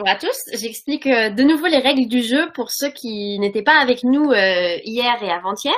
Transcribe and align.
Bonjour 0.00 0.16
à 0.16 0.18
tous. 0.18 0.58
J'explique 0.58 1.06
euh, 1.06 1.28
de 1.28 1.42
nouveau 1.42 1.66
les 1.66 1.76
règles 1.76 2.08
du 2.08 2.22
jeu 2.22 2.50
pour 2.54 2.70
ceux 2.70 2.88
qui 2.88 3.38
n'étaient 3.38 3.62
pas 3.62 3.78
avec 3.78 4.02
nous 4.02 4.30
euh, 4.30 4.78
hier 4.82 5.22
et 5.22 5.30
avant-hier. 5.30 5.74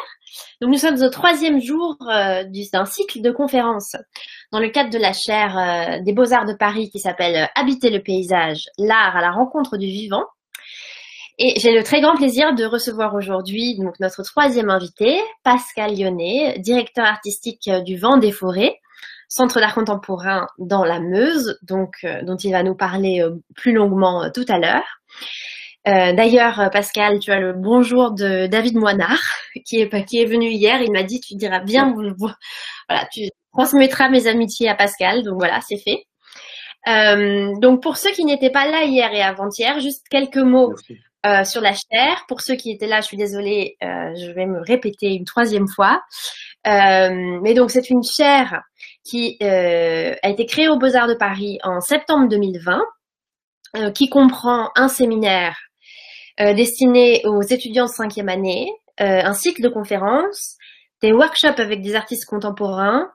Donc 0.61 0.71
nous 0.71 0.79
sommes 0.79 1.03
au 1.03 1.09
troisième 1.09 1.61
jour 1.61 1.97
euh, 2.09 2.45
d'un 2.73 2.85
cycle 2.85 3.21
de 3.21 3.33
conférences 3.33 3.97
dans 4.53 4.61
le 4.61 4.69
cadre 4.69 4.91
de 4.91 4.99
la 4.99 5.13
chaire 5.13 6.01
des 6.05 6.13
Beaux-Arts 6.13 6.45
de 6.45 6.55
Paris 6.55 6.89
qui 6.91 7.01
s'appelle 7.01 7.49
Habiter 7.57 7.91
le 7.91 8.01
paysage, 8.01 8.67
l'art 8.79 9.17
à 9.17 9.23
la 9.23 9.33
rencontre 9.33 9.77
du 9.77 9.87
vivant. 9.87 10.23
Et 11.39 11.59
j'ai 11.59 11.73
le 11.73 11.83
très 11.83 12.01
grand 12.01 12.15
plaisir 12.15 12.55
de 12.55 12.65
recevoir 12.65 13.17
aujourd'hui 13.17 13.77
notre 13.99 14.23
troisième 14.23 14.71
invité, 14.71 15.19
Pascal 15.43 15.99
Lyonnais, 15.99 16.61
directeur 16.61 17.07
artistique 17.07 17.69
du 17.85 17.97
Vent 17.97 18.19
des 18.19 18.31
Forêts, 18.31 18.79
Centre 19.35 19.61
d'art 19.61 19.75
contemporain 19.75 20.47
dans 20.59 20.85
la 20.85 21.01
Meuse, 21.01 21.59
donc 21.63 21.95
euh, 22.05 22.21
dont 22.23 22.37
il 22.37 22.53
va 22.53 22.63
nous 22.63 22.75
parler 22.75 23.23
euh, 23.23 23.43
plus 23.57 23.73
longuement 23.73 24.25
euh, 24.25 24.29
tout 24.29 24.45
à 24.47 24.59
l'heure. 24.59 24.85
D'ailleurs, 25.87 26.69
Pascal, 26.71 27.19
tu 27.19 27.33
as 27.33 27.41
le 27.41 27.55
bonjour 27.55 28.13
de 28.13 28.47
David 28.47 28.77
Moinard, 28.77 29.23
qui 29.67 29.81
est, 29.81 30.05
qui 30.05 30.21
est 30.21 30.27
venu 30.27 30.49
hier. 30.49 30.83
Il 30.83 30.93
m'a 30.93 31.03
dit, 31.03 31.19
tu 31.19 31.35
diras 31.35 31.61
bien, 31.61 31.95
voilà, 32.19 33.09
tu 33.11 33.23
transmettras 33.53 34.11
mes 34.11 34.27
amitiés 34.27 34.69
à 34.69 34.75
Pascal. 34.75 35.23
Donc 35.23 35.39
voilà, 35.39 35.61
c'est 35.63 35.79
fait. 35.79 36.05
donc 37.59 37.83
pour 37.83 37.97
ceux 37.97 38.13
qui 38.13 38.27
n'étaient 38.27 38.51
pas 38.51 38.71
là 38.71 38.85
hier 38.85 39.13
et 39.13 39.23
avant-hier, 39.23 39.81
juste 39.81 40.07
quelques 40.11 40.37
mots 40.37 40.75
sur 41.45 41.63
la 41.63 41.73
chair. 41.73 42.27
Pour 42.29 42.43
ceux 42.43 42.55
qui 42.55 42.71
étaient 42.71 42.87
là, 42.87 43.01
je 43.01 43.07
suis 43.07 43.17
désolée, 43.17 43.77
je 43.81 44.31
vais 44.31 44.47
me 44.47 44.61
répéter 44.61 45.15
une 45.15 45.25
troisième 45.25 45.67
fois. 45.67 46.01
mais 46.65 47.55
donc 47.55 47.73
c'est 47.73 47.91
une 47.91 48.05
chaire 48.05 48.63
qui 49.05 49.37
euh, 49.43 50.15
a 50.23 50.29
été 50.29 50.47
créé 50.47 50.69
aux 50.69 50.79
Beaux-Arts 50.79 51.09
de 51.09 51.15
Paris 51.15 51.59
en 51.63 51.81
septembre 51.81 52.29
2020, 52.29 52.81
euh, 53.77 53.91
qui 53.91 54.09
comprend 54.09 54.71
un 54.77 54.89
séminaire 54.89 55.59
euh, 56.41 56.55
destiné 56.55 57.23
aux 57.25 57.43
étudiants 57.43 57.87
de 57.87 57.91
cinquième 57.91 58.29
année, 58.29 58.71
un 58.99 59.33
cycle 59.33 59.63
de 59.63 59.69
conférences, 59.69 60.57
des 61.03 61.13
workshops 61.13 61.59
avec 61.59 61.83
des 61.83 61.97
artistes 61.97 62.27
contemporains 62.27 63.11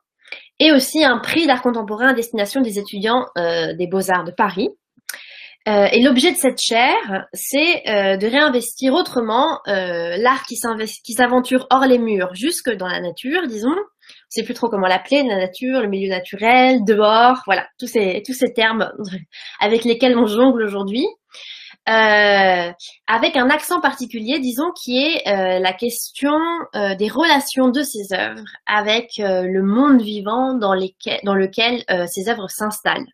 et 0.59 0.73
aussi 0.73 1.05
un 1.05 1.19
prix 1.19 1.47
d'art 1.47 1.61
contemporain 1.61 2.09
à 2.09 2.13
destination 2.13 2.59
des 2.59 2.77
étudiants 2.77 3.25
des 3.38 3.88
Beaux-Arts 3.88 4.25
de 4.25 4.31
Paris. 4.31 4.69
et 5.66 6.01
l'objet 6.01 6.33
de 6.33 6.38
cette 6.38 6.59
chaire, 6.59 7.27
c'est 7.31 7.83
de 7.85 8.27
réinvestir 8.27 8.95
autrement 8.95 9.61
l'art 9.67 10.44
qui 10.45 10.57
s'aventure 10.57 11.67
hors 11.69 11.85
les 11.85 11.99
murs, 11.99 12.33
jusque 12.33 12.72
dans 12.72 12.88
la 12.88 12.99
nature, 12.99 13.47
disons, 13.47 13.77
sais 14.30 14.44
plus 14.44 14.53
trop 14.53 14.70
comment 14.70 14.88
l'appeler, 14.88 15.23
la 15.23 15.38
nature, 15.38 15.81
le 15.81 15.88
milieu 15.88 16.09
naturel, 16.09 16.83
dehors, 16.86 17.42
voilà, 17.45 17.67
tous 17.80 17.88
ces, 17.88 18.22
tous 18.25 18.34
ces 18.34 18.53
termes 18.53 18.92
avec 19.59 19.84
lesquels 19.84 20.17
on 20.17 20.25
jongle 20.25 20.64
aujourd'hui. 20.64 21.06
Euh, 21.89 22.72
avec 23.08 23.38
un 23.38 23.50
accent 23.50 23.80
particulier, 23.80 24.39
disons, 24.39 24.72
qui 24.84 24.97
est 24.97 25.25
euh, 25.25 25.59
la 25.59 25.72
question 25.72 26.34
euh, 26.75 26.95
des 26.95 27.08
relations 27.08 27.69
de 27.69 27.81
ces 27.81 28.14
œuvres 28.14 28.44
avec 28.66 29.11
le 29.19 29.61
monde 29.61 30.02
vivant 30.02 30.53
dans, 30.53 30.73
lesquels, 30.73 31.22
dans 31.23 31.34
lequel 31.34 31.84
ces 32.08 32.28
œuvres 32.30 32.50
s'installent. 32.50 33.08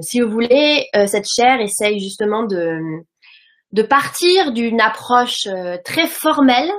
si 0.00 0.20
vous 0.20 0.30
voulez, 0.30 0.86
cette 1.06 1.26
chaire 1.28 1.60
essaye 1.60 1.98
justement 1.98 2.44
de, 2.44 2.78
de 3.72 3.82
partir 3.82 4.52
d'une 4.52 4.80
approche 4.80 5.46
très 5.84 6.06
formelle 6.06 6.70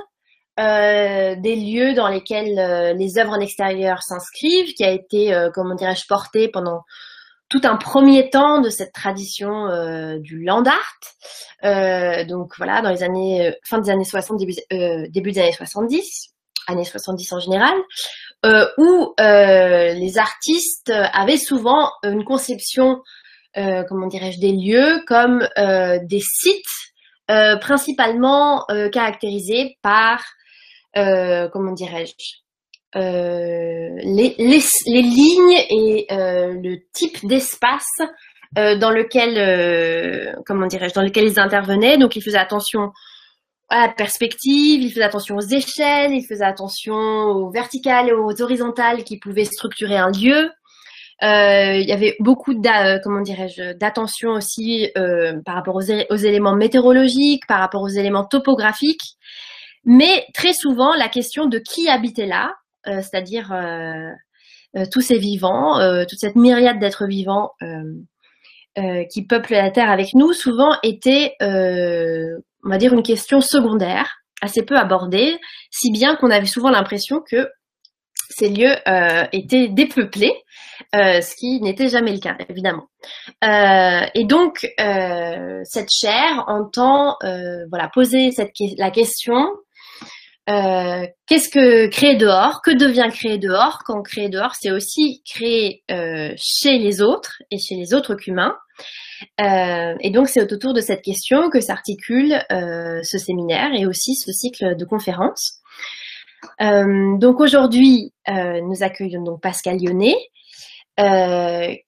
euh, 0.58 1.36
des 1.36 1.56
lieux 1.56 1.94
dans 1.94 2.08
lesquels 2.08 2.58
euh, 2.58 2.92
les 2.92 3.18
œuvres 3.18 3.32
en 3.32 3.40
extérieur 3.40 4.02
s'inscrivent, 4.02 4.74
qui 4.74 4.84
a 4.84 4.90
été, 4.90 5.32
euh, 5.32 5.48
comment 5.54 5.74
dirais-je, 5.74 6.06
porté 6.06 6.48
pendant 6.48 6.82
tout 7.48 7.60
un 7.64 7.76
premier 7.76 8.30
temps 8.30 8.60
de 8.60 8.68
cette 8.68 8.92
tradition 8.92 9.66
du 10.18 10.44
land 10.44 10.62
art. 10.62 12.26
donc 12.26 12.52
voilà, 12.58 12.80
dans 12.80 12.90
les 12.90 13.02
années 13.02 13.52
fin 13.64 13.78
des 13.80 13.90
années 13.90 14.04
60, 14.04 14.38
début, 14.38 14.54
début 15.10 15.32
des 15.32 15.40
années 15.40 15.52
70, 15.52 16.28
années 16.68 16.84
70 16.84 17.32
en 17.32 17.40
général, 17.40 17.74
où 18.78 19.14
les 19.18 20.16
artistes 20.16 20.92
avaient 21.12 21.38
souvent 21.38 21.90
une 22.04 22.22
conception, 22.22 23.02
comment 23.56 24.06
dirais-je, 24.06 24.38
des 24.38 24.52
lieux 24.52 25.02
comme 25.08 25.48
des 26.04 26.20
sites 26.20 26.92
principalement 27.60 28.64
caractérisés 28.92 29.76
par 29.82 30.22
euh, 30.96 31.48
comment 31.48 31.72
dirais-je, 31.72 32.14
euh, 32.96 33.96
les, 34.02 34.34
lignes 34.88 35.64
et 35.70 36.06
euh, 36.10 36.54
le 36.60 36.78
type 36.92 37.24
d'espace 37.26 38.00
dans 38.56 38.90
lequel, 38.90 40.36
comment 40.44 40.66
dirais-je, 40.66 40.94
dans 40.94 41.02
lequel 41.02 41.26
ils 41.26 41.38
intervenaient. 41.38 41.98
Donc, 41.98 42.16
ils 42.16 42.22
faisaient 42.22 42.36
attention 42.36 42.90
à 43.68 43.86
la 43.86 43.92
perspective, 43.92 44.82
ils 44.82 44.90
faisaient 44.90 45.04
attention 45.04 45.36
aux 45.36 45.46
échelles, 45.46 46.12
ils 46.12 46.26
faisaient 46.26 46.44
attention 46.44 46.96
aux 46.96 47.52
verticales 47.52 48.08
et 48.08 48.12
aux 48.12 48.42
horizontales 48.42 49.04
qui 49.04 49.20
pouvaient 49.20 49.44
structurer 49.44 49.96
un 49.96 50.10
lieu. 50.10 50.50
Il 51.22 51.88
y 51.88 51.92
avait 51.92 52.16
beaucoup 52.18 52.54
d'attention 52.54 54.30
aussi 54.30 54.90
par 55.44 55.54
rapport 55.54 55.76
aux, 55.76 55.84
aux, 56.10 56.16
éléments 56.16 56.56
météorologiques, 56.56 57.46
par 57.46 57.60
rapport 57.60 57.82
aux 57.82 57.88
éléments 57.88 58.24
topographiques. 58.24 59.14
Mais 59.84 60.26
très 60.34 60.52
souvent, 60.52 60.94
la 60.94 61.08
question 61.08 61.46
de 61.46 61.58
qui 61.58 61.88
habitait 61.88 62.26
là, 62.26 62.54
euh, 62.86 63.02
c'est-à-dire 63.02 63.52
euh, 63.52 64.10
euh, 64.76 64.84
tous 64.90 65.00
ces 65.00 65.18
vivants, 65.18 65.78
toute 66.06 66.18
cette 66.18 66.36
myriade 66.36 66.78
d'êtres 66.78 67.06
vivants 67.06 67.50
qui 69.10 69.26
peuplent 69.26 69.52
la 69.52 69.70
Terre 69.70 69.90
avec 69.90 70.14
nous, 70.14 70.32
souvent 70.32 70.76
était, 70.82 71.34
on 71.40 72.68
va 72.68 72.78
dire, 72.78 72.92
une 72.92 73.02
question 73.02 73.40
secondaire, 73.40 74.20
assez 74.40 74.64
peu 74.64 74.76
abordée, 74.76 75.38
si 75.70 75.90
bien 75.90 76.16
qu'on 76.16 76.30
avait 76.30 76.46
souvent 76.46 76.70
l'impression 76.70 77.20
que 77.20 77.50
ces 78.30 78.48
lieux 78.48 78.76
étaient 79.32 79.68
dépeuplés, 79.68 80.32
ce 80.94 81.34
qui 81.36 81.60
n'était 81.60 81.88
jamais 81.88 82.12
le 82.12 82.20
cas, 82.20 82.36
évidemment. 82.48 82.86
et 83.42 84.24
donc, 84.24 84.66
cette 85.64 85.90
chaire 85.90 86.44
entend 86.46 87.16
voilà, 87.70 87.90
poser 87.92 88.30
la 88.78 88.90
question 88.92 89.48
euh, 90.50 91.06
qu'est-ce 91.26 91.48
que 91.48 91.86
créer 91.88 92.16
dehors? 92.16 92.60
Que 92.62 92.72
devient 92.72 93.08
créer 93.12 93.38
dehors? 93.38 93.82
Quand 93.84 94.02
créer 94.02 94.28
dehors, 94.28 94.54
c'est 94.54 94.70
aussi 94.70 95.22
créer 95.24 95.82
euh, 95.90 96.34
chez 96.36 96.78
les 96.78 97.00
autres 97.02 97.36
et 97.50 97.58
chez 97.58 97.76
les 97.76 97.94
autres 97.94 98.14
qu'humains. 98.14 98.56
Euh, 99.40 99.94
et 100.00 100.10
donc, 100.10 100.28
c'est 100.28 100.52
autour 100.52 100.74
de 100.74 100.80
cette 100.80 101.02
question 101.02 101.50
que 101.50 101.60
s'articule 101.60 102.42
ce 102.50 103.18
séminaire 103.18 103.70
et 103.74 103.86
aussi 103.86 104.14
ce 104.14 104.32
cycle 104.32 104.76
de 104.76 104.84
conférences. 104.84 105.60
donc 106.58 107.40
aujourd'hui, 107.40 108.12
nous 108.28 108.82
accueillons 108.82 109.22
donc 109.22 109.40
Pascal 109.42 109.76
Lyonnais, 109.78 110.16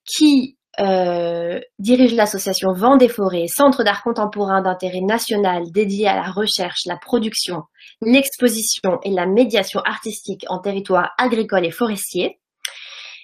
qui 0.05 0.57
euh, 0.79 1.59
dirige 1.77 2.15
l'association 2.15 2.73
Vent 2.73 2.97
des 2.97 3.07
Forêts, 3.07 3.45
centre 3.47 3.83
d'art 3.83 4.01
contemporain 4.01 4.61
d'intérêt 4.61 5.01
national 5.01 5.71
dédié 5.71 6.07
à 6.07 6.15
la 6.15 6.31
recherche, 6.31 6.85
la 6.85 6.97
production, 6.97 7.63
l'exposition 8.01 8.99
et 9.03 9.11
la 9.11 9.27
médiation 9.27 9.81
artistique 9.81 10.45
en 10.47 10.59
territoire 10.59 11.11
agricole 11.17 11.65
et 11.65 11.71
forestier. 11.71 12.39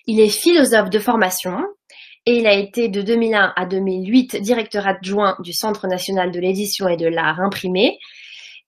Il 0.05 0.19
est 0.19 0.29
philosophe 0.29 0.89
de 0.89 0.99
formation 0.99 1.57
et 2.25 2.33
il 2.37 2.45
a 2.45 2.53
été 2.53 2.87
de 2.87 3.01
2001 3.01 3.53
à 3.55 3.65
2008 3.65 4.41
directeur 4.41 4.87
adjoint 4.87 5.35
du 5.39 5.53
Centre 5.53 5.87
national 5.87 6.31
de 6.31 6.39
l'édition 6.39 6.87
et 6.87 6.97
de 6.97 7.07
l'art 7.07 7.39
imprimé. 7.39 7.97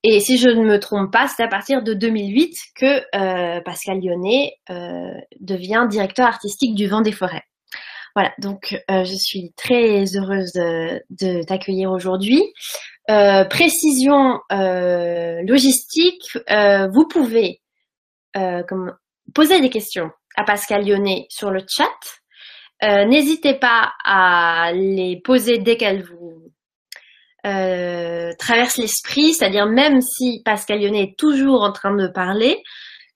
Et 0.03 0.19
si 0.19 0.39
je 0.39 0.50
ne 0.50 0.65
me 0.65 0.79
trompe 0.79 1.11
pas, 1.11 1.27
c'est 1.27 1.44
à 1.44 1.47
partir 1.47 1.83
de 1.83 1.94
2008 1.94 2.55
que 2.75 3.01
euh, 3.15 3.61
Pascal 3.61 4.00
Lyonnais 4.01 4.53
euh, 4.71 5.13
devient 5.39 5.85
directeur 5.88 6.25
artistique 6.25 6.73
du 6.73 6.88
Vent 6.88 7.01
des 7.01 7.11
Forêts. 7.11 7.44
Voilà, 8.15 8.33
donc 8.39 8.77
euh, 8.89 9.05
je 9.05 9.15
suis 9.15 9.53
très 9.55 10.03
heureuse 10.15 10.51
de, 10.53 11.43
t'accueillir 11.43 11.91
aujourd'hui. 11.91 12.41
Euh, 13.09 13.45
précision 13.45 14.39
euh, 14.51 15.41
logistique, 15.43 16.37
vous 16.93 17.07
pouvez 17.07 17.61
poser 19.33 19.61
des 19.61 19.69
questions 19.69 20.11
à 20.35 20.43
Pascal 20.43 20.85
Lyonnais 20.85 21.25
sur 21.29 21.51
le 21.51 21.61
chat. 21.67 23.05
N'hésitez 23.05 23.53
pas 23.53 23.93
à 24.03 24.71
les 24.73 25.21
poser 25.21 25.59
dès 25.59 25.77
qu'elles 25.77 26.03
vous 26.03 26.51
traversent 27.43 28.77
l'esprit, 28.77 29.33
c'est-à-dire 29.33 29.67
même 29.67 30.01
si 30.01 30.41
Pascal 30.43 30.81
Lyonnais 30.81 31.03
est 31.03 31.17
toujours 31.17 31.61
en 31.61 31.71
train 31.71 31.95
de 31.95 32.07
parler, 32.07 32.61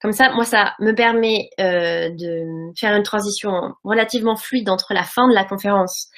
comme 0.02 0.12
ça, 0.12 0.32
moi, 0.34 0.44
ça 0.44 0.74
me 0.80 0.94
permet 0.94 1.50
euh, 1.60 2.10
de 2.10 2.74
faire 2.78 2.96
une 2.96 3.04
transition 3.04 3.52
relativement 3.84 4.36
fluide 4.36 4.70
entre 4.70 4.94
la 4.94 5.04
fin 5.04 5.28
de 5.28 5.34
la 5.34 5.46
conférence 5.46 6.10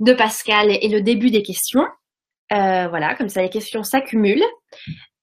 de 0.00 0.12
Pascal 0.12 0.70
et 0.70 0.88
le 0.88 1.00
début 1.00 1.30
des 1.30 1.42
questions. 1.42 1.84
Euh, 2.52 2.88
voilà, 2.88 3.14
comme 3.14 3.28
ça, 3.28 3.42
les 3.42 3.50
questions 3.50 3.82
s'accumulent. 3.82 4.44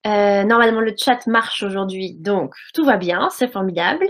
Euh, 0.06 0.44
normalement, 0.44 0.80
le 0.80 0.94
chat 0.96 1.26
marche 1.26 1.62
aujourd'hui, 1.62 2.16
donc 2.18 2.54
tout 2.74 2.84
va 2.84 2.96
bien, 2.96 3.28
c'est 3.30 3.52
formidable. 3.52 4.06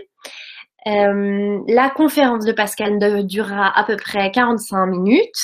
la 0.85 1.91
conférence 1.91 2.45
de 2.45 2.53
Pascal 2.53 3.27
durera 3.27 3.79
à 3.79 3.85
peu 3.85 3.97
près 3.97 4.31
45 4.31 4.87
minutes. 4.87 5.41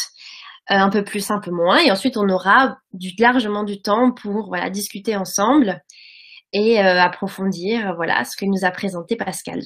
un 0.69 0.91
peu 0.91 1.03
plus, 1.03 1.31
un 1.31 1.41
peu 1.41 1.51
moins. 1.51 1.79
Et 1.79 1.91
ensuite, 1.91 2.19
on 2.19 2.29
aura 2.29 2.77
largement 3.19 3.65
du 3.65 3.81
temps 3.81 4.13
pour 4.13 4.55
discuter 4.71 5.17
ensemble 5.17 5.83
et 6.53 6.79
approfondir 6.79 7.95
voilà, 7.97 8.25
ce 8.25 8.37
que 8.37 8.45
nous 8.45 8.65
a 8.65 8.71
présenté 8.71 9.17
Pascal. 9.17 9.63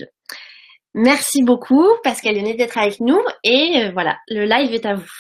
Merci 0.95 1.43
beaucoup, 1.43 1.87
Pascal 2.05 2.35
Lyonnais, 2.35 2.55
d'être 2.55 2.77
avec 2.77 3.01
nous. 3.01 3.21
Et 3.45 3.91
voilà, 3.93 4.19
le 4.29 4.45
live 4.45 4.75
est 4.75 4.85
à 4.85 4.95
vous. 4.95 5.11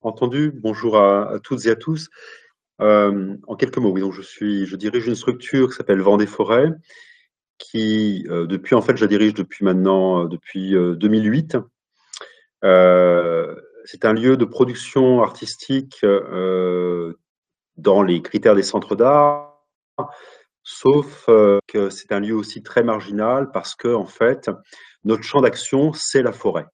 Entendu, 0.00 0.52
bonjour 0.54 0.96
à, 0.96 1.38
toutes 1.42 1.66
et 1.66 1.70
à 1.70 1.76
tous. 1.76 2.08
Euh, 2.80 3.36
en 3.46 3.56
quelques 3.56 3.78
mots, 3.78 3.90
oui, 3.90 4.02
je, 4.10 4.76
dirige 4.76 5.06
une 5.06 5.16
structure 5.16 5.68
qui 5.68 5.74
s'appelle 5.74 6.00
Vendée 6.00 6.26
Forêt, 6.26 6.70
qui, 7.58 8.24
euh, 8.30 8.46
depuis, 8.46 8.74
en 8.74 8.80
fait, 8.80 8.96
je 8.96 9.02
la 9.02 9.08
dirige 9.08 9.34
depuis 9.34 9.64
maintenant, 9.64 10.24
euh, 10.24 10.28
depuis 10.28 10.70
2008. 10.72 11.58
c'est 12.62 14.04
un 14.04 14.12
lieu 14.12 14.36
de 14.36 14.44
production 14.44 15.22
artistique 15.22 16.04
dans 17.78 18.02
les 18.02 18.20
critères 18.20 18.54
des 18.54 18.62
centres 18.62 18.94
d'art, 18.94 19.56
sauf 20.62 21.26
que 21.66 21.90
c'est 21.90 22.12
un 22.12 22.20
lieu 22.20 22.34
aussi 22.34 22.62
très 22.62 22.82
marginal 22.82 23.50
parce 23.52 23.74
que, 23.74 23.94
en 23.94 24.06
fait, 24.06 24.50
notre 25.04 25.22
champ 25.22 25.40
d'action, 25.40 25.92
c'est 25.92 26.22
la 26.22 26.32
forêt. 26.32 26.66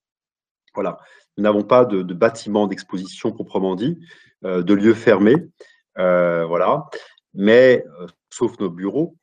Voilà. 0.73 0.97
Nous 1.37 1.43
n'avons 1.43 1.63
pas 1.63 1.85
de, 1.85 2.01
bâtiment 2.13 2.67
d'exposition 2.67 3.31
proprement 3.31 3.75
dit, 3.75 3.97
euh, 4.45 4.63
de 4.63 4.73
lieux 4.73 4.93
fermés, 4.93 5.35
euh, 5.97 6.45
voilà, 6.45 6.85
mais 7.33 7.83
euh, 7.99 8.07
sauf 8.29 8.57
nos 8.59 8.69
bureaux. 8.69 9.15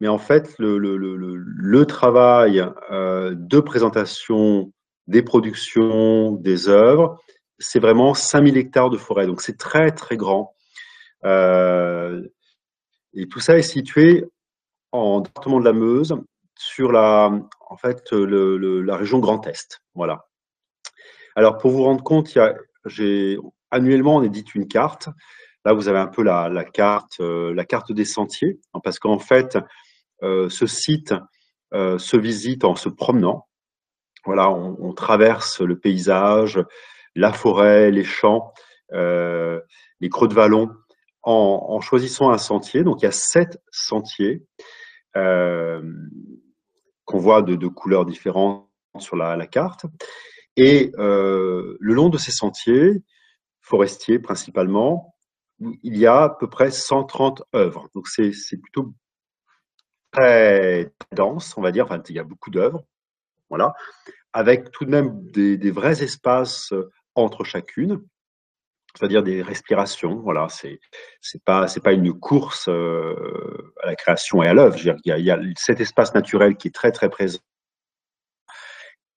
Mais 0.00 0.08
en 0.08 0.18
fait, 0.18 0.54
le 0.58 1.84
travail 1.84 2.64
de 2.90 3.60
présentation 3.60 4.72
des 5.06 5.20
productions, 5.20 6.32
des 6.32 6.70
œuvres, 6.70 7.20
c'est 7.58 7.80
vraiment 7.80 8.14
5000 8.14 8.56
hectares 8.56 8.88
de 8.88 8.96
forêt. 8.96 9.26
Donc 9.26 9.42
c'est 9.42 9.58
très 9.58 9.90
très 9.90 10.16
grand. 10.16 10.54
Et 11.24 12.18
tout 13.28 13.40
ça 13.40 13.58
est 13.58 13.62
situé 13.62 14.24
en 14.92 15.20
département 15.20 15.60
de 15.60 15.64
la 15.64 15.72
Meuse, 15.72 16.16
sur 16.56 16.92
la, 16.92 17.30
en 17.68 17.76
fait, 17.76 18.12
la 18.12 18.96
région 18.96 19.18
Grand 19.18 19.46
Est. 19.46 19.80
Voilà. 19.94 20.26
Alors, 21.36 21.58
pour 21.58 21.70
vous 21.70 21.84
rendre 21.84 22.02
compte, 22.02 22.36
j'ai, 22.84 23.38
annuellement, 23.70 24.16
on 24.16 24.22
édite 24.22 24.54
une 24.54 24.68
carte. 24.68 25.08
Là, 25.64 25.72
vous 25.72 25.88
avez 25.88 25.98
un 25.98 26.06
peu 26.06 26.22
la, 26.22 26.64
carte, 26.64 27.20
euh, 27.20 27.54
la 27.54 27.64
carte 27.64 27.92
des 27.92 28.04
sentiers, 28.04 28.60
hein, 28.74 28.80
parce 28.82 28.98
qu'en 28.98 29.18
fait, 29.18 29.58
euh, 30.22 30.48
ce 30.48 30.66
site 30.66 31.14
euh, 31.72 31.98
se 31.98 32.16
visite 32.16 32.64
en 32.64 32.74
se 32.74 32.88
promenant. 32.88 33.46
Voilà, 34.26 34.50
on, 34.50 34.92
traverse 34.92 35.62
le 35.62 35.78
paysage, 35.78 36.62
la 37.14 37.32
forêt, 37.32 37.90
les 37.90 38.04
champs, 38.04 38.52
les 38.92 40.08
creux 40.10 40.28
de 40.28 40.34
vallon, 40.34 40.68
en, 41.22 41.80
choisissant 41.80 42.30
un 42.30 42.38
sentier. 42.38 42.82
Donc, 42.82 43.02
il 43.02 43.04
y 43.04 43.08
a 43.08 43.12
sept 43.12 43.60
sentiers 43.70 44.42
qu'on 45.14 45.82
voit 47.18 47.42
de, 47.42 47.66
couleurs 47.66 48.06
différentes 48.06 48.66
sur 48.98 49.16
la 49.16 49.46
carte. 49.46 49.84
Et 50.56 50.92
euh, 50.98 51.76
le 51.80 51.94
long 51.94 52.08
de 52.08 52.18
ces 52.18 52.32
sentiers, 52.32 53.02
forestiers 53.60 54.18
principalement, 54.18 55.14
il 55.82 55.96
y 55.96 56.06
a 56.06 56.22
à 56.22 56.28
peu 56.28 56.48
près 56.48 56.70
130 56.70 57.42
œuvres. 57.54 57.88
Donc 57.94 58.08
c'est 58.08 58.32
plutôt 58.60 58.92
très 60.10 60.92
dense, 61.12 61.56
on 61.56 61.62
va 61.62 61.72
dire. 61.72 61.86
Il 62.08 62.14
y 62.14 62.18
a 62.18 62.24
beaucoup 62.24 62.50
d'œuvres, 62.50 62.84
voilà, 63.48 63.74
avec 64.32 64.70
tout 64.70 64.84
de 64.84 64.90
même 64.90 65.30
des, 65.30 65.70
vrais 65.70 66.02
espaces 66.02 66.72
euh, 66.72 66.90
entre 67.14 67.44
chacune, 67.44 68.02
c'est-à-dire 68.94 69.22
des 69.22 69.42
respirations. 69.42 70.16
Voilà, 70.16 70.48
c'est 70.48 70.80
c'est 71.20 71.42
pas 71.42 71.68
c'est 71.68 71.82
pas 71.82 71.92
une 71.92 72.12
course 72.12 72.68
euh, 72.68 73.72
à 73.82 73.86
la 73.86 73.94
création 73.94 74.42
et 74.42 74.48
à 74.48 74.54
l'œuvre. 74.54 74.76
Il, 75.04 75.24
y 75.24 75.30
a 75.30 75.38
cet 75.56 75.80
espace 75.80 76.14
naturel 76.14 76.56
qui 76.56 76.68
est 76.68 76.74
très 76.74 76.92
très 76.92 77.08
présent 77.08 77.40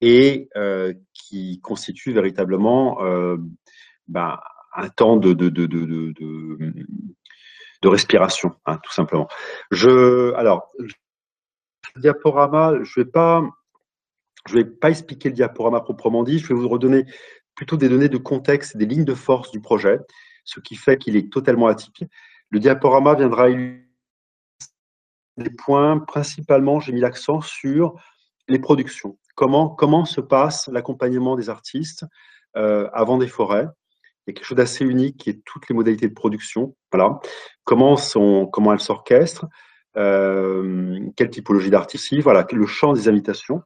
et 0.01 0.49
euh, 0.57 0.93
qui 1.13 1.61
constitue 1.61 2.11
véritablement 2.11 3.01
euh, 3.03 3.37
ben, 4.07 4.37
un 4.75 4.89
temps 4.89 5.15
de, 5.15 5.33
de, 5.33 5.49
de, 5.49 5.65
de, 5.65 6.13
de 7.81 7.87
respiration, 7.87 8.53
hein, 8.65 8.79
tout 8.83 8.91
simplement. 8.91 9.27
Je, 9.71 10.33
alors, 10.33 10.71
le 10.77 10.89
diaporama, 12.01 12.73
je 12.83 12.99
vais, 12.99 13.05
pas, 13.05 13.43
je 14.47 14.55
vais 14.55 14.65
pas 14.65 14.89
expliquer 14.89 15.29
le 15.29 15.35
diaporama 15.35 15.79
proprement 15.79 16.23
dit, 16.23 16.39
je 16.39 16.47
vais 16.47 16.55
vous 16.55 16.67
redonner 16.67 17.05
plutôt 17.55 17.77
des 17.77 17.89
données 17.89 18.09
de 18.09 18.17
contexte, 18.17 18.77
des 18.77 18.85
lignes 18.85 19.05
de 19.05 19.13
force 19.13 19.51
du 19.51 19.61
projet, 19.61 19.99
ce 20.43 20.59
qui 20.59 20.75
fait 20.75 20.97
qu'il 20.97 21.15
est 21.15 21.31
totalement 21.31 21.67
atypique. 21.67 22.11
Le 22.49 22.59
diaporama 22.59 23.15
viendra 23.15 23.49
illustrer 23.49 23.83
des 25.37 25.49
points, 25.49 25.99
principalement, 25.99 26.79
j'ai 26.79 26.91
mis 26.91 26.99
l'accent 26.99 27.41
sur 27.41 27.95
les 28.47 28.59
productions. 28.59 29.17
Comment, 29.35 30.05
se 30.05 30.21
passe 30.21 30.67
l'accompagnement 30.67 31.35
des 31.35 31.49
artistes 31.49 32.05
euh, 32.55 32.87
avant 32.93 33.17
des 33.17 33.27
forêts? 33.27 33.67
Il 34.25 34.29
y 34.29 34.31
a 34.31 34.33
quelque 34.35 34.45
chose 34.45 34.57
d'assez 34.57 34.85
unique 34.85 35.17
qui 35.17 35.31
est 35.31 35.43
toutes 35.43 35.67
les 35.69 35.75
modalités 35.75 36.07
de 36.07 36.13
production. 36.13 36.75
Comment 37.65 37.97
elles 38.71 38.79
s'orchestrent 38.79 39.47
euh, 39.97 40.99
Quelle 41.15 41.29
typologie 41.29 41.71
d'artistes 41.71 42.13
Voilà, 42.21 42.45
le 42.51 42.67
champ 42.67 42.93
des 42.93 43.09
invitations. 43.09 43.63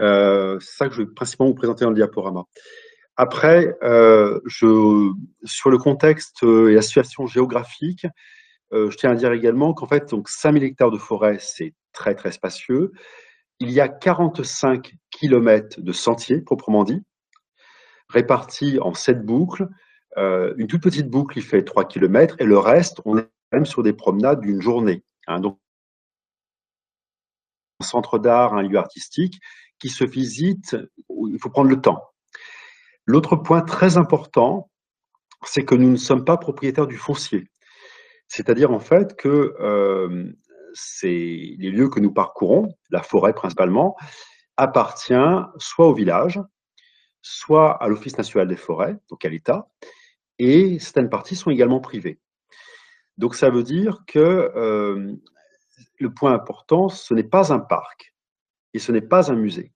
Euh, 0.00 0.58
c'est 0.60 0.76
ça 0.76 0.88
que 0.88 0.94
je 0.94 1.02
vais 1.02 1.08
principalement 1.08 1.50
vous 1.50 1.56
présenter 1.56 1.84
dans 1.84 1.90
le 1.90 1.96
diaporama. 1.96 2.44
Après, 3.16 3.76
je, 3.82 5.12
sur 5.44 5.70
le 5.70 5.78
contexte 5.78 6.44
et 6.44 6.74
la 6.74 6.82
situation 6.82 7.26
géographique, 7.26 8.06
je 8.70 8.96
tiens 8.96 9.10
à 9.10 9.14
dire 9.16 9.32
également 9.32 9.74
qu'en 9.74 9.88
fait, 9.88 10.08
donc 10.10 10.28
5000 10.28 10.62
hectares 10.62 10.92
de 10.92 10.98
forêt, 10.98 11.38
c'est 11.40 11.74
très 11.92 12.14
très 12.14 12.30
spacieux 12.30 12.92
il 13.60 13.70
y 13.70 13.80
a 13.80 13.88
45 13.88 14.94
km 15.10 15.80
de 15.80 15.92
sentiers, 15.92 16.40
proprement 16.40 16.84
dit, 16.84 17.02
répartis 18.08 18.78
en 18.80 18.94
sept 18.94 19.24
boucles. 19.24 19.68
Euh, 20.16 20.54
une 20.56 20.66
toute 20.66 20.82
petite 20.82 21.08
boucle, 21.08 21.38
il 21.38 21.44
fait 21.44 21.64
3 21.64 21.86
km, 21.86 22.36
et 22.38 22.44
le 22.44 22.58
reste, 22.58 23.00
on 23.04 23.18
est 23.18 23.28
même 23.52 23.66
sur 23.66 23.82
des 23.82 23.92
promenades 23.92 24.40
d'une 24.40 24.60
journée. 24.60 25.02
Hein. 25.26 25.40
donc, 25.40 25.58
un 27.80 27.84
centre 27.84 28.18
d'art, 28.18 28.54
un 28.54 28.62
lieu 28.62 28.76
artistique 28.76 29.38
qui 29.78 29.88
se 29.88 30.04
visite, 30.04 30.76
il 31.08 31.38
faut 31.40 31.50
prendre 31.50 31.70
le 31.70 31.80
temps. 31.80 32.02
L'autre 33.06 33.36
point 33.36 33.62
très 33.62 33.96
important, 33.96 34.70
c'est 35.44 35.64
que 35.64 35.74
nous 35.74 35.90
ne 35.90 35.96
sommes 35.96 36.24
pas 36.24 36.36
propriétaires 36.36 36.86
du 36.86 36.96
foncier. 36.96 37.48
C'est-à-dire 38.26 38.70
en 38.70 38.80
fait 38.80 39.16
que 39.16 39.54
euh, 39.60 40.32
les 41.02 41.70
lieux 41.70 41.88
que 41.88 42.00
nous 42.00 42.12
parcourons, 42.12 42.74
la 42.90 43.02
forêt 43.02 43.32
principalement, 43.32 43.96
appartient 44.56 45.14
soit 45.56 45.86
au 45.86 45.94
village, 45.94 46.40
soit 47.22 47.82
à 47.82 47.88
l'Office 47.88 48.18
national 48.18 48.48
des 48.48 48.56
forêts, 48.56 48.96
donc 49.08 49.24
à 49.24 49.28
l'État, 49.28 49.68
et 50.38 50.78
certaines 50.78 51.08
parties 51.08 51.36
sont 51.36 51.50
également 51.50 51.80
privées. 51.80 52.20
Donc 53.16 53.34
ça 53.34 53.50
veut 53.50 53.62
dire 53.62 54.02
que 54.06 54.18
euh, 54.18 55.14
le 55.98 56.12
point 56.12 56.32
important, 56.32 56.88
ce 56.88 57.14
n'est 57.14 57.24
pas 57.24 57.52
un 57.52 57.58
parc 57.58 58.14
et 58.74 58.78
ce 58.78 58.92
n'est 58.92 59.00
pas 59.00 59.30
un 59.30 59.36
musée, 59.36 59.72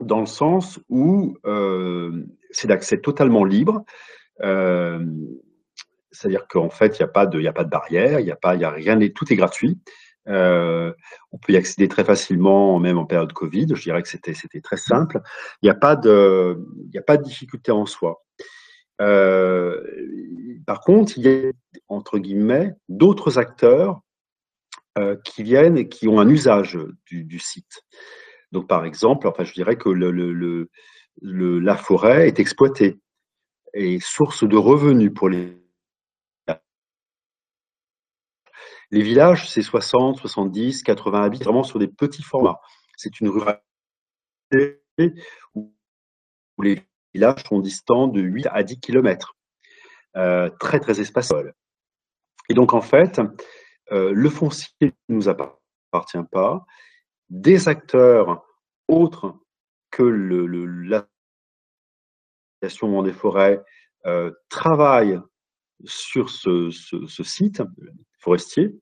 dans 0.00 0.20
le 0.20 0.26
sens 0.26 0.80
où 0.88 1.36
euh, 1.44 2.24
c'est 2.50 2.68
d'accès 2.68 2.98
totalement 2.98 3.44
libre. 3.44 3.84
Euh, 4.42 5.04
c'est-à-dire 6.10 6.46
qu'en 6.48 6.70
fait, 6.70 6.98
il 6.98 7.02
n'y 7.02 7.08
a, 7.08 7.08
pas 7.08 7.26
de, 7.26 7.44
a 7.46 7.52
pas 7.52 7.64
de 7.64 7.70
barrière, 7.70 8.20
il 8.20 8.24
n'y 8.24 8.32
a, 8.32 8.38
a 8.42 8.70
rien, 8.70 8.98
tout 9.10 9.32
est 9.32 9.36
gratuit. 9.36 9.78
Euh, 10.28 10.92
on 11.32 11.38
peut 11.38 11.52
y 11.52 11.56
accéder 11.56 11.88
très 11.88 12.04
facilement, 12.04 12.78
même 12.78 12.98
en 12.98 13.06
période 13.06 13.32
Covid. 13.32 13.66
Je 13.74 13.82
dirais 13.82 14.02
que 14.02 14.08
c'était, 14.08 14.34
très 14.60 14.76
simple. 14.76 15.20
Il 15.62 15.66
n'y 15.66 15.70
a, 15.70 15.74
pas 15.74 15.96
de, 15.96 16.58
a 16.96 17.02
pas 17.02 17.16
de 17.16 17.22
difficulté 17.22 17.72
en 17.72 17.86
soi. 17.86 18.24
Par 18.98 20.80
contre, 20.80 21.16
il 21.16 21.24
y 21.24 21.28
a, 21.28 21.52
entre 21.88 22.18
guillemets, 22.18 22.74
d'autres 22.88 23.38
acteurs 23.38 24.02
qui 25.24 25.42
viennent 25.42 25.76
et 25.76 25.88
qui 25.88 26.08
ont 26.08 26.20
un 26.20 26.28
usage 26.28 26.78
du, 27.06 27.38
site. 27.38 27.82
Donc, 28.52 28.68
par 28.68 28.84
exemple, 28.84 29.28
enfin, 29.28 29.44
je 29.44 29.52
dirais 29.52 29.76
que 29.76 29.88
la 31.20 31.76
forêt 31.76 32.28
est 32.28 32.40
exploitée 32.40 32.98
et 33.74 34.00
source 34.00 34.44
de 34.44 34.56
revenus 34.56 35.12
pour 35.14 35.28
les 35.28 35.58
Les 38.90 39.02
villages, 39.02 39.50
c'est 39.50 39.62
60, 39.62 40.16
70, 40.18 40.82
80 40.82 41.22
habitants, 41.22 41.44
vraiment 41.44 41.62
sur 41.62 41.78
des 41.78 41.88
petits 41.88 42.22
formats. 42.22 42.60
C'est 42.96 43.20
une 43.20 43.28
ruralité 43.28 43.62
où 45.54 45.74
les 46.62 46.82
villages 47.12 47.44
sont 47.46 47.60
distants 47.60 48.08
de 48.08 48.20
8 48.20 48.46
à 48.50 48.62
10 48.62 48.80
km. 48.80 49.36
Euh, 50.16 50.48
très, 50.58 50.80
très 50.80 51.00
espaceux. 51.00 51.52
Et 52.48 52.54
donc, 52.54 52.72
en 52.72 52.80
fait, 52.80 53.20
euh, 53.92 54.12
le 54.12 54.30
foncier 54.30 54.94
ne 55.08 55.14
nous 55.14 55.28
appartient 55.28 56.24
pas. 56.30 56.64
Des 57.30 57.68
acteurs 57.68 58.44
autres 58.88 59.34
que 59.90 60.02
l'association 62.62 63.02
des 63.02 63.12
forêts 63.12 63.62
euh, 64.06 64.30
travaille 64.48 65.20
sur 65.84 66.30
ce, 66.30 66.70
site 67.22 67.62
forestier. 68.18 68.74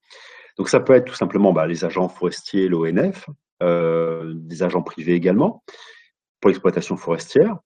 Donc 0.57 0.69
ça 0.69 0.81
peut 0.81 0.95
être 0.95 1.07
tout 1.07 1.15
simplement 1.15 1.53
bah, 1.53 1.67
les 1.67 1.85
agents 1.85 2.09
forestiers, 2.09 2.69
l'ONF, 2.69 3.29
euh, 3.63 4.33
des 4.35 4.63
agents 4.63 4.83
privés 4.83 5.15
également, 5.15 5.63
pour 6.41 6.49
l'exploitation 6.49 6.97
forestière, 6.97 7.59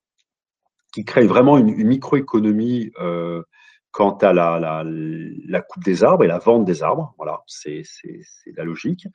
qui 0.92 1.04
créent 1.04 1.26
vraiment 1.26 1.58
une, 1.58 1.84
microéconomie 1.84 2.90
euh, 3.00 3.42
quant 3.92 4.16
à 4.18 4.32
la, 4.32 5.60
coupe 5.62 5.84
des 5.84 6.04
arbres 6.04 6.24
et 6.24 6.28
la 6.28 6.38
vente 6.38 6.64
des 6.64 6.82
arbres. 6.82 7.14
Voilà, 7.16 7.42
c'est 7.46 7.82
la 8.56 8.64
logique. 8.64 9.06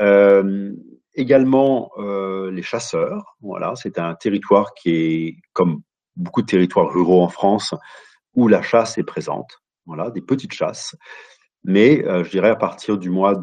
Euh, 0.00 0.72
également 1.14 1.90
les 1.98 2.62
chasseurs. 2.62 3.36
Voilà, 3.40 3.74
c'est 3.76 3.98
un 3.98 4.14
territoire 4.14 4.74
qui 4.74 4.90
est, 4.90 5.36
comme 5.52 5.82
beaucoup 6.16 6.42
de 6.42 6.46
territoires 6.46 6.92
ruraux 6.92 7.22
en 7.22 7.28
France, 7.28 7.74
où 8.34 8.48
la 8.48 8.62
chasse 8.62 8.98
est 8.98 9.04
présente. 9.04 9.60
Voilà, 9.86 10.10
des 10.10 10.22
petites 10.22 10.52
chasses. 10.52 10.96
Mais 11.64 12.02
je 12.04 12.30
dirais 12.30 12.50
à 12.50 12.56
partir 12.56 12.98
du 12.98 13.10
mois 13.10 13.34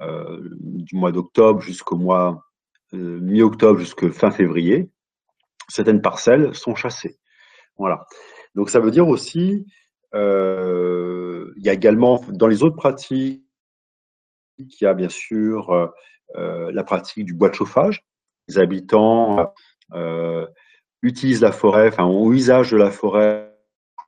euh, 0.00 1.12
d'octobre 1.12 1.60
jusqu'au 1.60 1.96
mois 1.96 2.42
euh, 2.94 3.20
mi-octobre 3.20 3.78
jusqu'à 3.78 4.10
fin 4.10 4.30
février, 4.30 4.90
certaines 5.68 6.02
parcelles 6.02 6.54
sont 6.54 6.74
chassées. 6.74 7.18
Voilà. 7.76 8.04
Donc 8.54 8.70
ça 8.70 8.80
veut 8.80 8.90
dire 8.90 9.08
aussi, 9.08 9.66
euh, 10.14 11.52
il 11.56 11.64
y 11.64 11.68
a 11.68 11.72
également 11.72 12.24
dans 12.28 12.46
les 12.46 12.62
autres 12.62 12.76
pratiques, 12.76 13.44
il 14.58 14.76
y 14.80 14.86
a 14.86 14.94
bien 14.94 15.08
sûr 15.08 15.92
la 16.34 16.84
pratique 16.84 17.24
du 17.24 17.34
bois 17.34 17.48
de 17.48 17.54
chauffage. 17.54 18.04
Les 18.48 18.58
habitants 18.58 19.52
utilisent 21.02 21.40
la 21.40 21.52
forêt, 21.52 21.88
enfin 21.88 22.04
ont 22.04 22.30
usage 22.32 22.70
de 22.72 22.76
la 22.76 22.90
forêt 22.90 23.56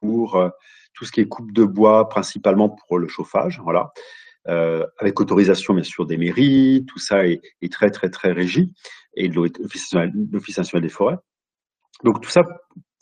pour 0.00 0.50
tout 0.94 1.04
ce 1.04 1.12
qui 1.12 1.20
est 1.20 1.28
coupe 1.28 1.52
de 1.52 1.64
bois, 1.64 2.08
principalement 2.08 2.68
pour 2.68 2.98
le 2.98 3.08
chauffage. 3.08 3.60
Voilà. 3.62 3.92
Euh, 4.48 4.84
avec 4.98 5.20
autorisation 5.20 5.72
bien 5.74 5.84
sûr 5.84 6.04
des 6.04 6.16
mairies, 6.16 6.84
tout 6.88 6.98
ça 6.98 7.26
est, 7.28 7.40
très 7.70 7.90
très 7.90 8.10
très 8.10 8.32
régi, 8.32 8.72
et 9.14 9.28
l'Office 9.28 9.92
national 9.92 10.82
des 10.82 10.88
forêts. 10.88 11.18
Donc 12.02 12.20
tout 12.20 12.30
ça 12.30 12.42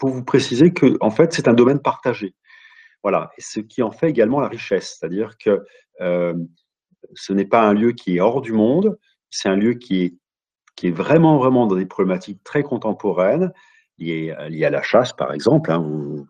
pour 0.01 0.11
vous 0.11 0.25
préciser 0.25 0.73
que 0.73 0.97
en 1.01 1.11
fait 1.11 1.33
c'est 1.33 1.47
un 1.49 1.55
domaine 1.55 1.81
partagé. 1.81 2.35
Voilà, 3.03 3.31
et 3.39 3.41
ce 3.41 3.61
qui 3.61 3.83
en 3.83 3.93
fait 3.93 4.11
également 4.11 4.41
la 4.41 4.49
richesse, 4.49 4.99
c'est-à-dire 4.99 5.39
que 5.39 5.65
euh, 6.01 6.35
ce 7.15 7.33
n'est 7.33 7.47
pas 7.47 7.63
un 7.63 7.73
lieu 7.73 7.93
qui 7.93 8.17
est 8.17 8.21
hors 8.21 8.41
du 8.41 8.53
monde, 8.53 8.99
c'est 9.31 9.49
un 9.49 9.57
lieu 9.57 9.75
qui 9.75 10.03
est, 10.03 10.15
qui 10.77 10.89
est 10.89 10.91
vraiment 10.93 11.39
vraiment 11.39 11.67
dans 11.67 11.77
des 11.77 11.87
problématiques 11.87 12.43
très 12.45 12.63
contemporaines 12.63 13.53
liées, 13.99 14.35
liées 14.49 14.65
à 14.65 14.71
la 14.71 14.83
chasse 14.83 15.13
par 15.13 15.33
exemple. 15.33 15.71
Hein, 15.71 16.27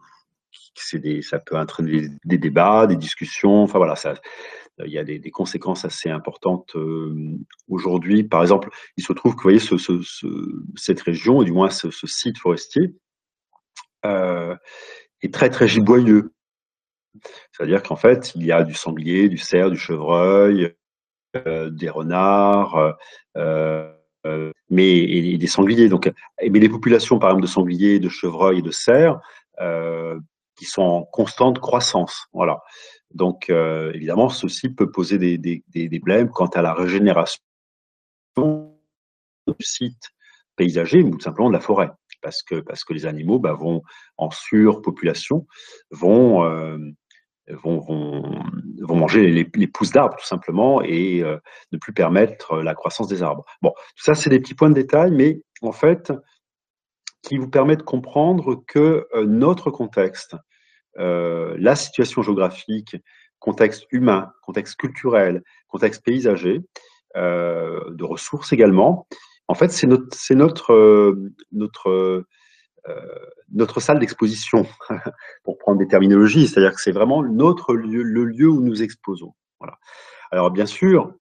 ça 1.22 1.38
peut 1.38 1.56
entraîner 1.56 2.08
des 2.24 2.38
débats, 2.38 2.86
des 2.86 2.96
discussions. 2.96 3.62
Enfin 3.62 3.78
voilà, 3.78 3.94
il 4.86 4.92
y 4.92 4.98
a 4.98 5.04
des, 5.04 5.30
conséquences 5.30 5.84
assez 5.84 6.10
importantes 6.10 6.74
euh, 6.76 7.36
aujourd'hui. 7.68 8.24
Par 8.24 8.42
exemple, 8.42 8.70
il 8.96 9.04
se 9.04 9.12
trouve 9.12 9.32
que 9.32 9.38
vous 9.38 9.50
voyez 9.50 9.58
ce, 9.58 9.76
cette 10.76 11.00
région, 11.00 11.42
et 11.42 11.44
du 11.44 11.52
moins 11.52 11.70
ce, 11.70 11.90
site 12.06 12.38
forestier, 12.38 12.94
est 14.04 15.34
très 15.34 15.50
très 15.50 15.68
giboyeux. 15.68 16.32
C'est-à-dire 17.52 17.82
qu'en 17.82 17.96
fait, 17.96 18.32
il 18.34 18.44
y 18.44 18.52
a 18.52 18.62
du 18.62 18.74
sanglier, 18.74 19.28
du 19.28 19.38
cerf, 19.38 19.70
du 19.70 19.76
chevreuil, 19.76 20.74
euh, 21.36 21.70
des 21.70 21.88
renards, 21.88 22.96
mais 24.70 24.98
et, 24.98 25.38
des 25.38 25.46
sangliers. 25.46 25.88
Donc, 25.88 26.10
mais 26.40 26.58
les 26.58 26.68
populations, 26.68 27.18
par 27.18 27.30
exemple, 27.30 27.42
de 27.42 27.48
sangliers, 27.50 27.98
de 27.98 28.08
chevreuils 28.08 28.58
et 28.58 28.62
de 28.62 28.70
cerfs, 28.70 29.18
qui 30.56 30.64
sont 30.66 30.82
en 30.82 31.02
constante 31.04 31.58
croissance. 31.58 32.26
Voilà. 32.32 32.60
Donc, 33.12 33.50
euh, 33.50 33.92
évidemment, 33.92 34.28
ceci 34.28 34.68
peut 34.68 34.90
poser 34.90 35.18
des, 35.18 35.36
des, 35.38 35.64
des, 35.68 35.98
problèmes 35.98 36.30
quant 36.30 36.46
à 36.46 36.62
la 36.62 36.74
régénération 36.74 37.42
du 38.36 39.54
site 39.60 40.10
paysager 40.56 41.02
ou 41.02 41.10
tout 41.10 41.20
simplement 41.20 41.48
de 41.48 41.54
la 41.54 41.60
forêt. 41.60 41.90
Parce 42.20 42.42
que, 42.42 42.60
parce 42.60 42.84
que 42.84 42.92
les 42.92 43.06
animaux 43.06 43.38
bah, 43.38 43.52
vont, 43.52 43.82
en 44.16 44.30
surpopulation, 44.30 45.46
vont, 45.90 46.44
euh, 46.44 46.78
vont, 47.48 47.80
vont, 47.80 48.96
manger 48.96 49.30
les, 49.30 49.66
pousses 49.66 49.92
d'arbres, 49.92 50.16
tout 50.18 50.26
simplement, 50.26 50.82
et 50.82 51.22
euh, 51.22 51.38
ne 51.72 51.78
plus 51.78 51.92
permettre 51.92 52.58
la 52.58 52.74
croissance 52.74 53.08
des 53.08 53.22
arbres. 53.22 53.44
Bon, 53.62 53.70
tout 53.70 54.04
ça, 54.04 54.14
c'est 54.14 54.30
des 54.30 54.40
petits 54.40 54.54
points 54.54 54.70
de 54.70 54.74
détail, 54.74 55.10
mais 55.10 55.40
en 55.62 55.72
fait, 55.72 56.12
qui 57.22 57.38
vous 57.38 57.48
permettent 57.48 57.80
de 57.80 57.84
comprendre 57.84 58.62
que 58.66 59.06
notre 59.24 59.70
contexte, 59.70 60.36
euh, 60.98 61.56
la 61.58 61.76
situation 61.76 62.22
géographique, 62.22 62.96
contexte 63.38 63.86
humain, 63.90 64.32
contexte 64.42 64.76
culturel, 64.76 65.42
contexte 65.68 66.04
paysager, 66.04 66.60
euh, 67.16 67.90
de 67.90 68.04
ressources 68.04 68.52
également. 68.52 69.06
En 69.50 69.54
fait, 69.54 69.72
c'est 69.72 69.88
notre, 70.36 70.72
euh, 70.72 72.24
notre 73.50 73.80
salle 73.80 73.98
d'exposition, 73.98 74.64
pour 75.42 75.58
prendre 75.58 75.80
des 75.80 75.88
terminologies, 75.88 76.46
c'est-à-dire 76.46 76.72
que 76.72 76.80
c'est 76.80 76.92
vraiment 76.92 77.24
notre 77.24 77.74
lieu, 77.74 78.04
le 78.04 78.26
lieu 78.26 78.48
où 78.48 78.62
nous 78.62 78.80
exposons. 78.84 79.34
Alors, 80.30 80.52
bien 80.52 80.66
sûr, 80.66 81.14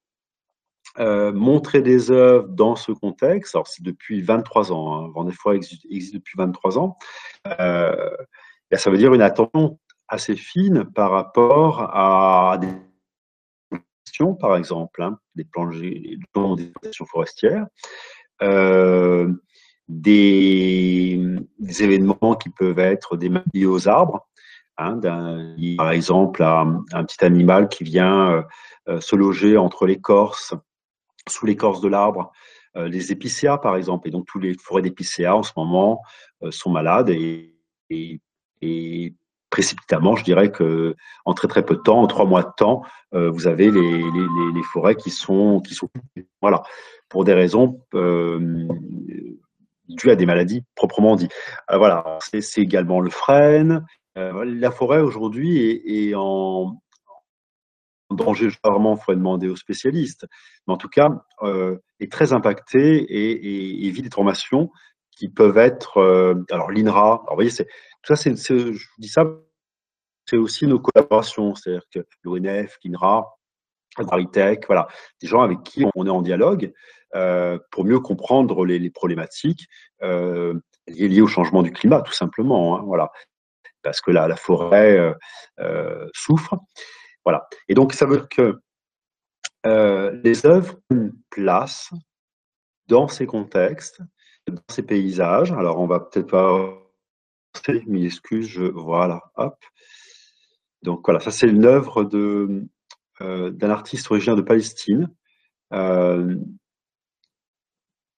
montrer 0.96 1.82
des 1.82 2.12
œuvres 2.12 2.46
dans 2.46 2.76
ce 2.76 2.92
contexte, 2.92 3.56
alors 3.56 3.66
c'est 3.66 3.82
depuis 3.82 4.22
23 4.22 4.70
ans, 4.70 4.94
hein, 4.94 5.10
Vendée 5.12 5.34
existe, 5.52 5.84
existe, 5.90 6.14
depuis 6.14 6.38
23 6.38 6.78
ans, 6.78 6.98
euh, 7.58 8.16
ça 8.72 8.92
veut 8.92 8.98
dire 8.98 9.12
une 9.12 9.22
attention 9.22 9.80
assez 10.06 10.36
fine 10.36 10.84
par 10.84 11.10
rapport 11.10 11.82
à 11.82 12.58
des 12.60 12.68
questions, 14.04 14.36
par 14.36 14.56
exemple, 14.56 15.02
hein, 15.02 15.18
des 15.34 15.44
plongées, 15.44 16.16
des 16.36 16.92
forestières, 17.08 17.66
euh, 18.42 19.32
des, 19.88 21.18
événements 21.80 22.34
qui 22.34 22.50
peuvent 22.50 22.78
être 22.78 23.16
des 23.16 23.28
maladies 23.28 23.66
aux 23.66 23.88
arbres, 23.88 24.26
hein, 24.76 25.00
par 25.76 25.90
exemple 25.90 26.42
un, 26.42 26.84
petit 27.04 27.24
animal 27.24 27.68
qui 27.68 27.84
vient 27.84 28.44
euh, 28.88 29.00
se 29.00 29.16
loger 29.16 29.56
entre 29.56 29.86
l'écorce, 29.86 30.54
sous 31.28 31.46
l'écorce 31.46 31.80
de 31.80 31.88
l'arbre, 31.88 32.32
euh, 32.76 32.88
les 32.88 33.12
épicéas 33.12 33.58
par 33.58 33.76
exemple, 33.76 34.08
et 34.08 34.10
donc 34.10 34.26
tous 34.26 34.38
les 34.38 34.54
forêts 34.54 34.82
d'épicéas 34.82 35.34
en 35.34 35.42
ce 35.42 35.52
moment 35.56 36.02
sont 36.50 36.70
malades 36.70 37.10
et 37.10 37.54
précipitamment, 39.50 40.16
je 40.16 40.24
dirais 40.24 40.50
que 40.50 40.94
en 41.24 41.34
très 41.34 41.48
très 41.48 41.64
peu 41.64 41.74
de 41.74 41.80
temps, 41.80 42.00
en 42.00 42.06
trois 42.06 42.24
mois 42.24 42.42
de 42.42 42.52
temps, 42.56 42.82
euh, 43.14 43.30
vous 43.30 43.48
avez 43.48 43.70
les, 43.70 43.80
les, 43.80 44.52
les, 44.54 44.62
forêts 44.62 44.94
qui 44.94 45.10
sont 45.10 45.60
qui 45.60 45.74
sont 45.74 45.88
voilà 46.40 46.62
pour 47.08 47.24
des 47.24 47.34
raisons 47.34 47.82
euh, 47.94 48.68
dues 49.88 50.10
à 50.10 50.16
des 50.16 50.26
maladies 50.26 50.62
proprement 50.76 51.16
dit. 51.16 51.28
Euh, 51.72 51.78
voilà, 51.78 52.18
c'est 52.20 52.58
également 52.58 53.00
le 53.00 53.10
frêne. 53.10 53.84
La 54.14 54.70
forêt 54.70 55.00
aujourd'hui 55.00 55.58
est, 55.58 56.10
est, 56.10 56.14
en, 56.14 56.76
danger. 58.10 58.48
Vraiment, 58.62 58.96
il 58.96 58.98
faudrait 58.98 59.16
demander 59.16 59.48
aux 59.48 59.56
spécialistes, 59.56 60.26
mais 60.66 60.74
en 60.74 60.76
tout 60.76 60.88
cas 60.88 61.08
est 62.00 62.12
très 62.12 62.32
impactée 62.32 63.06
et, 63.08 63.90
vit 63.90 64.02
des 64.02 64.10
formations 64.10 64.70
qui 65.10 65.28
peuvent 65.28 65.58
être 65.58 66.44
alors 66.50 66.70
l'INRA. 66.70 67.24
Vous 67.28 67.34
voyez, 67.34 67.50
c'est 67.50 67.66
tout 68.02 68.14
ça, 68.14 68.16
c'est, 68.16 68.36
je 68.36 68.86
dis 68.98 69.08
ça, 69.08 69.24
c'est 70.26 70.36
aussi 70.36 70.66
nos 70.66 70.78
collaborations, 70.78 71.54
c'est-à-dire 71.54 71.84
que 71.92 72.00
l'ONF, 72.22 72.78
l'INRA, 72.84 73.26
Agritech, 73.96 74.66
voilà, 74.66 74.88
des 75.20 75.26
gens 75.26 75.42
avec 75.42 75.62
qui 75.62 75.84
on 75.94 76.06
est 76.06 76.10
en 76.10 76.22
dialogue 76.22 76.72
euh, 77.16 77.58
pour 77.72 77.84
mieux 77.84 77.98
comprendre 77.98 78.64
les, 78.64 78.90
problématiques 78.90 79.66
euh, 80.02 80.54
liées, 80.86 81.20
au 81.20 81.26
changement 81.26 81.62
du 81.62 81.72
climat, 81.72 82.00
tout 82.02 82.12
simplement. 82.12 82.78
Hein, 82.78 82.82
voilà, 82.86 83.10
parce 83.82 84.00
que 84.00 84.12
la, 84.12 84.28
la 84.28 84.36
forêt 84.36 85.14
euh, 85.58 86.08
souffre. 86.14 86.56
Voilà. 87.24 87.48
Et 87.68 87.74
donc, 87.74 87.92
ça 87.92 88.06
veut 88.06 88.18
dire 88.18 88.28
que 88.28 88.60
les 90.22 90.46
œuvres 90.46 90.76
ont 90.90 91.10
place 91.30 91.90
dans 92.86 93.08
ces 93.08 93.26
contextes, 93.26 94.00
dans 94.46 94.62
ces 94.70 94.82
paysages. 94.82 95.52
Alors, 95.52 95.78
on 95.78 95.86
va 95.86 96.00
peut-être 96.00 96.28
pas 96.28 96.72
Donc 100.82 101.02
voilà, 101.04 101.20
ça 101.20 101.30
c'est 101.30 101.48
une 101.48 101.66
œuvre 101.66 102.08
euh, 103.20 103.50
d'un 103.50 103.70
artiste 103.70 104.10
originaire 104.10 104.36
de 104.36 104.42
Palestine. 104.42 105.10
Euh, 105.72 106.36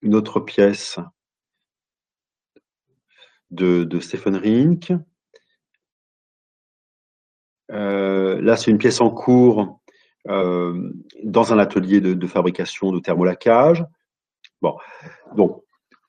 une 0.01 0.15
autre 0.15 0.41
pièce 0.41 0.99
de, 3.51 4.01
Stephen 4.01 4.37
Rink. 4.37 4.93
Euh, 7.71 8.41
là, 8.41 8.57
c'est 8.57 8.71
une 8.71 8.79
pièce 8.79 9.01
en 9.01 9.11
cours 9.11 9.81
dans 10.25 11.53
un 11.53 11.59
atelier 11.59 12.01
de, 12.01 12.27
fabrication 12.27 12.93
de 12.93 13.01
thermolacage. 13.01 13.85
Bon, 14.61 14.79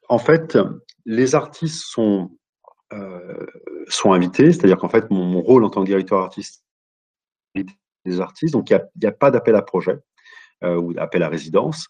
en 0.10 0.20
fait, 0.20 0.58
les 1.06 1.34
artistes 1.36 1.84
sont, 1.86 2.32
euh, 2.94 3.46
sont 3.88 4.14
invités, 4.14 4.52
c'est-à-dire 4.52 4.78
qu'en 4.78 4.90
fait, 4.90 5.10
mon, 5.10 5.42
rôle 5.42 5.64
en 5.64 5.70
tant 5.70 5.82
que 5.82 5.88
directeur 5.88 6.20
artiste 6.20 6.64
des 8.06 8.22
artistes, 8.22 8.54
donc 8.54 8.70
il 8.70 8.80
n'y 9.02 9.08
a, 9.08 9.12
pas 9.12 9.32
d'appel 9.32 9.56
à 9.56 9.62
projet 9.62 9.98
euh, 10.64 10.76
ou 10.76 10.94
d'appel 10.94 11.24
à 11.24 11.30
résidence. 11.30 11.88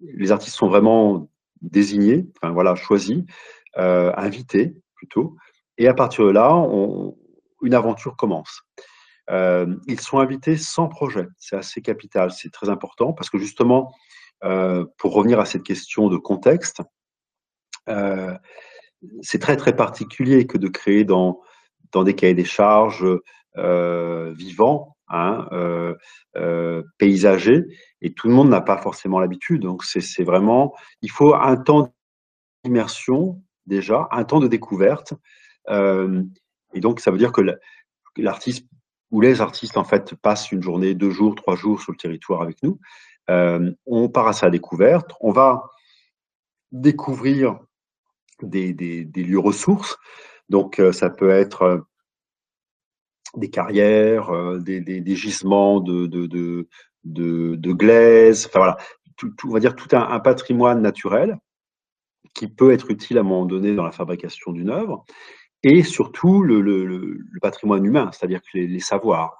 Les 0.00 0.32
artistes 0.32 0.56
sont 0.56 0.68
vraiment 0.68 1.28
désignés, 1.60 2.26
enfin 2.36 2.52
voilà, 2.52 2.74
choisis, 2.74 3.22
euh, 3.78 4.12
invités 4.16 4.74
plutôt, 4.94 5.36
et 5.78 5.88
à 5.88 5.94
partir 5.94 6.24
de 6.26 6.30
là, 6.30 6.50
une 7.62 7.74
aventure 7.74 8.16
commence. 8.16 8.62
Ils 9.30 10.00
sont 10.00 10.18
invités 10.18 10.56
sans 10.56 10.88
projet, 10.88 11.26
c'est 11.38 11.56
assez 11.56 11.80
capital, 11.80 12.30
c'est 12.30 12.50
très 12.50 12.68
important 12.68 13.12
parce 13.12 13.30
que 13.30 13.38
justement, 13.38 13.92
pour 14.40 15.14
revenir 15.14 15.40
à 15.40 15.44
cette 15.44 15.62
question 15.62 16.08
de 16.08 16.16
contexte, 16.16 16.82
c'est 19.22 19.40
très 19.40 19.56
très 19.56 19.74
particulier 19.74 20.46
que 20.46 20.58
de 20.58 20.68
créer 20.68 21.04
dans, 21.04 21.40
dans 21.92 22.04
des 22.04 22.14
cahiers 22.14 22.34
des 22.34 22.44
charges 22.44 23.06
vivants, 23.56 24.96
hein, 25.08 25.46
paysagers, 26.98 27.64
et 28.00 28.12
tout 28.14 28.28
le 28.28 28.34
monde 28.34 28.48
n'a 28.48 28.60
pas 28.60 28.78
forcément 28.78 29.20
l'habitude. 29.20 29.62
Donc 29.62 29.84
c'est 29.84 30.24
vraiment, 30.24 30.74
il 31.02 31.10
faut 31.10 31.34
un 31.34 31.56
temps 31.56 31.92
d'immersion 32.64 33.42
déjà, 33.66 34.08
un 34.10 34.24
temps 34.24 34.40
de 34.40 34.48
découverte. 34.48 35.14
et 35.68 36.80
donc 36.80 37.00
ça 37.00 37.10
veut 37.10 37.18
dire 37.18 37.32
que 37.32 37.42
l'artiste 38.16 38.66
où 39.12 39.20
les 39.20 39.40
artistes 39.40 39.76
en 39.76 39.84
fait 39.84 40.14
passent 40.16 40.50
une 40.50 40.62
journée, 40.62 40.94
deux 40.94 41.10
jours, 41.10 41.34
trois 41.36 41.54
jours 41.54 41.80
sur 41.80 41.92
le 41.92 41.98
territoire 41.98 42.42
avec 42.42 42.60
nous. 42.62 42.80
Euh, 43.30 43.70
on 43.86 44.08
part 44.08 44.26
à 44.26 44.32
sa 44.32 44.50
découverte, 44.50 45.12
on 45.20 45.30
va 45.30 45.70
découvrir 46.72 47.60
des, 48.42 49.04
lieux 49.14 49.38
ressources. 49.38 49.98
Donc 50.48 50.78
euh, 50.78 50.92
ça 50.92 51.10
peut 51.10 51.30
être 51.30 51.62
euh, 51.62 51.78
des 53.36 53.50
carrières, 53.50 54.30
des, 54.58 55.16
gisements 55.16 55.80
de, 55.80 56.06
de, 56.06 57.72
glaise, 57.72 58.46
enfin 58.46 58.58
voilà, 58.58 58.76
tout, 59.16 59.32
on 59.44 59.52
va 59.52 59.60
dire 59.60 59.74
tout 59.74 59.88
un, 59.96 60.20
patrimoine 60.20 60.82
naturel 60.82 61.38
qui 62.34 62.48
peut 62.48 62.72
être 62.72 62.90
utile 62.90 63.18
à 63.18 63.20
un 63.20 63.24
moment 63.24 63.46
donné 63.46 63.74
dans 63.74 63.84
la 63.84 63.92
fabrication 63.92 64.52
d'une 64.52 64.70
œuvre 64.70 65.04
et 65.62 65.82
surtout 65.82 66.42
le, 66.42 67.18
patrimoine 67.40 67.84
humain, 67.84 68.10
c'est-à-dire 68.12 68.40
les, 68.54 68.80
savoirs. 68.80 69.38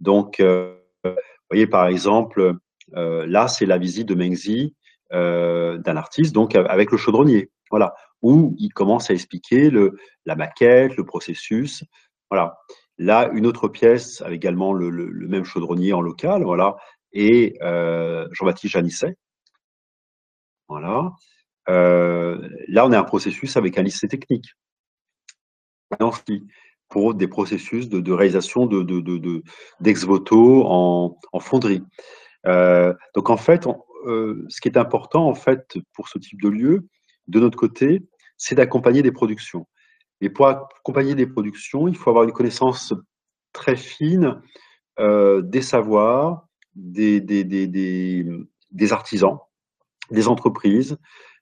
Donc, 0.00 0.40
euh, 0.40 0.76
vous 1.04 1.12
voyez 1.50 1.66
par 1.66 1.86
exemple, 1.86 2.56
euh, 2.96 3.26
là 3.26 3.48
c'est 3.48 3.66
la 3.66 3.78
visite 3.78 4.08
de 4.08 4.14
Mengzi 4.14 4.74
euh, 5.12 5.78
d'un 5.78 5.96
artiste, 5.96 6.34
donc 6.34 6.54
avec 6.54 6.90
le 6.90 6.96
chaudronnier, 6.96 7.50
voilà, 7.70 7.94
où 8.22 8.54
il 8.58 8.72
commence 8.72 9.10
à 9.10 9.14
expliquer 9.14 9.70
la 10.26 10.36
maquette, 10.36 10.96
le 10.96 11.04
processus, 11.04 11.84
voilà. 12.30 12.58
Là, 12.96 13.28
une 13.32 13.44
autre 13.46 13.66
pièce 13.66 14.20
avec 14.22 14.36
également 14.36 14.72
le, 14.72 14.88
même 15.26 15.44
chaudronnier 15.44 15.92
en 15.92 16.00
local, 16.00 16.44
voilà, 16.44 16.76
et 17.12 17.56
Jean-Baptiste 17.60 18.72
Janisset, 18.72 19.16
voilà. 20.68 21.12
là, 21.66 22.86
on 22.86 22.92
a 22.92 22.98
un 22.98 23.04
processus 23.04 23.56
avec 23.56 23.78
un 23.78 23.82
lycée 23.82 24.08
technique 24.08 24.54
pour 26.88 27.14
des 27.14 27.28
processus 27.28 27.88
de, 27.88 28.12
réalisation 28.12 28.66
de, 28.66 29.42
d'ex 29.80 30.04
voto 30.04 30.64
en, 30.66 31.40
fonderie. 31.40 31.82
Euh, 32.46 32.92
donc 33.14 33.30
en 33.30 33.36
fait, 33.36 33.66
euh, 34.06 34.44
ce 34.48 34.60
qui 34.60 34.68
est 34.68 34.76
important 34.76 35.26
en 35.28 35.34
fait 35.34 35.78
pour 35.92 36.08
ce 36.08 36.18
type 36.18 36.40
de 36.42 36.48
lieu, 36.48 36.86
de 37.28 37.40
notre 37.40 37.58
côté, 37.58 38.02
c'est 38.36 38.54
d'accompagner 38.54 39.02
des 39.02 39.12
productions. 39.12 39.66
Et 40.20 40.30
pour 40.30 40.46
accompagner 40.46 41.14
des 41.14 41.26
productions, 41.26 41.88
il 41.88 41.96
faut 41.96 42.10
avoir 42.10 42.24
une 42.24 42.32
connaissance 42.32 42.94
très 43.52 43.76
fine 43.76 44.40
euh, 44.98 45.42
des 45.42 45.62
savoirs, 45.62 46.46
des, 46.74 47.20
artisans, 48.90 49.38
des 50.10 50.28
entreprises. 50.28 50.96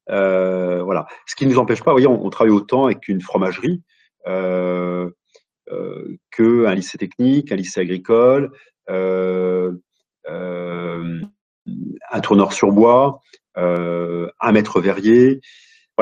voilà. 0.08 1.06
Ce 1.26 1.34
qui 1.34 1.46
ne 1.46 1.52
nous 1.52 1.58
empêche 1.58 1.82
pas, 1.82 1.92
vous 1.92 2.00
voyez, 2.00 2.06
on, 2.06 2.30
travaille 2.30 2.52
autant 2.52 2.86
avec 2.86 3.08
une 3.08 3.20
fromagerie 3.20 3.82
euh, 4.26 5.10
euh, 5.70 6.16
qu'un 6.30 6.74
lycée 6.74 6.98
technique, 6.98 7.50
un 7.50 7.56
lycée 7.56 7.80
agricole, 7.80 8.50
euh, 8.90 9.72
un 10.26 12.20
tourneur 12.20 12.52
sur 12.52 12.72
bois, 12.72 13.20
un 13.54 14.52
maître 14.52 14.80
verrier. 14.80 15.40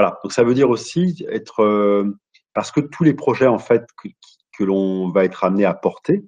Voilà, 0.01 0.19
donc 0.23 0.33
ça 0.33 0.45
veut 0.45 0.55
dire 0.55 0.71
aussi 0.71 1.27
être 1.29 2.11
parce 2.55 2.73
que 2.73 2.81
tous 2.81 3.05
les 3.05 3.13
projets 3.13 3.47
en 3.47 3.59
fait 3.59 3.85
que, 4.03 4.65
l'on 4.65 5.11
va 5.11 5.27
être 5.27 5.45
amené 5.45 5.67
à 5.67 5.75
porter 5.75 6.25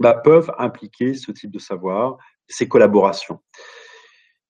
bah, 0.00 0.14
peuvent 0.14 0.52
impliquer 0.58 1.14
ce 1.14 1.30
type 1.30 1.52
de 1.52 1.60
savoir, 1.60 2.18
ces 2.48 2.66
collaborations. 2.66 3.38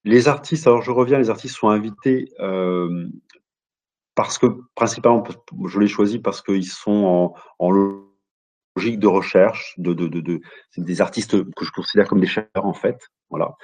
Les 0.04 0.28
artistes, 0.28 0.66
alors 0.66 0.80
je 0.80 0.90
reviens, 0.90 1.18
les 1.18 1.28
artistes 1.28 1.56
sont 1.56 1.68
invités 1.68 2.32
parce 4.14 4.38
que 4.38 4.46
principalement, 4.74 5.22
je 5.66 5.78
les 5.78 5.88
choisis 5.88 6.18
parce 6.18 6.40
qu'ils 6.40 6.70
sont 6.70 7.34
en, 7.58 7.70
logique 7.70 8.98
de 8.98 9.08
recherche, 9.08 9.74
de, 9.76 9.92
des 10.78 11.00
artistes 11.02 11.44
que 11.52 11.66
je 11.66 11.70
considère 11.70 12.08
comme 12.08 12.20
des 12.20 12.26
chercheurs 12.26 12.64
en 12.64 12.72
fait, 12.72 12.96
voilà, 13.28 13.56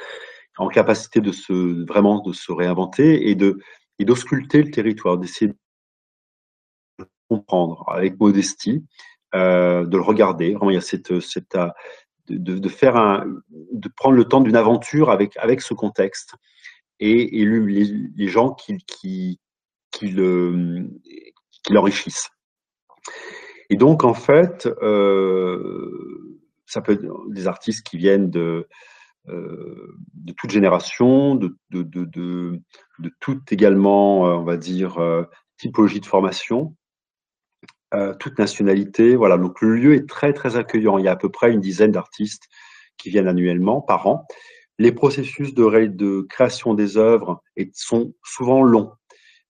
en 0.58 0.68
capacité 0.68 1.22
de 1.22 1.32
se 1.32 1.86
vraiment 1.86 2.20
de 2.20 2.34
se 2.34 2.52
réinventer 2.52 3.30
et 3.30 3.34
de 3.34 3.58
et 3.98 4.04
d'ausculter 4.04 4.62
le 4.62 4.70
territoire, 4.70 5.18
d'essayer 5.18 5.52
de 6.98 7.06
comprendre 7.28 7.84
avec 7.88 8.18
modestie, 8.18 8.84
euh, 9.34 9.84
de 9.84 9.96
le 9.96 10.02
regarder. 10.02 10.56
Il 10.62 10.72
y 10.72 10.76
a 10.76 10.80
cette, 10.80 11.20
cette 11.20 11.56
de, 12.28 12.58
de, 12.58 12.68
faire 12.68 12.96
un, 12.96 13.26
de 13.50 13.88
prendre 13.88 14.16
le 14.16 14.24
temps 14.24 14.40
d'une 14.40 14.56
aventure 14.56 15.10
avec 15.10 15.36
avec 15.38 15.60
ce 15.60 15.74
contexte 15.74 16.34
et, 17.00 17.44
les, 17.44 18.28
gens 18.28 18.52
qui, 18.52 18.76
qui 18.86 19.40
qui 19.90 20.12
l'enrichissent. 21.70 22.30
Et 23.70 23.76
donc, 23.76 24.04
en 24.04 24.14
fait, 24.14 24.66
euh, 24.82 26.38
ça 26.66 26.80
peut 26.80 26.92
être 26.92 27.04
des 27.28 27.46
artistes 27.46 27.86
qui 27.86 27.98
viennent 27.98 28.30
de, 28.30 28.40
euh, 28.40 28.68
de 29.28 30.32
toute 30.36 30.50
génération, 30.50 31.34
de, 31.34 31.56
de, 31.70 31.82
de, 31.82 32.04
de, 32.04 33.10
toute 33.20 33.52
également, 33.52 34.26
euh, 34.26 34.34
on 34.34 34.44
va 34.44 34.56
dire, 34.56 34.98
typologie 35.58 36.00
de 36.00 36.06
formation, 36.06 36.74
toute 38.18 38.38
nationalité. 38.38 39.16
Voilà, 39.16 39.38
donc 39.38 39.60
le 39.60 39.74
lieu 39.74 39.94
est 39.94 40.08
très, 40.08 40.32
très 40.32 40.56
accueillant. 40.56 40.98
Il 40.98 41.04
y 41.04 41.08
a 41.08 41.12
à 41.12 41.16
peu 41.16 41.30
près 41.30 41.52
une 41.52 41.60
dizaine 41.60 41.92
d'artistes 41.92 42.44
qui 42.98 43.10
viennent 43.10 43.28
annuellement, 43.28 43.80
par 43.80 44.06
an. 44.06 44.26
Les 44.78 44.92
processus 44.92 45.54
de, 45.54 46.22
création 46.22 46.74
des 46.74 46.96
œuvres 46.96 47.42
sont 47.72 48.14
souvent 48.24 48.62
longs. 48.62 48.92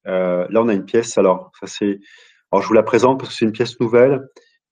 Euh, 0.06 0.46
là, 0.50 0.62
on 0.62 0.68
a 0.68 0.74
une 0.74 0.84
pièce. 0.84 1.18
Alors, 1.18 1.50
ça 1.60 1.66
c'est. 1.66 2.00
Alors, 2.50 2.62
je 2.62 2.68
vous 2.68 2.74
la 2.74 2.82
présente 2.82 3.18
parce 3.18 3.30
que 3.30 3.36
c'est 3.36 3.44
une 3.44 3.52
pièce 3.52 3.78
nouvelle 3.78 4.26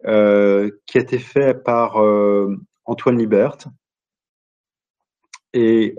euh, 0.07 0.71
qui 0.87 0.99
a 0.99 1.03
été 1.03 1.19
faite 1.19 1.63
par 1.63 2.03
euh, 2.03 2.57
Antoine 2.87 3.19
Libert 3.19 3.59
et 5.57 5.97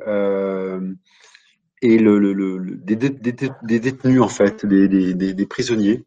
et 1.84 1.98
le, 2.00 2.76
des, 2.78 2.96
détenus 2.96 4.22
en 4.22 4.28
fait, 4.28 4.66
des, 4.66 4.88
des 5.14 5.46
prisonniers 5.46 6.06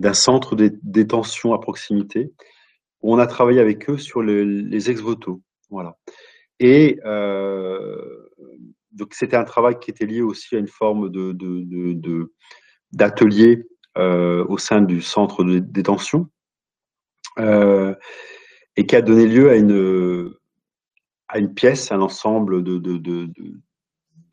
d'un 0.00 0.12
centre 0.12 0.56
de 0.56 0.72
détention 0.82 1.54
à 1.54 1.60
proximité. 1.60 2.32
Où 3.00 3.14
on 3.14 3.18
a 3.18 3.26
travaillé 3.26 3.60
avec 3.60 3.88
eux 3.90 3.98
sur 3.98 4.22
les 4.22 4.90
ex-voto. 4.90 5.42
Voilà. 5.70 5.96
Et 6.58 6.98
donc 8.94 9.12
c'était 9.12 9.36
un 9.36 9.44
travail 9.44 9.78
qui 9.78 9.90
était 9.90 10.06
lié 10.06 10.22
aussi 10.22 10.56
à 10.56 10.58
une 10.58 10.68
forme 10.68 11.10
de, 11.10 11.32
de, 11.32 12.32
d'ateliers 12.92 13.66
euh, 13.98 14.44
au 14.48 14.58
sein 14.58 14.80
du 14.80 15.00
centre 15.00 15.44
de 15.44 15.58
détention 15.58 16.28
euh, 17.38 17.94
et 18.76 18.86
qui 18.86 18.96
a 18.96 19.02
donné 19.02 19.26
lieu 19.26 19.50
à 19.50 19.56
une, 19.56 20.32
une 21.38 21.54
pièce, 21.54 21.92
un 21.92 22.00
ensemble 22.00 22.62
de, 22.62 23.30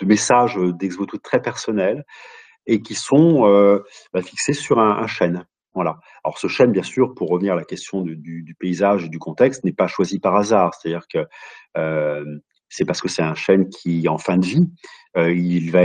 messages 0.03 0.57
d'exvoto 0.57 1.17
très 1.17 1.41
personnels 1.41 2.05
et 2.65 2.81
qui 2.81 2.95
sont 2.95 3.47
euh, 3.47 3.79
bah, 4.13 4.21
fixés 4.21 4.53
sur 4.53 4.79
un, 4.79 5.07
chêne. 5.07 5.45
Voilà. 5.73 5.99
Alors 6.23 6.37
ce 6.37 6.47
chêne, 6.47 6.71
bien 6.71 6.83
sûr, 6.83 7.13
pour 7.13 7.29
revenir 7.29 7.53
à 7.53 7.55
la 7.55 7.63
question 7.63 8.01
du, 8.01 8.55
paysage 8.59 9.05
et 9.05 9.09
du 9.09 9.19
contexte, 9.19 9.63
n'est 9.63 9.71
pas 9.71 9.87
choisi 9.87 10.19
par 10.19 10.35
hasard. 10.35 10.73
C'est-à-dire 10.73 11.07
que 11.07 11.25
euh, 11.77 12.25
c'est 12.69 12.85
parce 12.85 13.01
que 13.01 13.07
c'est 13.09 13.23
un 13.23 13.35
chêne 13.35 13.69
qui 13.69 14.07
en 14.07 14.17
fin 14.17 14.37
de 14.37 14.45
vie. 14.45 14.69
Euh, 15.17 15.31
il 15.31 15.71
va 15.71 15.81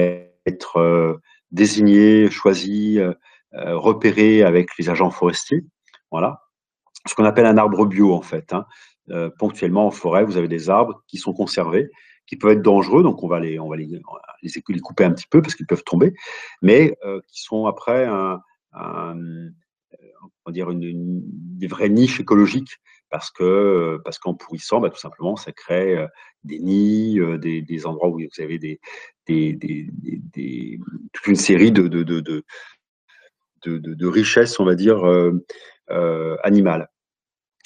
être 0.47 1.21
désigné, 1.51 2.31
choisi, 2.31 3.01
repéré 3.53 4.43
avec 4.43 4.69
les 4.79 4.91
agents 4.91 5.11
forestiers. 5.11 5.65
Voilà. 6.11 6.43
Ce 7.07 7.15
qu'on 7.15 7.25
appelle 7.25 7.47
un 7.47 7.59
arbre 7.59 7.87
bio, 7.87 8.13
en 8.13 8.23
fait. 8.23 8.53
Hein. 8.53 8.65
Euh, 9.11 9.31
ponctuellement, 9.39 9.87
en 9.87 9.91
forêt, 9.91 10.25
vous 10.25 10.37
avez 10.37 10.49
des 10.49 10.69
arbres 10.71 11.03
qui 11.07 11.19
sont 11.19 11.33
conservés 11.33 11.91
qui 12.27 12.37
peuvent 12.37 12.53
être 12.53 12.63
dangereux, 12.63 13.05
donc 13.05 13.23
on 13.23 13.29
va 13.29 13.39
les, 13.39 13.61
on 13.61 13.71
les, 13.73 13.89
couper 14.83 15.05
un 15.05 15.13
petit 15.13 15.29
peu 15.31 15.41
parce 15.41 15.55
qu'ils 15.55 15.67
peuvent 15.67 15.85
tomber, 15.85 16.13
mais 16.61 16.97
qui 17.29 17.43
sont 17.43 17.67
après 17.67 18.09
dire 20.51 20.69
des 20.75 21.67
vraies 21.69 21.89
niches 21.89 22.19
écologiques 22.19 22.79
parce 23.11 23.31
que 23.31 24.01
parce 24.05 24.19
qu'en 24.19 24.35
pourrissant, 24.35 24.81
bah, 24.81 24.91
tout 24.91 24.99
simplement, 24.99 25.37
ça 25.37 25.53
crée 25.53 26.05
des 26.43 26.59
nids, 26.59 27.21
des, 27.39 27.87
endroits 27.87 28.09
où 28.09 28.19
vous 28.19 28.43
avez 28.43 28.81
toute 31.13 31.27
une 31.29 31.37
série 31.37 31.71
de 31.71 32.47
richesses, 34.07 34.59
on 34.59 34.65
va 34.65 34.75
dire, 34.75 35.05
animales 36.43 36.89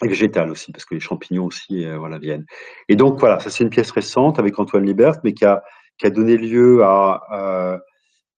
et 0.04 0.08
végétales 0.08 0.50
aussi, 0.50 0.72
parce 0.72 0.84
que 0.84 0.94
les 0.94 1.00
champignons 1.00 1.46
aussi 1.46 1.86
voilà, 1.96 2.18
viennent. 2.18 2.46
Et 2.88 2.96
donc 2.96 3.18
voilà, 3.20 3.40
ça 3.40 3.50
c'est 3.50 3.64
une 3.64 3.70
pièce 3.70 3.90
récente 3.90 4.38
avec 4.38 4.58
Antoine 4.58 4.84
Libert, 4.84 5.14
mais 5.24 5.34
qui 5.34 5.44
a, 5.44 5.62
qui 5.98 6.06
a 6.06 6.10
donné 6.10 6.36
lieu 6.36 6.82
à, 6.82 7.80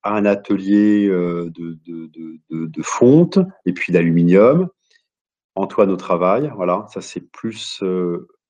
à 0.02 0.14
un 0.14 0.24
atelier 0.24 1.08
de, 1.08 1.50
de, 1.50 2.10
de, 2.50 2.66
de, 2.66 2.82
fonte 2.82 3.38
et 3.66 3.72
puis 3.72 3.92
d'aluminium. 3.92 4.68
Antoine 5.54 5.90
au 5.90 5.96
travail, 5.96 6.50
voilà, 6.56 6.86
ça 6.92 7.02
c'est 7.02 7.20
plus 7.30 7.82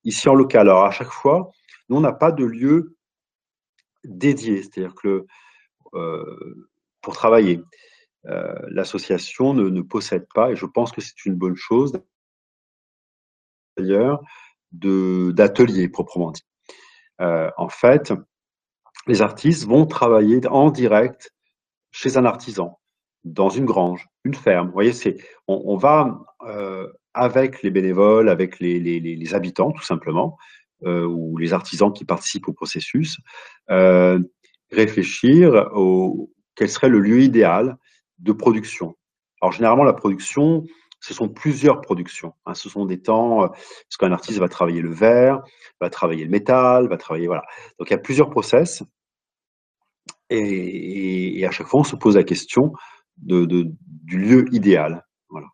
ici 0.03 0.29
en 0.29 0.35
local. 0.35 0.69
Alors 0.69 0.85
à 0.85 0.91
chaque 0.91 1.11
fois, 1.11 1.51
nous 1.89 1.97
on 1.97 2.01
n'a 2.01 2.13
pas 2.13 2.31
de 2.31 2.45
lieu 2.45 2.95
dédié, 4.03 4.63
c'est-à-dire 4.63 4.95
que 4.95 5.25
pour 7.01 7.13
travailler, 7.13 7.61
l'association 8.23 9.53
ne, 9.53 9.69
ne, 9.69 9.81
possède 9.81 10.25
pas, 10.33 10.51
et 10.51 10.55
je 10.55 10.65
pense 10.65 10.91
que 10.91 11.01
c'est 11.01 11.25
une 11.25 11.35
bonne 11.35 11.55
chose 11.57 12.01
d'ailleurs, 13.77 14.21
d'atelier 14.71 15.87
proprement 15.87 16.31
dit. 16.31 16.43
en 17.19 17.69
fait, 17.69 18.13
les 19.07 19.21
artistes 19.21 19.65
vont 19.65 19.85
travailler 19.85 20.45
en 20.47 20.69
direct 20.69 21.31
chez 21.91 22.17
un 22.17 22.25
artisan, 22.25 22.79
dans 23.23 23.49
une 23.49 23.65
grange, 23.65 24.07
une 24.23 24.33
ferme. 24.33 24.67
Vous 24.67 24.73
voyez, 24.73 24.93
c'est, 24.93 25.17
on, 25.47 25.77
va 25.77 26.19
euh, 26.47 26.87
avec 27.13 27.61
les 27.61 27.69
bénévoles, 27.69 28.29
avec 28.29 28.59
les, 28.59 29.35
habitants 29.35 29.71
tout 29.71 29.83
simplement, 29.83 30.37
euh, 30.83 31.05
ou 31.05 31.37
les 31.37 31.53
artisans 31.53 31.93
qui 31.93 32.05
participent 32.05 32.47
au 32.47 32.53
processus, 32.53 33.17
euh, 33.69 34.19
réfléchir 34.71 35.69
au 35.73 36.31
quel 36.55 36.69
serait 36.69 36.89
le 36.89 36.99
lieu 36.99 37.21
idéal 37.21 37.77
de 38.19 38.31
production. 38.31 38.95
Alors 39.41 39.51
généralement, 39.51 39.83
la 39.83 39.93
production, 39.93 40.63
ce 41.03 41.13
sont 41.13 41.27
plusieurs 41.27 41.81
productions. 41.81 42.33
Hein. 42.45 42.53
Ce 42.53 42.69
sont 42.69 42.85
des 42.85 43.01
temps, 43.01 43.43
euh, 43.43 43.47
parce 43.49 43.97
qu'un 43.99 44.13
artiste 44.13 44.39
va 44.39 44.47
travailler 44.47 44.81
le 44.81 44.93
verre, 44.93 45.41
va 45.81 45.89
travailler 45.89 46.23
le 46.23 46.29
métal, 46.29 46.87
va 46.87 46.97
travailler 46.97 47.27
voilà. 47.27 47.43
Donc 47.77 47.89
il 47.89 47.91
y 47.91 47.95
a 47.95 47.99
plusieurs 47.99 48.29
process 48.29 48.83
et, 50.29 51.45
à 51.45 51.51
chaque 51.51 51.67
fois, 51.67 51.81
on 51.81 51.83
se 51.83 51.97
pose 51.97 52.15
la 52.15 52.23
question 52.23 52.71
du 53.17 54.17
lieu 54.17 54.45
idéal. 54.53 55.05
Voilà. 55.29 55.47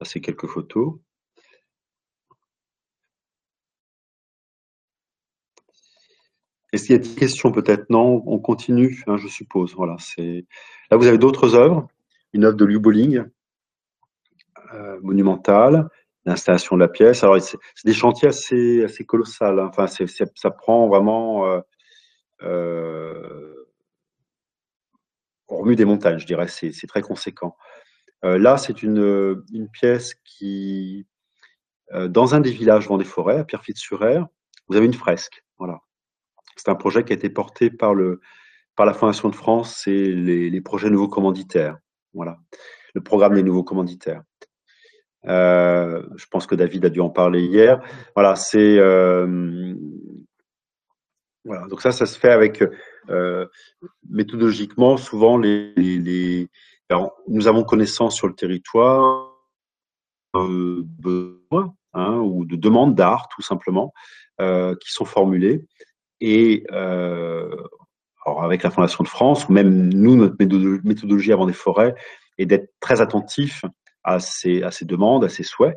Ça, 0.00 0.10
c'est 0.10 0.20
quelques 0.20 0.48
photos. 0.48 0.98
Est-ce 6.72 6.86
qu'il 6.86 6.96
y 6.96 6.98
a 6.98 7.02
des 7.02 7.14
questions 7.14 7.52
peut-être? 7.52 7.88
Non, 7.90 8.22
on 8.26 8.40
continue, 8.40 9.02
hein, 9.06 9.16
je 9.16 9.28
suppose. 9.28 9.74
Voilà, 9.74 9.96
c'est 10.00 10.44
là 10.90 10.96
vous 10.96 11.06
avez 11.06 11.16
d'autres 11.18 11.54
œuvres? 11.54 11.88
Une 12.34 12.44
œuvre 12.44 12.56
de 12.56 12.64
Liu 12.66 12.78
Bolling, 12.78 13.18
euh, 13.18 13.37
monumentale, 15.02 15.88
l'installation 16.24 16.76
de 16.76 16.80
la 16.80 16.88
pièce. 16.88 17.22
Alors 17.22 17.40
c'est 17.40 17.58
des 17.84 17.94
chantiers 17.94 18.28
assez 18.28 18.84
assez 18.84 19.04
colossales. 19.04 19.58
Hein. 19.58 19.70
Enfin, 19.70 19.86
ça 19.86 20.50
prend 20.50 20.88
vraiment 20.88 21.46
euh, 21.46 21.60
euh, 22.42 23.66
au 25.48 25.56
remue 25.56 25.76
des 25.76 25.84
montagnes, 25.84 26.18
je 26.18 26.26
dirais, 26.26 26.46
c'est 26.48 26.86
très 26.86 27.02
conséquent. 27.02 27.56
Euh, 28.24 28.38
là, 28.38 28.58
c'est 28.58 28.82
une, 28.82 29.42
une, 29.52 29.68
pièce 29.70 30.14
qui, 30.24 31.06
euh, 31.94 32.08
dans 32.08 32.34
un 32.34 32.40
des 32.40 32.50
villages 32.50 32.88
Vendée-Forêt, 32.88 33.38
à 33.38 33.44
Pierrefitte-sur-Aire, 33.44 34.26
vous 34.68 34.76
avez 34.76 34.86
une 34.86 34.94
fresque. 34.94 35.44
Voilà. 35.58 35.80
C'est 36.56 36.68
un 36.68 36.74
projet 36.74 37.04
qui 37.04 37.12
a 37.12 37.16
été 37.16 37.30
porté 37.30 37.70
par, 37.70 37.94
le, 37.94 38.20
par 38.76 38.84
la 38.84 38.92
Fondation 38.92 39.28
de 39.30 39.36
France 39.36 39.86
et 39.86 40.12
les, 40.12 40.50
les 40.50 40.60
projets 40.60 40.90
nouveaux 40.90 41.08
commanditaires. 41.08 41.78
Voilà. 42.12 42.38
Le 42.94 43.02
programme 43.02 43.34
des 43.34 43.42
nouveaux 43.42 43.64
commanditaires. 43.64 44.22
Euh, 45.28 46.02
je 46.16 46.26
pense 46.30 46.46
que 46.46 46.54
David 46.54 46.84
a 46.84 46.90
dû 46.90 47.00
en 47.00 47.10
parler 47.10 47.42
hier. 47.42 47.80
Voilà, 48.14 48.36
c'est 48.36 48.78
euh, 48.78 49.74
voilà, 51.44 51.66
donc 51.68 51.80
ça, 51.80 51.92
ça 51.92 52.06
se 52.06 52.18
fait 52.18 52.30
avec 52.30 52.64
euh, 53.10 53.46
méthodologiquement, 54.08 54.96
souvent 54.96 55.38
les, 55.38 56.48
nous 57.28 57.48
avons 57.48 57.64
connaissance 57.64 58.16
sur 58.16 58.26
le 58.26 58.34
territoire 58.34 59.34
de 60.34 60.82
besoins 60.82 61.74
hein, 61.94 62.16
ou 62.16 62.44
de 62.44 62.56
demandes 62.56 62.94
d'art 62.94 63.28
tout 63.34 63.42
simplement 63.42 63.92
qui 64.38 64.92
sont 64.92 65.04
formulées 65.04 65.66
et 66.20 66.64
alors 66.70 68.42
avec 68.42 68.62
la 68.62 68.70
Fondation 68.70 69.02
de 69.02 69.08
France 69.08 69.48
ou 69.48 69.52
même 69.52 69.92
nous 69.92 70.16
notre 70.16 70.36
méthodologie 70.84 71.32
avant 71.32 71.46
des 71.46 71.52
forêts 71.52 71.94
est 72.36 72.46
d'être 72.46 72.72
très 72.78 73.00
attentif 73.00 73.64
à 74.14 74.70
ces 74.70 74.84
demandes, 74.84 75.24
à 75.24 75.28
ces 75.28 75.42
souhaits 75.42 75.76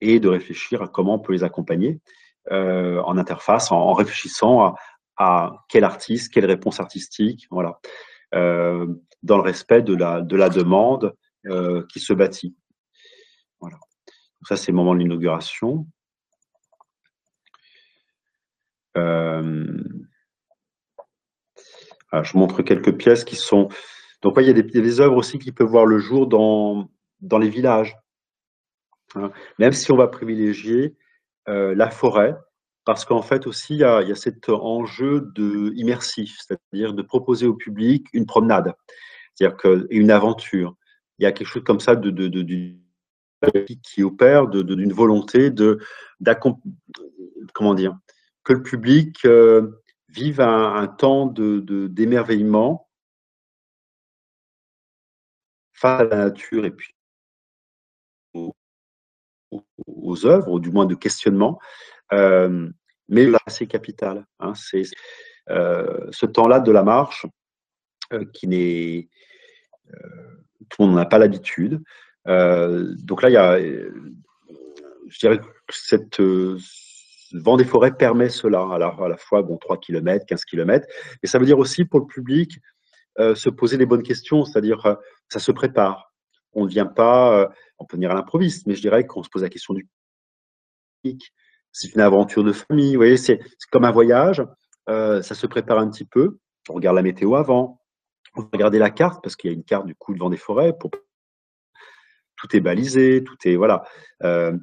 et 0.00 0.20
de 0.20 0.28
réfléchir 0.28 0.82
à 0.82 0.88
comment 0.88 1.14
on 1.14 1.18
peut 1.18 1.32
les 1.32 1.44
accompagner 1.44 2.00
euh, 2.50 3.00
en 3.02 3.18
interface, 3.18 3.72
en, 3.72 3.92
réfléchissant 3.92 4.74
à, 5.16 5.52
quel 5.68 5.84
artiste, 5.84 6.32
quelle 6.32 6.46
réponse 6.46 6.80
artistique, 6.80 7.46
voilà, 7.50 7.80
euh, 8.34 8.86
dans 9.22 9.36
le 9.36 9.42
respect 9.42 9.82
de 9.82 9.94
la, 9.94 10.20
de 10.20 10.36
la 10.36 10.48
demande 10.48 11.14
euh, 11.46 11.84
qui 11.88 12.00
se 12.00 12.12
bâtit. 12.12 12.54
Voilà. 13.60 13.76
Ça, 14.46 14.56
c'est 14.56 14.70
le 14.70 14.76
moment 14.76 14.94
de 14.94 15.00
l'inauguration. 15.00 15.86
Euh, 18.96 19.66
je 22.22 22.38
montre 22.38 22.62
quelques 22.62 22.96
pièces 22.96 23.24
qui 23.24 23.36
sont. 23.36 23.68
Donc, 24.22 24.34
il 24.38 24.46
y 24.46 24.50
a 24.50 24.52
des, 24.52 25.00
œuvres 25.00 25.16
aussi 25.16 25.38
qui 25.38 25.52
peuvent 25.52 25.68
voir 25.68 25.86
le 25.86 25.98
jour 25.98 26.26
dans, 26.26 26.88
dans 27.20 27.38
les 27.38 27.48
villages. 27.48 27.96
Hein. 29.14 29.30
Même 29.58 29.72
si 29.72 29.90
on 29.92 29.96
va 29.96 30.08
privilégier 30.08 30.96
la 31.46 31.88
forêt, 31.88 32.36
parce 32.88 33.04
qu'en 33.04 33.20
fait 33.20 33.46
aussi, 33.46 33.74
il 33.74 33.80
y, 33.80 33.84
a, 33.84 34.14
cet 34.14 34.48
enjeu 34.48 35.30
de 35.34 35.74
immersif, 35.76 36.38
c'est-à-dire 36.40 36.94
de 36.94 37.02
proposer 37.02 37.46
au 37.46 37.52
public 37.52 38.06
une 38.14 38.24
promenade, 38.24 38.72
c'est-à-dire 39.34 39.58
que, 39.58 39.86
une 39.90 40.10
aventure. 40.10 40.74
Il 41.18 41.24
y 41.24 41.26
a 41.26 41.32
quelque 41.32 41.48
chose 41.48 41.64
comme 41.64 41.80
ça 41.80 41.96
de, 41.96 42.08
de, 42.08 42.76
qui 43.82 44.02
opère 44.02 44.46
d'une 44.46 44.92
volonté 44.94 45.50
de, 45.50 45.80
comment 47.52 47.74
dire, 47.74 47.94
que 48.42 48.54
le 48.54 48.62
public 48.62 49.22
euh, 49.26 49.82
vive 50.08 50.40
un, 50.40 50.76
un 50.76 50.86
temps 50.86 51.26
d'émerveillement 51.26 52.88
face 55.74 56.00
à 56.00 56.04
la 56.04 56.16
nature 56.16 56.64
et 56.64 56.70
puis 56.70 56.94
aux 59.86 60.26
œuvres, 60.26 60.50
ou 60.50 60.60
du 60.60 60.70
moins 60.70 60.86
de 60.86 60.94
questionnement, 60.94 61.58
euh, 62.12 62.68
mais 63.08 63.26
là, 63.26 63.38
c'est 63.46 63.66
capital. 63.66 64.26
Hein, 64.40 64.52
c'est 64.54 64.82
euh, 65.50 66.06
ce 66.10 66.26
temps-là 66.26 66.60
de 66.60 66.70
la 66.70 66.82
marche 66.82 67.26
euh, 68.12 68.24
qui 68.32 68.48
n'est. 68.48 69.08
tout 70.68 70.82
le 70.82 70.86
monde 70.86 70.96
n'en 70.96 71.02
a 71.02 71.06
pas 71.06 71.18
l'habitude. 71.18 71.80
donc 72.26 73.22
là, 73.22 73.30
il 73.30 73.32
y 73.32 73.36
a. 73.36 73.58
Je 73.58 75.18
dirais 75.18 75.38
que 75.38 75.44
cette. 75.70 76.20
Vent 77.34 77.58
des 77.58 77.66
forêts 77.66 77.94
permet 77.94 78.30
cela, 78.30 78.66
alors 78.72 79.04
à 79.04 79.08
la 79.10 79.18
fois 79.18 79.42
bon, 79.42 79.58
3 79.58 79.80
km, 79.80 80.24
15 80.24 80.46
km, 80.46 80.86
et 81.22 81.26
ça 81.26 81.38
veut 81.38 81.44
dire 81.44 81.58
aussi 81.58 81.84
pour 81.84 82.00
le 82.00 82.06
public 82.06 82.58
se 83.18 83.50
poser 83.50 83.76
les 83.76 83.84
bonnes 83.84 84.02
questions, 84.02 84.46
c'est-à-dire 84.46 84.96
ça 85.28 85.38
se 85.38 85.52
prépare. 85.52 86.14
On 86.54 86.64
ne 86.64 86.70
vient 86.70 86.86
pas, 86.86 87.50
on 87.78 87.84
peut 87.84 87.96
venir 87.96 88.10
à 88.10 88.14
l'improviste, 88.14 88.66
mais 88.66 88.74
je 88.74 88.80
dirais 88.80 89.06
qu'on 89.06 89.22
se 89.22 89.28
pose 89.28 89.42
la 89.42 89.48
question 89.48 89.74
du 89.74 89.88
public, 91.02 91.32
c'est 91.72 91.94
une 91.94 92.00
aventure 92.00 92.44
de 92.44 92.52
famille. 92.52 92.94
Vous 92.94 93.00
voyez, 93.00 93.16
c'est 93.16 93.38
comme 93.70 93.84
un 93.84 93.90
voyage. 93.90 94.42
Euh, 94.88 95.22
ça 95.22 95.34
se 95.34 95.46
prépare 95.46 95.78
un 95.78 95.90
petit 95.90 96.04
peu. 96.04 96.38
On 96.68 96.74
regarde 96.74 96.96
la 96.96 97.02
météo 97.02 97.34
avant. 97.34 97.80
On 98.34 98.42
va 98.42 98.48
regarder 98.52 98.78
la 98.78 98.90
carte 98.90 99.22
parce 99.22 99.36
qu'il 99.36 99.50
y 99.50 99.54
a 99.54 99.56
une 99.56 99.64
carte 99.64 99.86
du 99.86 99.94
coup 99.94 100.14
devant 100.14 100.30
des 100.30 100.36
forêts. 100.36 100.72
Pour... 100.76 100.90
Tout 102.36 102.56
est 102.56 102.60
balisé, 102.60 103.24
tout 103.24 103.36
est 103.44 103.56
voilà. 103.56 103.84
Euh, 104.22 104.56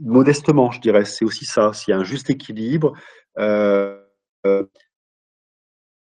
modestement, 0.00 0.70
je 0.70 0.80
dirais. 0.80 1.04
C'est 1.04 1.24
aussi 1.24 1.44
ça. 1.44 1.72
S'il 1.72 1.92
y 1.92 1.94
a 1.94 2.00
un 2.00 2.04
juste 2.04 2.30
équilibre, 2.30 2.94
euh, 3.38 3.98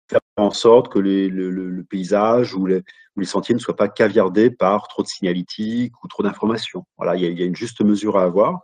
faire 0.09 0.19
en 0.37 0.51
sorte 0.51 0.91
que 0.91 0.99
le, 0.99 1.83
paysage 1.89 2.53
ou 2.55 2.65
les, 2.65 2.83
sentiers 3.23 3.55
ne 3.55 3.59
soient 3.59 3.75
pas 3.75 3.89
caviardés 3.89 4.49
par 4.49 4.87
trop 4.87 5.03
de 5.03 5.07
signalétique 5.07 6.03
ou 6.03 6.07
trop 6.07 6.23
d'informations. 6.23 6.85
Voilà, 6.97 7.15
il 7.15 7.39
y, 7.39 7.41
a, 7.41 7.45
une 7.45 7.55
juste 7.55 7.81
mesure 7.81 8.17
à 8.17 8.23
avoir 8.23 8.61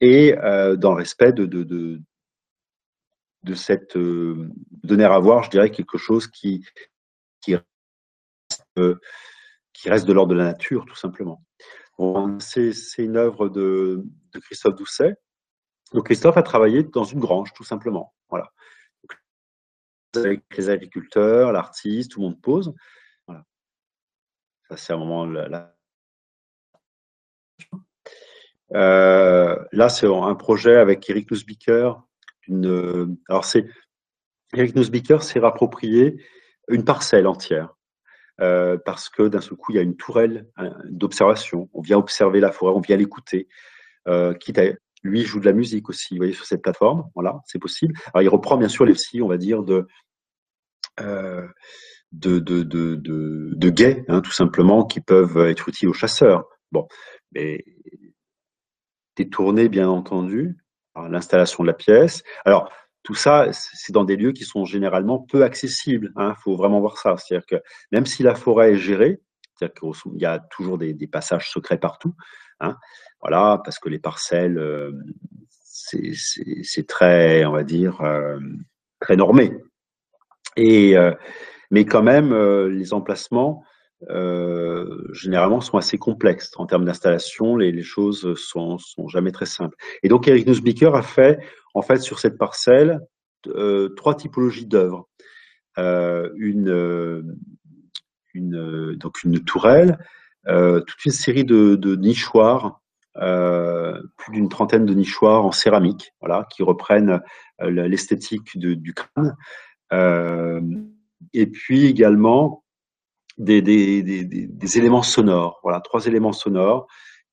et 0.00 0.36
euh, 0.38 0.76
dans 0.76 0.90
le 0.90 0.96
respect 0.96 1.32
de, 1.32 2.00
cette 3.54 3.96
donner 3.96 5.04
à 5.04 5.18
voir, 5.18 5.44
je 5.44 5.50
dirais, 5.50 5.70
quelque 5.70 5.98
chose 5.98 6.26
qui, 6.26 6.64
qui, 7.40 7.56
reste, 9.86 10.06
de 10.06 10.12
l'ordre 10.12 10.32
de 10.32 10.38
la 10.38 10.44
nature, 10.44 10.84
tout 10.86 10.96
simplement. 10.96 11.44
c'est 12.40 12.72
une 12.98 13.16
œuvre 13.16 13.48
de, 13.48 14.04
Christophe 14.42 14.74
Doucet. 14.74 15.14
Christophe 16.04 16.36
a 16.36 16.42
travaillé 16.42 16.82
dans 16.82 17.04
une 17.04 17.20
grange, 17.20 17.52
tout 17.52 17.64
simplement. 17.64 18.12
Avec 20.14 20.42
les 20.56 20.68
agriculteurs, 20.68 21.52
l'artiste, 21.52 22.12
tout 22.12 22.20
le 22.20 22.26
monde 22.26 22.40
pose. 22.40 22.74
Ça, 24.68 24.76
c'est 24.76 24.92
un 24.92 24.98
moment 24.98 25.26
là. 25.26 25.74
Euh, 28.74 29.62
là, 29.72 29.88
c'est 29.88 30.06
un 30.06 30.34
projet 30.34 30.76
avec 30.76 31.08
Eric 31.08 31.30
Nussbiker. 31.30 32.02
Une, 32.48 33.16
alors, 33.28 33.44
c'est 33.44 33.66
Eric 34.54 34.74
Nussbiker 34.74 35.22
s'est 35.22 35.40
rapproprié 35.40 36.22
une 36.68 36.84
parcelle 36.84 37.26
entière. 37.26 37.74
Euh, 38.40 38.78
parce 38.84 39.08
que 39.08 39.28
d'un 39.28 39.40
seul 39.40 39.56
coup, 39.56 39.72
il 39.72 39.76
y 39.76 39.78
a 39.78 39.82
une 39.82 39.96
tourelle 39.96 40.48
d'observation. 40.84 41.68
On 41.74 41.82
vient 41.82 41.98
observer 41.98 42.40
la 42.40 42.50
forêt, 42.50 42.72
on 42.74 42.80
vient 42.80 42.96
l'écouter. 42.96 43.48
Euh, 44.08 44.34
quitte 44.34 44.58
à, 44.58 44.64
lui 45.02 45.22
joue 45.22 45.40
de 45.40 45.46
la 45.46 45.52
musique 45.52 45.88
aussi, 45.88 46.14
vous 46.14 46.18
voyez, 46.18 46.32
sur 46.32 46.44
cette 46.44 46.62
plateforme. 46.62 47.10
Voilà, 47.14 47.40
c'est 47.46 47.58
possible. 47.58 47.94
Alors, 48.14 48.22
il 48.22 48.28
reprend 48.28 48.56
bien 48.56 48.68
sûr 48.68 48.84
les 48.84 48.92
aussi, 48.92 49.20
on 49.20 49.28
va 49.28 49.36
dire, 49.36 49.62
de, 49.62 49.86
euh, 51.00 51.46
hein, 54.08 54.20
tout 54.20 54.32
simplement, 54.32 54.84
qui 54.84 55.00
peuvent 55.00 55.38
être 55.38 55.68
utiles 55.68 55.88
aux 55.88 55.94
chasseurs. 55.94 56.44
Bon, 56.70 56.86
mais 57.32 57.64
détourné, 59.16 59.68
bien 59.68 59.88
entendu, 59.88 60.56
l'installation 60.96 61.64
de 61.64 61.68
la 61.68 61.74
pièce. 61.74 62.22
Alors, 62.44 62.70
tout 63.02 63.14
ça, 63.14 63.48
c'est 63.52 63.92
dans 63.92 64.04
des 64.04 64.16
lieux 64.16 64.32
qui 64.32 64.44
sont 64.44 64.64
généralement 64.64 65.18
peu 65.18 65.42
accessibles. 65.42 66.12
Il 66.16 66.22
hein, 66.22 66.36
faut 66.42 66.56
vraiment 66.56 66.80
voir 66.80 66.98
ça. 66.98 67.16
C'est-à-dire 67.16 67.46
que 67.46 67.62
même 67.90 68.06
si 68.06 68.22
la 68.22 68.34
forêt 68.34 68.72
est 68.72 68.78
gérée, 68.78 69.20
c'est-à-dire 69.56 69.92
qu'il 69.94 70.20
y 70.20 70.26
a 70.26 70.38
toujours 70.38 70.78
des, 70.78 70.94
passages 71.06 71.50
secrets 71.50 71.78
partout, 71.78 72.14
hein, 72.60 72.76
voilà, 73.22 73.62
parce 73.64 73.78
que 73.78 73.88
les 73.88 74.00
parcelles, 74.00 74.58
euh, 74.58 74.92
c'est 75.62 76.86
très, 76.86 77.44
on 77.44 77.52
va 77.52 77.62
dire, 77.62 78.00
euh, 78.02 78.38
très 79.00 79.16
normé. 79.16 79.56
Et, 80.56 80.96
euh, 80.98 81.12
mais 81.70 81.84
quand 81.84 82.02
même, 82.02 82.34
les 82.68 82.92
emplacements 82.92 83.64
généralement 85.12 85.60
sont 85.60 85.78
assez 85.78 85.96
complexes 85.96 86.50
en 86.56 86.66
termes 86.66 86.84
d'installation. 86.84 87.56
Les, 87.56 87.82
choses 87.82 88.34
sont, 88.34 88.76
sont 88.76 89.06
jamais 89.06 89.30
très 89.30 89.46
simples. 89.46 89.76
Et 90.02 90.08
donc 90.08 90.26
Eric 90.26 90.46
Nussbiker 90.46 90.96
a 90.96 91.02
fait 91.02 91.38
en 91.74 91.82
fait 91.82 91.98
sur 91.98 92.18
cette 92.18 92.36
parcelle 92.36 93.00
trois 93.96 94.16
typologies 94.16 94.66
d'œuvres. 94.66 95.08
Une, 95.76 97.36
donc 98.34 99.22
une 99.22 99.44
tourelle, 99.44 99.98
toute 100.44 101.04
une 101.06 101.12
série 101.12 101.44
de 101.44 101.94
nichoirs, 101.94 102.81
plus 103.14 104.32
d'une 104.32 104.48
trentaine 104.48 104.86
de 104.86 104.94
nichoirs 104.94 105.44
en 105.44 105.52
céramique, 105.52 106.12
voilà, 106.20 106.46
qui 106.50 106.62
reprennent 106.62 107.20
l'esthétique 107.60 108.58
du 108.58 108.94
crâne. 108.94 109.36
et 111.32 111.46
puis 111.46 111.86
également 111.86 112.62
des, 113.38 114.78
éléments 114.78 115.02
sonores. 115.02 115.60
Voilà, 115.62 115.80
trois 115.80 116.06
éléments 116.06 116.32
sonores 116.32 116.86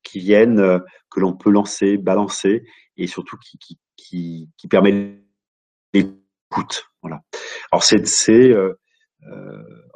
qui 0.04 0.20
viennent, 0.20 0.60
euh, 0.60 0.80
que 1.10 1.20
l'on 1.20 1.34
peut 1.34 1.50
lancer, 1.50 1.98
balancer, 1.98 2.64
et 2.98 3.08
surtout 3.08 3.38
qui, 3.38 3.78
qui, 3.98 4.68
permet 4.70 5.22
l'écoute. 5.94 6.90
Voilà. 7.02 7.22
Alors 7.72 7.84
c'est 7.84 8.00
euh, 8.32 8.56
euh, 8.56 8.79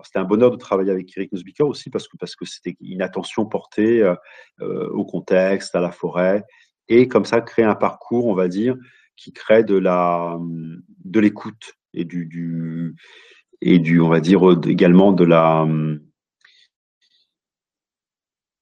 c'était 0.04 0.20
un 0.20 0.26
bonheur 0.26 0.52
de 0.52 0.58
travailler 0.58 0.92
avec 0.92 1.16
Eric 1.18 1.32
Nussbiker 1.32 1.68
aussi 1.68 1.90
parce 1.90 2.08
que 2.08 2.18
parce 2.18 2.36
que 2.36 2.46
c'était 2.46 2.76
une 2.82 3.02
attention 3.02 3.46
portée 3.46 4.02
euh, 4.02 4.16
euh, 4.62 4.90
au 4.90 5.06
contexte, 5.06 5.76
à 5.76 5.80
la 5.80 5.92
forêt, 5.92 6.44
et 6.88 7.08
comme 7.08 7.26
ça 7.26 7.42
créer 7.42 7.66
un 7.66 7.76
parcours, 7.76 8.28
on 8.28 8.36
va 8.36 8.48
dire, 8.48 8.76
qui 9.16 9.32
crée 9.32 9.64
de 9.64 9.76
la 9.76 10.38
de 11.06 11.20
l'écoute 11.20 11.74
et 11.94 12.06
du, 12.06 12.96
et 13.62 13.80
du, 13.80 14.02
on 14.02 14.10
va 14.10 14.20
dire 14.20 14.42
également 14.66 15.12
de 15.12 15.24
la 15.24 15.66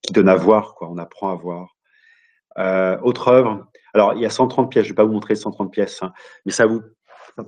qui 0.02 0.14
donne 0.14 0.30
à 0.30 0.36
voir, 0.36 0.76
quoi. 0.76 0.90
On 0.90 0.98
apprend 0.98 1.32
à 1.32 1.36
voir. 1.36 1.76
Euh, 2.58 2.98
autre 3.02 3.30
œuvre. 3.30 3.68
Alors, 3.94 4.14
il 4.14 4.22
y 4.22 4.26
a 4.26 4.30
130 4.30 4.72
pièces. 4.72 4.86
Je 4.86 4.90
vais 4.90 4.96
pas 4.96 5.04
vous 5.04 5.14
montrer 5.14 5.36
130 5.36 5.72
pièces, 5.72 6.02
hein, 6.02 6.12
mais 6.46 6.52
ça 6.52 6.66
vous 6.66 6.82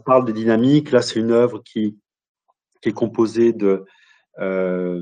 parle 0.06 0.26
de 0.26 0.32
dynamique. 0.32 0.92
Là, 0.92 1.02
c'est 1.02 1.20
une 1.20 1.32
œuvre 1.32 1.62
qui, 1.64 1.98
qui 2.84 2.90
est 2.90 2.94
composée 2.94 3.54
de, 3.54 3.86
euh, 4.40 5.02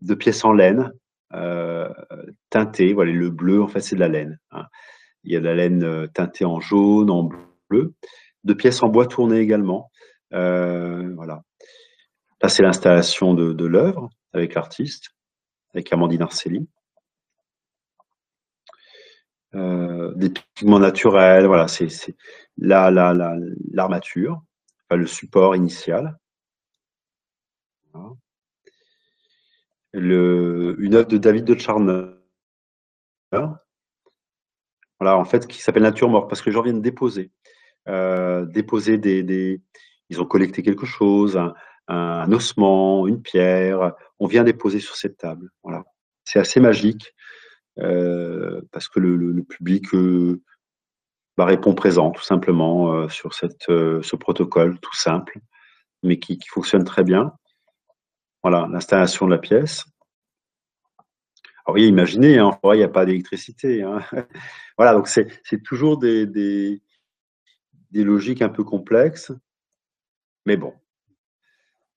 de 0.00 0.14
pièces 0.14 0.42
en 0.42 0.54
laine 0.54 0.90
euh, 1.34 1.92
teintées. 2.48 2.94
Voilà, 2.94 3.12
le 3.12 3.28
bleu, 3.28 3.62
en 3.62 3.68
fait, 3.68 3.80
c'est 3.80 3.94
de 3.94 4.00
la 4.00 4.08
laine. 4.08 4.38
Hein. 4.52 4.64
Il 5.22 5.32
y 5.32 5.36
a 5.36 5.40
de 5.40 5.44
la 5.44 5.54
laine 5.54 5.84
euh, 5.84 6.06
teintée 6.06 6.46
en 6.46 6.60
jaune, 6.60 7.10
en 7.10 7.28
bleu. 7.68 7.92
De 8.44 8.54
pièces 8.54 8.82
en 8.82 8.88
bois 8.88 9.06
tourné 9.06 9.38
également. 9.38 9.90
Voilà. 10.30 11.42
Là, 12.40 12.48
c'est 12.48 12.62
l'installation 12.62 13.34
de, 13.34 13.66
l'œuvre 13.66 14.08
avec 14.32 14.54
l'artiste, 14.54 15.10
avec 15.74 15.92
Amandine 15.92 16.22
Arceli. 16.22 16.66
Euh, 19.54 20.14
des 20.14 20.30
pigments 20.54 20.78
naturels, 20.80 21.44
voilà, 21.46 21.68
c'est 21.68 21.88
l'armature, 22.56 24.42
le 24.90 25.06
support 25.06 25.54
initial. 25.54 26.16
Le, 29.92 30.76
une 30.78 30.94
œuvre 30.94 31.08
de 31.08 31.18
David 31.18 31.44
de 31.44 31.58
Charner, 31.58 32.06
voilà, 35.02 35.18
en 35.18 35.24
fait, 35.24 35.48
qui 35.48 35.60
s'appelle 35.60 35.82
Nature 35.82 36.08
morte, 36.08 36.28
parce 36.28 36.42
que 36.42 36.52
je 36.52 36.58
viens 36.60 36.72
de 36.72 36.80
déposer. 36.80 37.32
Euh, 37.88 38.44
déposer 38.46 38.98
des, 38.98 39.60
ils 40.10 40.20
ont 40.20 40.26
collecté 40.26 40.62
quelque 40.62 40.86
chose, 40.86 41.40
un, 41.88 42.32
ossement, 42.32 43.08
une 43.08 43.20
pierre. 43.20 43.94
On 44.20 44.28
vient 44.28 44.44
déposer 44.44 44.78
sur 44.78 44.94
cette 44.94 45.16
table. 45.16 45.50
Voilà. 45.64 45.82
C'est 46.24 46.38
assez 46.38 46.60
magique 46.60 47.14
euh, 47.80 48.60
parce 48.70 48.88
que 48.88 49.00
le, 49.00 49.42
public 49.42 49.92
euh, 49.94 50.40
bah, 51.36 51.46
répond 51.46 51.74
présent, 51.74 52.12
tout 52.12 52.22
simplement, 52.22 53.08
sur 53.08 53.34
cette, 53.34 53.66
ce 53.66 54.16
protocole 54.16 54.78
tout 54.78 54.94
simple, 54.94 55.40
mais 56.04 56.20
qui 56.20 56.38
fonctionne 56.48 56.84
très 56.84 57.02
bien. 57.02 57.32
Voilà, 58.42 58.68
l'installation 58.70 59.26
de 59.26 59.30
la 59.30 59.38
pièce. 59.38 59.84
Alors, 61.64 61.74
voyez, 61.74 61.86
imaginez, 61.86 62.38
hein, 62.38 62.58
il 62.64 62.76
n'y 62.76 62.82
a 62.82 62.88
pas 62.88 63.06
d'électricité. 63.06 63.82
Hein. 63.82 64.00
voilà, 64.76 64.94
donc 64.94 65.06
c'est 65.06 65.62
toujours 65.62 65.96
des, 65.96 66.26
des, 66.26 66.80
logiques 67.92 68.42
un 68.42 68.48
peu 68.48 68.64
complexes. 68.64 69.32
Mais 70.44 70.56
bon, 70.56 70.74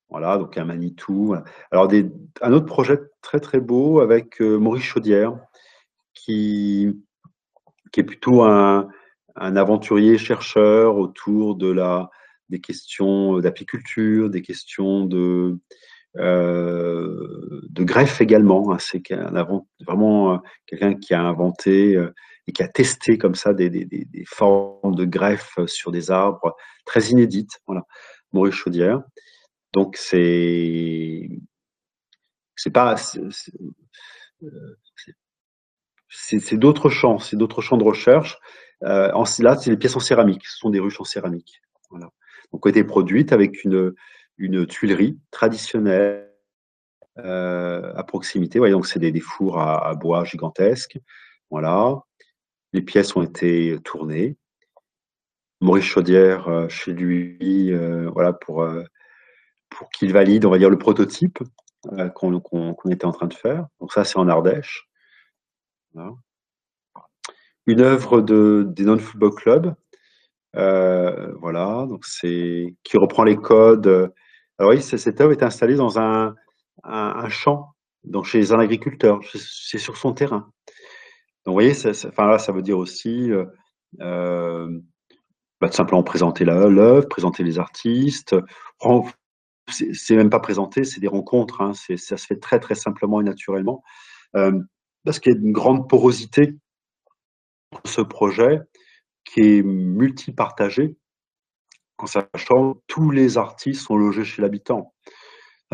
voilà, 0.10 0.38
donc 0.38 0.55
un 0.58 0.65
Manitou. 0.65 1.36
Alors, 1.71 1.88
des, 1.88 2.12
un 2.41 2.53
autre 2.53 2.67
projet 2.67 2.99
très 3.21 3.39
très 3.39 3.60
beau 3.60 4.01
avec 4.01 4.39
euh, 4.39 4.60
Maurice 4.60 4.84
Chaudière, 4.84 5.36
qui, 6.13 6.95
qui 7.91 8.01
est 8.01 8.03
plutôt 8.03 8.43
un, 8.43 8.88
un 9.36 9.55
aventurier 9.55 10.19
chercheur 10.19 10.97
autour 10.97 11.55
de 11.55 11.71
la, 11.71 12.12
des 12.49 12.62
questions 12.62 13.39
d'apiculture, 13.39 14.29
des 14.29 14.43
questions 14.43 15.05
de, 15.05 15.17
euh, 15.17 15.60
de 16.17 17.84
greffe 17.84 18.21
également. 18.21 18.71
Hein. 18.71 18.78
C'est 18.80 19.01
vraiment 19.86 20.34
euh, 20.34 20.38
quelqu'un 20.65 20.95
qui 20.95 21.13
a 21.13 21.21
inventé 21.21 21.95
euh, 21.95 22.13
et 22.47 22.51
qui 22.51 22.63
a 22.63 22.67
testé 22.67 23.17
comme 23.17 23.36
ça 23.36 23.54
des, 23.54 24.06
formes 24.28 24.95
de 24.95 25.06
greffe 25.06 25.58
sur 25.65 25.91
des 25.91 26.12
arbres 26.12 26.56
très 26.86 27.08
inédites. 27.08 27.60
Voilà. 27.67 27.84
Maurice 28.34 28.56
Chaudière. 28.56 29.04
Donc 29.73 29.97
c'est 29.97 31.30
c'est 32.56 32.71
pas 32.71 32.95
c'est 36.10 36.58
d'autres 36.58 36.89
champs, 36.89 37.19
c'est 37.19 37.36
d'autres 37.36 37.62
champs 37.62 37.78
de 37.78 37.84
recherche. 37.84 38.38
Euh, 38.84 39.12
là, 39.39 39.58
c'est 39.58 39.69
les 39.69 39.78
pièces 39.78 39.95
en 39.95 39.99
céramique, 39.99 40.45
ce 40.45 40.58
sont 40.58 40.69
des 40.69 40.80
ruches 40.80 40.99
en 40.99 41.04
céramique. 41.04 41.62
Voilà. 41.89 42.10
Donc, 42.51 42.65
ont 42.65 42.69
été 42.69 42.84
produites 42.84 43.34
avec 43.34 43.63
une, 43.63 43.93
une 44.37 44.65
tuilerie 44.65 45.19
traditionnelle 45.31 46.25
euh, 47.17 47.93
à 47.95 48.03
proximité. 48.03 48.59
Voyez, 48.59 48.73
donc 48.73 48.87
c'est 48.87 48.99
des, 48.99 49.19
fours 49.21 49.57
à, 49.57 49.93
bois 49.95 50.25
gigantesques. 50.25 50.99
Voilà. 51.49 52.01
Les 52.73 52.81
pièces 52.81 53.15
ont 53.15 53.23
été 53.23 53.79
tournées. 53.85 54.35
Maurice 55.61 55.85
Chaudière, 55.85 56.49
euh, 56.49 56.67
chez 56.67 56.91
lui, 56.91 57.71
euh, 57.71 58.09
voilà, 58.09 58.33
pour, 58.33 58.67
pour 59.69 59.89
qu'il 59.91 60.11
valide, 60.11 60.43
on 60.43 60.49
va 60.49 60.57
dire, 60.57 60.69
le 60.69 60.77
prototype 60.77 61.39
qu'on 62.15 62.39
qu 62.41 62.75
qu 62.75 62.91
était 62.91 63.05
en 63.05 63.13
train 63.13 63.27
de 63.27 63.33
faire. 63.33 63.65
Donc 63.79 63.93
ça, 63.93 64.03
c'est 64.03 64.17
en 64.17 64.27
Ardèche. 64.27 64.89
Une 67.65 67.79
œuvre 67.79 68.19
de, 68.19 68.65
des 68.67 68.83
Non 68.83 68.97
Football 68.97 69.35
Club, 69.35 69.75
voilà, 70.53 71.85
donc 71.87 72.05
c'est 72.05 72.75
qui 72.83 72.97
reprend 72.97 73.23
les 73.23 73.37
codes. 73.37 74.11
Alors 74.57 74.71
oui, 74.71 74.81
cette 74.81 75.19
œuvre 75.19 75.33
est 75.33 75.43
installée 75.43 75.75
dans 75.75 75.99
un, 75.99 76.35
champ, 77.29 77.73
donc 78.03 78.25
chez 78.25 78.51
un 78.51 78.59
agriculteur. 78.59 79.19
C'est 79.33 79.77
sur 79.77 79.97
son 79.97 80.13
terrain. 80.13 80.51
Donc 81.45 81.51
vous 81.51 81.53
voyez, 81.53 81.73
ça, 81.73 81.91
enfin 82.07 82.27
là, 82.27 82.39
ça 82.39 82.51
veut 82.51 82.61
dire 82.61 82.77
aussi 82.77 83.31
euh, 84.01 84.79
bah, 85.59 85.71
simplement 85.71 86.03
présenter 86.03 86.45
l'œuvre, 86.45 87.07
présenter 87.07 87.43
les 87.43 87.59
artistes. 87.59 88.35
C'est 89.67 90.15
même 90.15 90.29
pas 90.29 90.39
présenter, 90.39 90.83
c'est 90.83 91.01
des 91.01 91.07
rencontres. 91.07 91.61
Hein, 91.61 91.73
ça 91.73 92.17
se 92.17 92.25
fait 92.25 92.39
très 92.39 92.59
très 92.59 92.75
simplement 92.75 93.19
et 93.21 93.23
naturellement. 93.23 93.83
Euh, 94.35 94.59
parce 95.03 95.19
qu'il 95.19 95.33
y 95.33 95.35
a 95.35 95.39
une 95.39 95.51
grande 95.51 95.89
porosité 95.89 96.55
dans 97.71 97.81
ce 97.85 98.01
projet 98.01 98.61
qui 99.23 99.41
est 99.41 99.63
multipartagé, 99.63 100.95
en 101.97 102.05
sachant 102.08 102.77
tous 102.88 103.12
les 103.12 103.38
artistes 103.38 103.81
sont 103.81 103.95
logés 103.95 104.25
chez 104.25 104.41
l'habitant. 104.41 104.93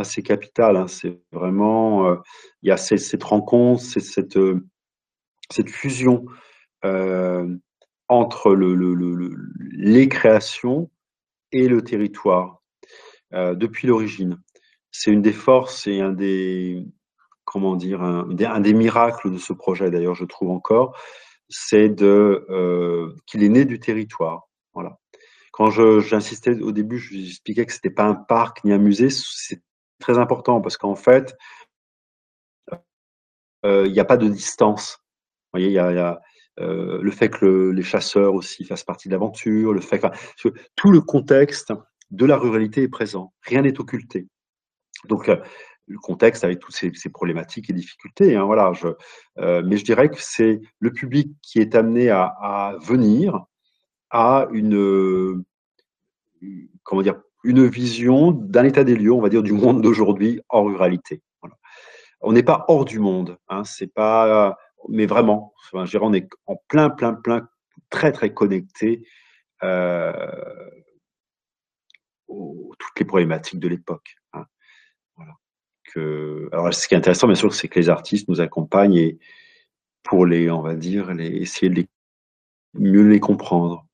C'est 0.04 0.24
capital, 0.24 0.78
hein, 0.78 0.88
c'est 0.88 1.22
vraiment, 1.32 2.08
euh, 2.08 2.16
il 2.64 2.70
y 2.70 2.72
a 2.72 2.78
cette, 2.78 3.24
rencontre, 3.24 3.82
cette, 3.82 4.38
euh, 4.38 4.66
cette 5.52 5.70
fusion 5.70 6.26
euh, 6.86 7.48
entre 8.08 8.56
le, 8.56 8.74
les 9.72 10.10
créations 10.10 10.90
et 11.52 11.68
le 11.68 11.84
territoire 11.84 12.62
depuis 13.32 13.88
l'origine. 13.88 14.42
C'est 14.92 15.12
une 15.12 15.22
des 15.22 15.32
forces 15.32 15.88
et 15.88 16.02
un 16.02 16.12
des, 16.12 16.86
comment 17.46 17.78
dire, 17.78 18.02
un, 18.02 18.26
des 18.60 18.74
miracles 18.74 19.32
de 19.32 19.38
ce 19.38 19.54
projet, 19.54 19.90
d'ailleurs, 19.90 20.16
je 20.16 20.26
trouve 20.26 20.52
encore, 20.52 20.98
c'est 21.48 21.96
qu'il 21.96 23.44
est 23.44 23.50
né 23.50 23.64
du 23.64 23.80
territoire. 23.80 24.50
Voilà. 24.74 25.01
Quand 25.62 25.69
j'insistais 25.69 26.60
au 26.60 26.71
début, 26.71 26.97
je 26.97 27.15
expliquais 27.15 27.67
que 27.67 27.71
c'était 27.71 27.91
pas 27.91 28.06
un 28.06 28.15
parc 28.15 28.63
ni 28.63 28.74
un 28.74 28.80
musée, 28.80 29.12
c'est 29.12 29.62
très 30.00 30.17
important 30.17 30.60
parce 30.60 30.76
qu'en 30.76 30.95
fait, 30.95 31.38
euh, 33.63 33.86
il 33.86 33.93
n'y 33.93 34.00
a 34.00 34.06
pas 34.06 34.17
de 34.17 34.28
distance. 34.28 34.97
Vous 35.54 35.60
voyez, 35.60 35.67
il 35.67 35.74
y 35.74 35.78
a, 35.78 36.19
euh, 36.60 37.00
le 37.04 37.12
fait 37.12 37.30
que 37.30 37.69
les 37.69 37.84
chasseurs 37.84 38.34
aussi 38.34 38.65
fassent 38.65 38.84
partie 38.84 39.08
de 39.08 39.13
l'aventure, 39.13 39.71
le 39.71 39.82
fait 39.82 40.00
que 40.00 40.50
tout 40.76 40.89
le 40.89 41.00
contexte 41.00 41.71
de 42.10 42.26
la 42.26 42.38
ruralité 42.38 42.82
est 42.82 42.89
présent, 42.89 43.32
rien 43.43 43.62
n'est 43.62 43.80
occulté. 43.80 44.28
Donc, 45.10 45.28
le 45.28 46.00
contexte 46.00 46.43
avec 46.43 46.58
toutes 46.58 46.74
ces, 46.76 47.10
problématiques 47.13 47.69
et 47.69 47.74
difficultés. 47.74 48.36
Hein, 48.36 48.45
voilà, 48.45 48.71
euh, 49.38 49.62
mais 49.63 49.78
je 49.78 49.86
dirais 49.86 50.10
que 50.10 50.17
c'est 50.21 50.60
le 50.80 50.91
public 50.91 51.36
qui 51.43 51.60
est 51.60 51.76
amené 51.76 52.10
à, 52.10 52.76
venir 52.82 53.45
à 54.10 54.47
une, 54.52 55.43
comment 56.84 57.02
dire, 57.02 57.22
une 57.44 57.66
vision 57.68 58.32
d'un 58.32 58.64
état 58.64 58.84
des 58.84 58.96
lieux, 58.96 59.12
on 59.12 59.22
va 59.22 59.30
dire, 59.30 59.44
du 59.44 59.54
monde 59.54 59.82
d'aujourd'hui 59.82 60.42
en 60.50 60.64
ruralité. 60.64 61.22
On 62.22 62.34
n'est 62.34 62.44
pas 62.44 62.66
hors 62.68 62.86
du 62.86 63.00
monde, 63.00 63.38
hein, 63.50 63.64
c'est 63.64 63.92
pas, 63.92 64.56
mais 64.90 65.08
vraiment, 65.08 65.54
enfin, 65.58 65.86
je 65.86 65.98
on 65.98 66.14
est 66.14 66.30
en 66.46 66.56
plein, 66.68 66.90
plein, 66.92 67.14
plein, 67.14 67.48
très, 67.90 68.12
très 68.12 68.32
connecté 68.32 69.08
euh, 69.64 70.12
aux, 72.28 72.74
toutes 72.78 73.00
les 73.00 73.06
problématiques 73.06 73.60
de 73.60 73.68
l'époque. 73.68 74.18
Hein. 74.34 74.46
Voilà 75.16 75.34
alors, 76.52 76.74
ce 76.74 76.88
qui 76.88 76.94
est 76.94 76.98
intéressant, 76.98 77.28
bien 77.28 77.36
sûr, 77.36 77.54
c'est 77.54 77.68
que 77.68 77.80
les 77.80 77.90
artistes 77.90 78.28
nous 78.30 78.42
accompagnent 78.42 78.96
et 78.96 79.20
pour 80.04 80.26
les, 80.26 80.50
on 80.50 80.62
va 80.62 80.76
dire, 80.76 81.14
les, 81.14 81.28
essayer 81.28 81.70
de 81.70 81.86
mieux 82.74 83.08
les 83.08 83.20
comprendre. 83.20 83.86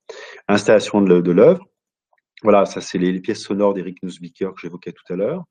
Installation 0.48 1.02
de 1.02 1.32
l'œuvre. 1.32 1.66
Voilà, 2.44 2.66
ça, 2.66 2.82
c'est 2.82 2.98
les, 2.98 3.20
pièces 3.20 3.42
sonores 3.42 3.74
d'Eric 3.74 4.02
Nussbiker 4.04 4.54
que 4.54 4.62
j'évoquais 4.62 4.92
tout 4.92 5.14
à 5.14 5.16
l'heure. 5.16 5.44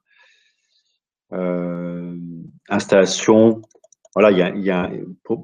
Euh, 1.32 2.16
installation. 2.68 3.62
Voilà, 4.14 4.30
il 4.30 4.62
y 4.62 4.70
a, 4.70 4.90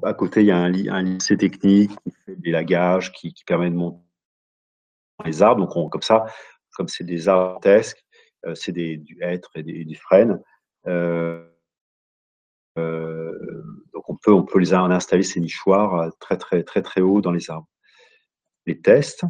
à 0.03 0.13
côté, 0.13 0.41
il 0.41 0.47
y 0.47 0.51
a 0.51 0.57
un, 0.57 1.01
lycée 1.01 1.37
technique 1.37 1.91
qui 2.03 2.11
fait 2.25 2.35
des 2.37 2.51
lagages, 2.51 3.11
qui, 3.11 3.33
permet 3.45 3.69
de 3.69 3.75
monter 3.75 3.99
les 5.25 5.43
arbres. 5.43 5.67
Donc, 5.67 5.91
comme 5.91 6.01
ça, 6.01 6.25
comme 6.75 6.87
c'est 6.87 7.03
des 7.03 7.27
arbres 7.27 7.59
euh, 8.45 8.55
c'est 8.55 8.71
du 8.71 9.17
hêtre 9.21 9.51
et 9.55 9.63
des 9.63 9.95
frênes. 9.95 10.41
Euh, 10.87 11.45
donc 12.75 14.09
on 14.09 14.15
peut, 14.15 14.33
on 14.33 14.43
peut 14.43 14.59
les 14.59 14.73
installer 14.73 15.21
ces 15.21 15.39
nichoirs 15.39 16.11
très 16.19 16.37
très 16.37 16.63
très 16.63 16.81
très 16.81 17.01
haut 17.01 17.21
dans 17.21 17.31
les 17.31 17.51
arbres. 17.51 17.69
Les 18.65 18.81
tests. 18.81 19.23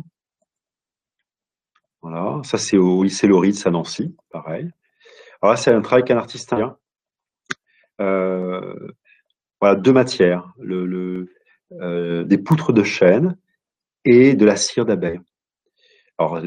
Voilà, 2.04 2.42
ça 2.44 2.58
c'est 2.58 2.78
au 2.78 3.02
lycée 3.02 3.28
Loritz 3.28 3.66
à 3.66 3.72
Nancy, 3.72 4.16
pareil. 4.30 4.70
Alors 5.42 5.54
là, 5.54 5.58
c'est 5.58 5.72
un 5.72 5.82
travail 5.82 6.04
qu'un 6.04 6.18
artiste 6.18 6.52
indien. 6.54 6.78
voilà, 7.98 9.76
deux 9.76 9.94
matières, 9.94 10.54
le, 10.60 11.30
des 11.72 12.38
poutres 12.38 12.74
de 12.74 12.84
chêne 12.84 13.38
et 14.06 14.36
de 14.36 14.46
la 14.46 14.58
cire 14.58 14.86
d'abeille. 14.86 15.22
Alors, 16.18 16.42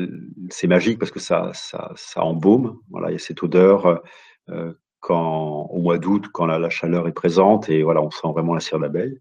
c'est 0.50 0.68
magique 0.68 0.98
parce 0.98 1.10
que 1.10 1.20
ça, 1.20 1.50
ça, 1.54 1.90
ça, 1.96 2.22
embaume. 2.22 2.78
Voilà, 2.90 3.08
il 3.10 3.14
y 3.14 3.16
a 3.16 3.18
cette 3.18 3.42
odeur 3.42 4.02
au 5.08 5.80
mois 5.80 5.98
d'août, 5.98 6.26
quand 6.32 6.46
la, 6.46 6.70
chaleur 6.70 7.08
est 7.08 7.12
présente, 7.12 7.68
et 7.68 7.82
voilà, 7.82 8.02
on 8.02 8.10
sent 8.10 8.28
vraiment 8.28 8.54
la 8.54 8.60
cire 8.60 8.78
d'abeille. 8.78 9.20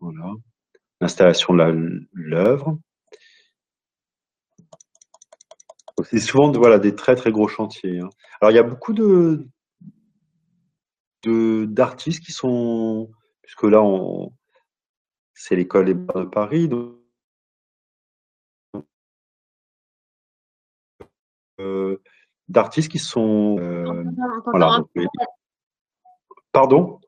Voilà. 0.00 0.32
L'installation 1.00 1.54
de 1.54 2.06
l'œuvre. 2.12 2.78
C'est 6.04 6.20
souvent 6.20 6.50
voilà, 6.52 6.78
des 6.78 6.94
très 6.94 7.14
très 7.14 7.32
gros 7.32 7.48
chantiers. 7.48 8.00
Hein. 8.00 8.08
Alors 8.40 8.52
il 8.52 8.54
y 8.54 8.58
a 8.58 8.62
beaucoup 8.62 8.92
de 8.92 9.46
d'artistes 11.66 12.24
qui 12.24 12.32
sont, 12.32 13.10
puisque 13.42 13.64
là 13.64 13.82
c'est 15.34 15.56
l'école 15.56 15.84
des 15.86 15.94
de 15.94 16.24
Paris, 16.24 16.68
donc, 16.68 16.96
euh, 21.60 22.00
d'artistes 22.48 22.90
qui 22.90 22.98
sont. 22.98 23.56
Euh, 23.58 24.04
voilà, 24.46 24.80
Pardon? 26.52 27.00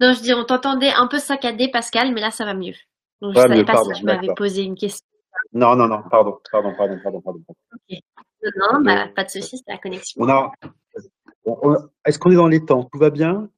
Non, 0.00 0.12
je 0.12 0.20
dis, 0.20 0.34
on 0.34 0.44
t'entendait 0.44 0.92
un 0.92 1.06
peu 1.06 1.18
saccadé, 1.18 1.70
Pascal, 1.70 2.12
mais 2.12 2.20
là, 2.20 2.30
ça 2.30 2.44
va 2.44 2.54
mieux. 2.54 2.74
Donc, 3.20 3.34
je 3.34 3.40
ne 3.40 3.48
savais 3.48 3.64
pas 3.64 3.82
si 3.82 3.92
tu 3.92 4.04
m'avais 4.04 4.34
posé 4.34 4.62
une 4.62 4.74
question. 4.74 5.06
Non, 5.56 5.74
non, 5.74 5.88
non, 5.88 6.02
pardon, 6.10 6.38
pardon, 6.52 6.74
pardon, 6.76 7.00
pardon. 7.02 7.20
pardon. 7.22 7.40
Non, 8.58 8.80
bah, 8.82 9.08
pas 9.08 9.24
de 9.24 9.30
souci, 9.30 9.56
c'est 9.56 9.72
la 9.72 9.78
connexion. 9.78 10.20
On 10.20 10.28
a... 10.28 10.52
Est-ce 12.04 12.18
qu'on 12.18 12.30
est 12.30 12.36
dans 12.36 12.46
les 12.46 12.62
temps? 12.62 12.84
Tout 12.84 12.98
va 12.98 13.08
bien? 13.08 13.48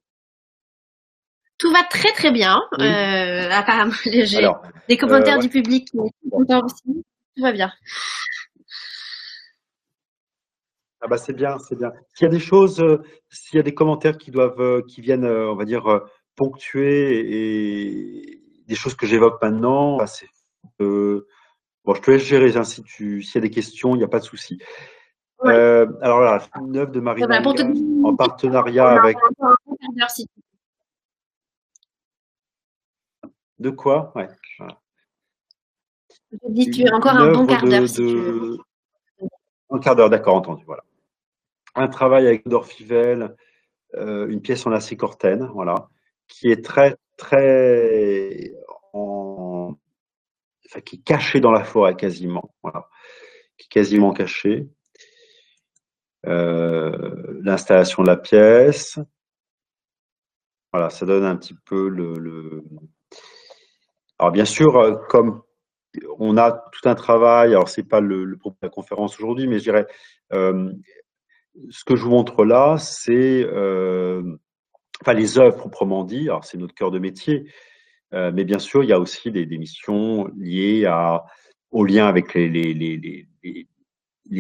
Tout 1.58 1.72
va 1.72 1.82
très 1.90 2.12
très 2.12 2.30
bien. 2.30 2.61
Euh, 2.78 3.50
apparemment, 3.50 3.92
j'ai 4.04 4.46
des 4.88 4.96
commentaires 4.96 5.38
euh, 5.38 5.40
du 5.40 5.48
public 5.48 5.90
qui 5.90 5.96
sont 5.96 6.11
contents 6.30 6.64
aussi. 6.64 7.04
Tout 7.37 7.42
va 7.42 7.50
bien. 7.50 7.72
Ah 11.00 11.08
bah 11.08 11.18
c'est 11.18 11.32
bien, 11.32 11.58
c'est 11.58 11.76
bien. 11.76 11.90
S'il 12.14 12.26
y 12.26 12.28
a 12.28 12.30
des 12.30 12.38
choses, 12.38 12.80
euh, 12.80 13.02
s'il 13.28 13.56
y 13.56 13.61
a 13.61 13.64
des 13.64 13.74
commentaires 13.74 14.18
qui 14.18 14.30
doivent, 14.30 14.61
euh, 14.61 14.82
qui 14.87 15.00
viennent, 15.00 15.24
euh, 15.24 15.50
on 15.50 15.56
va 15.56 15.64
dire, 15.64 16.00
ponctuer 16.37 17.18
et 17.18 18.40
des 18.68 18.74
choses 18.76 18.94
que 18.94 19.06
j'évoque 19.06 19.42
maintenant, 19.42 19.96
bah, 19.96 20.06
bon, 21.88 21.94
je 21.94 22.02
te 22.02 22.10
laisse 22.10 22.22
gérer. 22.22 22.56
Hein, 22.56 22.64
si 22.64 22.82
tu, 22.82 23.22
s'il 23.22 23.36
y 23.36 23.38
a 23.38 23.40
des 23.40 23.50
questions, 23.50 23.94
il 23.94 23.98
n'y 23.98 24.04
a 24.04 24.08
pas 24.08 24.18
de 24.18 24.24
souci. 24.24 24.58
alors 25.40 26.20
là, 26.20 26.42
une 26.60 26.76
œuvre 26.76 26.92
de 26.92 27.00
Marie 27.00 27.22
bah, 27.26 27.40
en 28.04 28.14
partenariat 28.14 28.88
avec. 28.88 29.16
De 33.58 33.70
quoi? 33.70 34.12
Ouais. 34.14 34.28
Je 36.30 36.36
dis, 36.50 36.70
tu 36.70 36.86
as 36.86 36.94
encore 36.94 37.16
un 37.16 37.32
bon 37.32 37.46
quart 37.46 37.64
d'heure. 37.64 37.88
Si 37.88 38.02
Un 39.70 39.78
quart 39.78 39.96
d'heure, 39.96 40.10
d'accord, 40.10 40.36
entendu. 40.36 40.64
Voilà 40.66 40.84
un 41.78 41.88
travail 41.88 42.26
avec 42.26 42.46
Dorfivel, 42.46 43.36
euh, 43.94 44.28
une 44.28 44.40
pièce 44.40 44.66
en 44.66 44.72
acier 44.72 44.96
cortène, 44.96 45.48
voilà, 45.54 45.88
qui 46.26 46.48
est 46.48 46.64
très, 46.64 46.96
très 47.16 48.52
en, 48.92 49.48
qui 50.85 50.96
est 50.96 51.04
caché 51.04 51.40
dans 51.40 51.52
la 51.52 51.64
forêt 51.64 51.96
quasiment, 51.96 52.54
voilà, 52.62 52.88
qui 53.56 53.66
est 53.66 53.71
quasiment 53.71 54.12
caché. 54.12 54.69
Euh, 56.27 57.38
l'installation 57.42 58.02
de 58.02 58.08
la 58.08 58.16
pièce, 58.16 58.98
voilà, 60.73 60.90
ça 60.90 61.06
donne 61.06 61.25
un 61.25 61.37
petit 61.37 61.54
peu 61.64 61.88
le. 61.88 62.64
Alors 64.19 64.33
bien 64.33 64.44
sûr, 64.44 64.77
euh, 64.77 64.96
comme 65.08 65.42
on 66.19 66.37
a 66.37 66.52
tout 66.52 66.88
un 66.88 66.94
travail, 66.94 67.50
alors 67.50 67.69
c'est 67.69 67.85
pas 67.85 68.00
le, 68.00 68.37
propos 68.37 68.58
de 68.60 68.66
la 68.66 68.71
conférence 68.71 69.19
aujourd'hui, 69.19 69.46
mais 69.46 69.58
je 69.58 69.64
dirais 69.64 69.87
ce 71.71 71.85
que 71.85 71.96
je 71.96 72.02
vous 72.04 72.10
montre 72.10 72.44
là, 72.44 72.77
c'est 72.79 73.44
euh, 73.44 74.23
enfin 75.02 75.12
les 75.12 75.38
œuvres 75.38 75.56
proprement 75.56 76.04
dit. 76.04 76.29
Alors 76.29 76.44
c'est 76.44 76.58
notre 76.58 76.75
cœur 76.75 76.90
de 76.90 76.98
métier, 76.98 77.50
mais 78.13 78.44
bien 78.44 78.59
sûr, 78.59 78.83
il 78.83 78.88
y 78.88 78.92
a 78.92 79.00
aussi 79.00 79.31
des, 79.31 79.46
missions 79.59 80.29
liées 80.37 80.87
à, 80.87 81.25
au 81.71 81.85
lien 81.85 82.06
avec 82.06 82.35
les, 82.35 83.27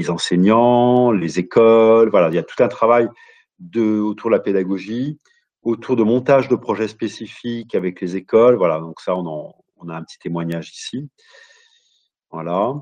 enseignants, 0.08 1.12
les 1.12 1.38
écoles. 1.38 2.10
Voilà, 2.10 2.28
il 2.28 2.34
y 2.34 2.38
a 2.38 2.42
tout 2.42 2.62
un 2.62 2.68
travail 2.68 3.08
autour 3.76 4.30
de 4.30 4.36
la 4.36 4.40
pédagogie, 4.40 5.18
autour 5.62 5.96
de 5.96 6.02
montage 6.02 6.48
de 6.48 6.56
projets 6.56 6.88
spécifiques 6.88 7.74
avec 7.74 8.00
les 8.00 8.16
écoles. 8.16 8.56
Voilà, 8.56 8.80
donc 8.80 9.00
ça, 9.00 9.16
on, 9.16 9.54
a 9.88 9.94
un 9.94 10.02
petit 10.02 10.18
témoignage 10.18 10.70
ici. 10.70 11.08
Voilà, 12.30 12.74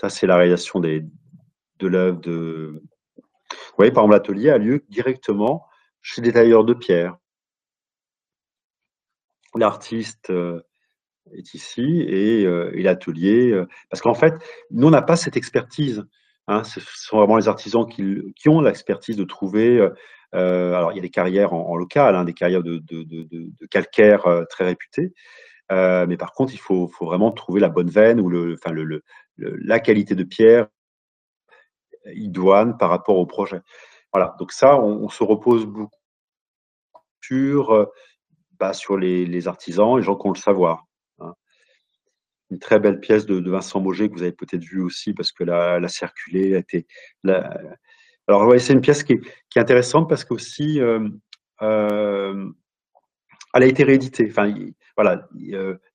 ça 0.00 0.08
c'est 0.08 0.26
la 0.26 0.36
réalisation 0.36 0.80
de 0.80 1.02
l'œuvre 1.80 2.20
de. 2.20 2.82
Vous 3.16 3.76
voyez, 3.76 3.92
par 3.92 4.04
exemple, 4.04 4.14
l'atelier 4.14 4.50
a 4.50 4.58
lieu 4.58 4.84
directement 4.88 5.66
chez 6.00 6.22
des 6.22 6.32
tailleurs 6.32 6.64
de 6.64 6.74
pierre. 6.74 7.16
L'artiste 9.56 10.30
euh, 10.30 10.60
est 11.32 11.54
ici 11.54 12.02
et, 12.08 12.44
euh, 12.44 12.70
l'atelier, 12.74 13.50
euh, 13.52 13.68
parce 13.88 14.02
qu'en 14.02 14.14
fait, 14.14 14.34
nous, 14.70 14.88
on 14.88 14.90
n'a 14.90 15.02
pas 15.02 15.16
cette 15.16 15.36
expertise. 15.36 16.04
Hein, 16.48 16.64
ce 16.64 16.80
sont 16.80 17.18
vraiment 17.18 17.36
les 17.36 17.48
artisans 17.48 17.86
qui, 17.86 18.48
ont 18.48 18.60
l'expertise 18.60 19.16
de 19.16 19.24
trouver 19.24 19.88
alors, 20.32 20.90
il 20.90 20.96
y 20.96 20.98
a 20.98 21.02
des 21.02 21.10
carrières 21.10 21.52
en, 21.52 21.76
local, 21.76 22.16
hein, 22.16 22.24
des 22.24 22.34
carrières 22.34 22.64
de, 22.64 22.82
calcaire 23.70 24.24
très 24.50 24.64
réputées. 24.64 25.14
Mais 25.70 26.16
par 26.18 26.32
contre, 26.32 26.52
il 26.52 26.58
faut, 26.58 26.90
vraiment 27.00 27.30
trouver 27.30 27.60
la 27.60 27.68
bonne 27.68 27.88
veine 27.88 28.20
ou 28.20 28.28
le, 28.28 28.54
enfin, 28.54 28.72
le, 28.72 29.04
la 29.38 29.78
qualité 29.78 30.14
de 30.16 30.24
pierre 30.24 30.66
idoine 32.12 32.76
par 32.76 32.90
rapport 32.90 33.16
au 33.16 33.26
projet. 33.26 33.60
Voilà, 34.12 34.34
donc 34.38 34.52
ça, 34.52 34.76
on, 34.78 35.08
se 35.08 35.22
repose 35.22 35.66
beaucoup 35.66 35.96
sur, 37.22 37.88
bah, 38.58 38.72
sur 38.72 38.96
les, 38.96 39.48
artisans, 39.48 39.96
les 39.96 40.02
gens 40.02 40.16
qui 40.16 40.26
ont 40.26 40.32
le 40.32 40.38
savoir. 40.38 40.84
Hein. 41.20 41.34
Une 42.50 42.58
très 42.58 42.78
belle 42.78 43.00
pièce 43.00 43.26
de, 43.26 43.50
Vincent 43.50 43.80
Mauger 43.80 44.08
que 44.08 44.14
vous 44.14 44.22
avez 44.22 44.32
peut-être 44.32 44.64
vue 44.64 44.82
aussi 44.82 45.12
parce 45.14 45.32
que 45.32 45.44
la, 45.44 45.80
la 45.80 45.88
circulée 45.88 46.54
a 46.54 46.58
été, 46.58 46.86
alors, 48.26 48.58
c'est 48.58 48.72
une 48.72 48.80
pièce 48.80 49.04
qui 49.04 49.14
est, 49.14 49.60
intéressante 49.60 50.08
parce 50.08 50.24
qu'aussi, 50.24 50.80
euh, 50.80 51.08
euh, 51.62 52.48
elle 53.52 53.62
a 53.62 53.66
été 53.66 53.84
rééditée. 53.84 54.26
Enfin, 54.30 54.52
voilà, 54.96 55.28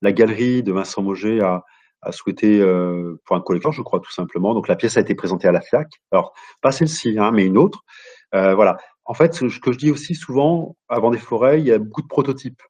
la 0.02 0.12
galerie 0.12 0.62
de 0.64 0.72
Vincent 0.72 1.02
Mauger 1.02 1.42
a, 1.42 1.64
souhaité 2.12 2.62
euh, 2.62 3.20
pour 3.26 3.36
un 3.36 3.42
collecteur, 3.42 3.72
je 3.74 3.82
crois, 3.82 4.00
tout 4.00 4.12
simplement. 4.12 4.54
Donc, 4.54 4.68
la 4.68 4.76
pièce 4.76 4.96
a 4.98 5.02
été 5.02 5.16
présentée 5.16 5.48
à 5.48 5.52
la 5.52 5.62
FIAC. 5.62 5.88
Alors, 6.12 6.34
pas 6.62 6.72
celle-ci, 6.72 7.18
hein, 7.18 7.32
mais 7.32 7.46
une 7.46 7.58
autre. 7.58 7.84
voilà. 8.32 8.78
En 9.10 9.16
fait, 9.16 9.34
ce 9.34 9.60
que 9.60 9.72
je 9.72 9.78
dis 9.80 9.90
aussi 9.90 10.14
souvent, 10.14 10.78
avant 10.88 11.10
des 11.10 11.18
forêts, 11.18 11.60
il 11.60 11.66
y 11.66 11.72
a 11.72 11.80
beaucoup 11.80 12.04
de 12.04 12.08
prototypes. 12.08 12.62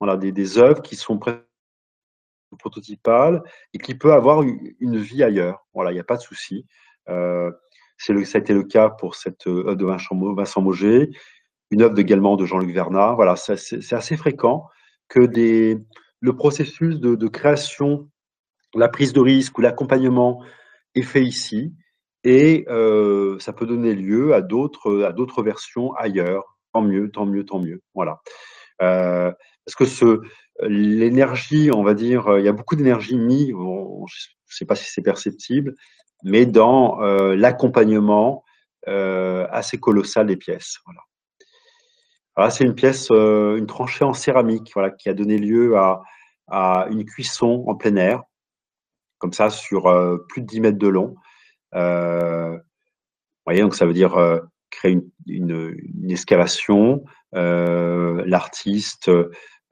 Voilà, 0.00 0.18
des, 0.18 0.58
œuvres 0.58 0.82
qui 0.82 0.96
sont 0.96 1.18
prototypales 2.58 3.42
et 3.72 3.78
qui 3.78 3.94
peuvent 3.94 4.12
avoir 4.12 4.42
une 4.42 4.98
vie 4.98 5.22
ailleurs. 5.22 5.66
Voilà, 5.72 5.90
il 5.90 5.94
n'y 5.94 6.00
a 6.00 6.04
pas 6.04 6.18
de 6.18 6.22
souci. 6.22 6.66
Le, 7.08 8.24
ça 8.24 8.38
a 8.38 8.40
été 8.40 8.52
le 8.52 8.64
cas 8.64 8.90
pour 8.90 9.14
cette 9.14 9.46
œuvre 9.46 9.70
euh, 9.70 9.74
de 9.74 9.86
Vincent 9.86 10.60
Mauger, 10.60 11.10
une 11.70 11.80
œuvre 11.80 11.98
également 11.98 12.36
de 12.36 12.44
Jean-Luc 12.44 12.70
Vernat. 12.74 13.14
Voilà, 13.14 13.36
c'est 13.36 13.92
assez 13.92 14.16
fréquent 14.18 14.68
que 15.08 15.20
des, 15.20 15.78
le 16.20 16.36
processus 16.36 17.00
de, 17.00 17.28
création, 17.28 18.10
la 18.74 18.88
prise 18.88 19.14
de 19.14 19.20
risque 19.20 19.56
ou 19.56 19.62
l'accompagnement 19.62 20.44
est 20.94 21.02
fait 21.02 21.24
ici 21.24 21.72
et 22.24 22.64
euh, 22.68 23.38
ça 23.38 23.52
peut 23.52 23.66
donner 23.66 23.94
lieu 23.94 24.34
à 24.34 24.40
d'autres 24.40 25.02
à 25.02 25.12
d'autres 25.12 25.42
versions 25.42 25.92
ailleurs. 25.94 26.56
Tant 26.72 26.82
mieux, 26.82 27.10
tant 27.10 27.26
mieux, 27.26 27.44
tant 27.44 27.58
mieux. 27.58 27.82
Voilà. 27.94 28.20
Euh, 28.80 29.30
parce 29.66 29.92
que 29.94 30.20
l'énergie, 30.60 31.70
on 31.72 31.82
va 31.82 31.94
dire, 31.94 32.38
il 32.38 32.44
y 32.44 32.48
a 32.48 32.52
beaucoup 32.52 32.76
d'énergie 32.76 33.16
mise. 33.16 33.48
je 33.48 33.54
ne 33.54 34.06
sais 34.48 34.64
pas 34.64 34.74
si 34.74 34.90
c'est 34.90 35.02
perceptible, 35.02 35.74
mais 36.22 36.46
dans 36.46 37.02
euh, 37.02 37.34
l'accompagnement 37.34 38.44
euh, 38.88 39.46
assez 39.50 39.78
colossal 39.78 40.26
des 40.26 40.36
pièces. 40.36 40.78
Voilà. 42.36 42.50
c'est 42.50 42.64
une 42.64 42.74
pièce, 42.74 43.08
euh, 43.10 43.56
une 43.56 43.66
tranchée 43.66 44.04
en 44.04 44.14
céramique, 44.14 44.70
voilà, 44.74 44.90
qui 44.90 45.08
a 45.08 45.14
donné 45.14 45.38
lieu 45.38 45.76
à, 45.76 46.02
à 46.48 46.86
une 46.90 47.04
cuisson 47.04 47.64
en 47.66 47.74
plein 47.74 47.96
air, 47.96 48.22
comme 49.18 49.32
ça, 49.32 49.50
sur 49.50 49.82
plus 50.28 50.42
de 50.42 50.46
10 50.46 50.60
mètres 50.60 50.78
de 50.78 50.88
long. 50.88 51.14
Vous 51.72 52.58
voyez, 53.46 53.62
donc 53.62 53.74
ça 53.74 53.86
veut 53.86 53.92
dire 53.92 54.40
créer 54.70 54.92
une, 54.92 55.10
une, 55.26 55.76
une 56.02 56.10
excavation, 56.10 57.04
l'artiste. 57.32 59.10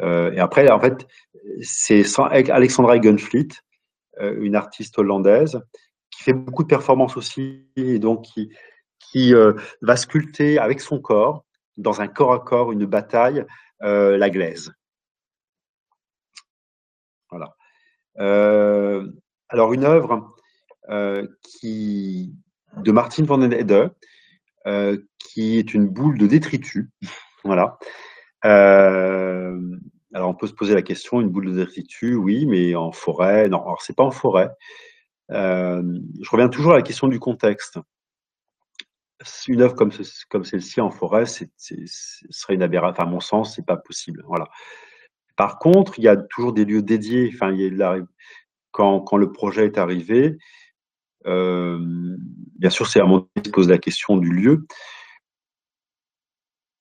et 0.02 0.40
après, 0.40 0.70
en 0.70 0.80
fait, 0.80 1.06
c'est 1.62 2.04
Alexandra 2.18 2.98
Gunfleet, 2.98 3.48
une 4.20 4.56
artiste 4.56 4.98
hollandaise, 4.98 5.60
qui 6.10 6.22
fait 6.22 6.32
beaucoup 6.32 6.62
de 6.62 6.68
performances 6.68 7.16
aussi, 7.16 7.66
et 7.76 7.98
donc 7.98 8.22
qui, 8.22 8.50
qui 9.00 9.34
euh, 9.34 9.54
va 9.82 9.96
sculpter 9.96 10.58
avec 10.58 10.80
son 10.80 11.00
corps, 11.00 11.44
dans 11.76 12.00
un 12.00 12.08
corps 12.08 12.32
à 12.32 12.38
corps, 12.38 12.72
une 12.72 12.86
bataille, 12.86 13.44
euh, 13.82 14.16
la 14.16 14.30
glaise. 14.30 14.72
Voilà. 17.30 17.56
Euh, 18.18 19.10
alors, 19.48 19.72
une 19.72 19.84
œuvre 19.84 20.34
qui, 21.42 22.34
de 22.76 22.92
Martin 22.92 23.24
van 23.24 23.38
den 23.38 23.52
Hede, 23.52 23.90
qui 25.18 25.58
est 25.58 25.74
une 25.74 25.88
boule 25.88 26.18
de 26.18 26.26
détritus. 26.26 26.88
Voilà. 27.42 27.78
alors, 28.42 30.28
on 30.28 30.34
peut 30.34 30.46
se 30.46 30.52
poser 30.52 30.74
la 30.74 30.82
question, 30.82 31.22
une 31.22 31.30
boule 31.30 31.46
de 31.46 31.64
détritus, 31.64 32.16
oui, 32.16 32.44
mais 32.44 32.74
en 32.74 32.92
forêt, 32.92 33.48
non, 33.48 33.62
alors 33.62 33.80
c'est 33.80 33.96
pas 33.96 34.04
en 34.04 34.10
forêt, 34.10 34.50
euh, 35.32 35.82
je 36.20 36.30
reviens 36.30 36.48
toujours 36.48 36.72
à 36.72 36.76
la 36.76 36.82
question 36.82 37.08
du 37.08 37.20
contexte. 37.20 37.78
Une 39.48 39.60
œuvre 39.60 39.74
comme, 39.74 39.92
comme 40.30 40.44
celle-ci 40.44 40.80
en 40.80 40.90
forêt, 40.90 41.26
ce 41.26 41.44
serait 42.30 42.54
une 42.54 42.62
aberration. 42.62 43.04
à 43.04 43.06
mon 43.06 43.20
sens, 43.20 43.54
c'est 43.54 43.66
pas 43.66 43.76
possible. 43.76 44.22
Voilà. 44.26 44.48
Par 45.36 45.58
contre, 45.58 45.98
il 45.98 46.04
y 46.04 46.08
a 46.08 46.16
toujours 46.16 46.52
des 46.52 46.64
lieux 46.64 46.82
dédiés. 46.82 47.30
Enfin, 47.34 47.54
quand, 48.70 49.00
quand, 49.00 49.16
le 49.18 49.30
projet 49.30 49.66
est 49.66 49.78
arrivé, 49.78 50.26
euh, 50.26 50.36
bien 51.24 52.70
sûr, 52.70 52.86
c'est 52.86 53.00
à 53.00 53.04
mon 53.04 53.28
avis 53.36 53.46
se 53.46 53.50
pose 53.50 53.68
la 53.68 53.78
question 53.78 54.16
du 54.16 54.30
lieu. 54.30 54.66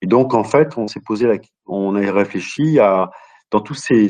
Et 0.01 0.07
donc, 0.07 0.33
en 0.33 0.43
fait, 0.43 0.77
on 0.77 0.87
s'est 0.87 1.01
posé, 1.01 1.27
la, 1.27 1.37
on 1.65 1.95
a 1.95 2.11
réfléchi 2.11 2.79
à, 2.79 3.11
dans 3.51 3.61
toutes 3.61 3.77
ces, 3.77 4.09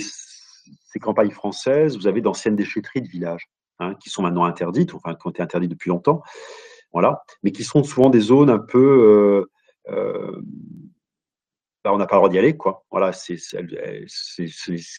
campagnes 1.02 1.32
françaises, 1.32 1.96
vous 1.98 2.08
avez 2.08 2.22
d'anciennes 2.22 2.56
déchetteries 2.56 3.02
de 3.02 3.08
villages. 3.08 3.50
Hein, 3.82 3.96
qui 3.96 4.10
sont 4.10 4.22
maintenant 4.22 4.44
interdites, 4.44 4.94
enfin 4.94 5.16
qui 5.16 5.26
ont 5.26 5.30
été 5.30 5.42
interdites 5.42 5.72
depuis 5.72 5.88
longtemps, 5.88 6.22
voilà, 6.92 7.24
mais 7.44 7.54
qui 7.54 7.64
sont 7.64 7.82
souvent 7.82 8.10
des 8.10 8.20
zones 8.20 8.50
un 8.50 8.60
peu 8.60 9.46
euh, 9.88 9.94
euh, 9.94 10.42
bah, 11.86 11.94
on 11.94 11.98
n'a 11.98 12.06
pas 12.06 12.18
le 12.18 12.20
droit 12.20 12.30
d'y 12.30 12.38
aller, 12.38 12.58
quoi. 12.58 12.84
Voilà, 12.92 13.14
c'est 13.14 13.38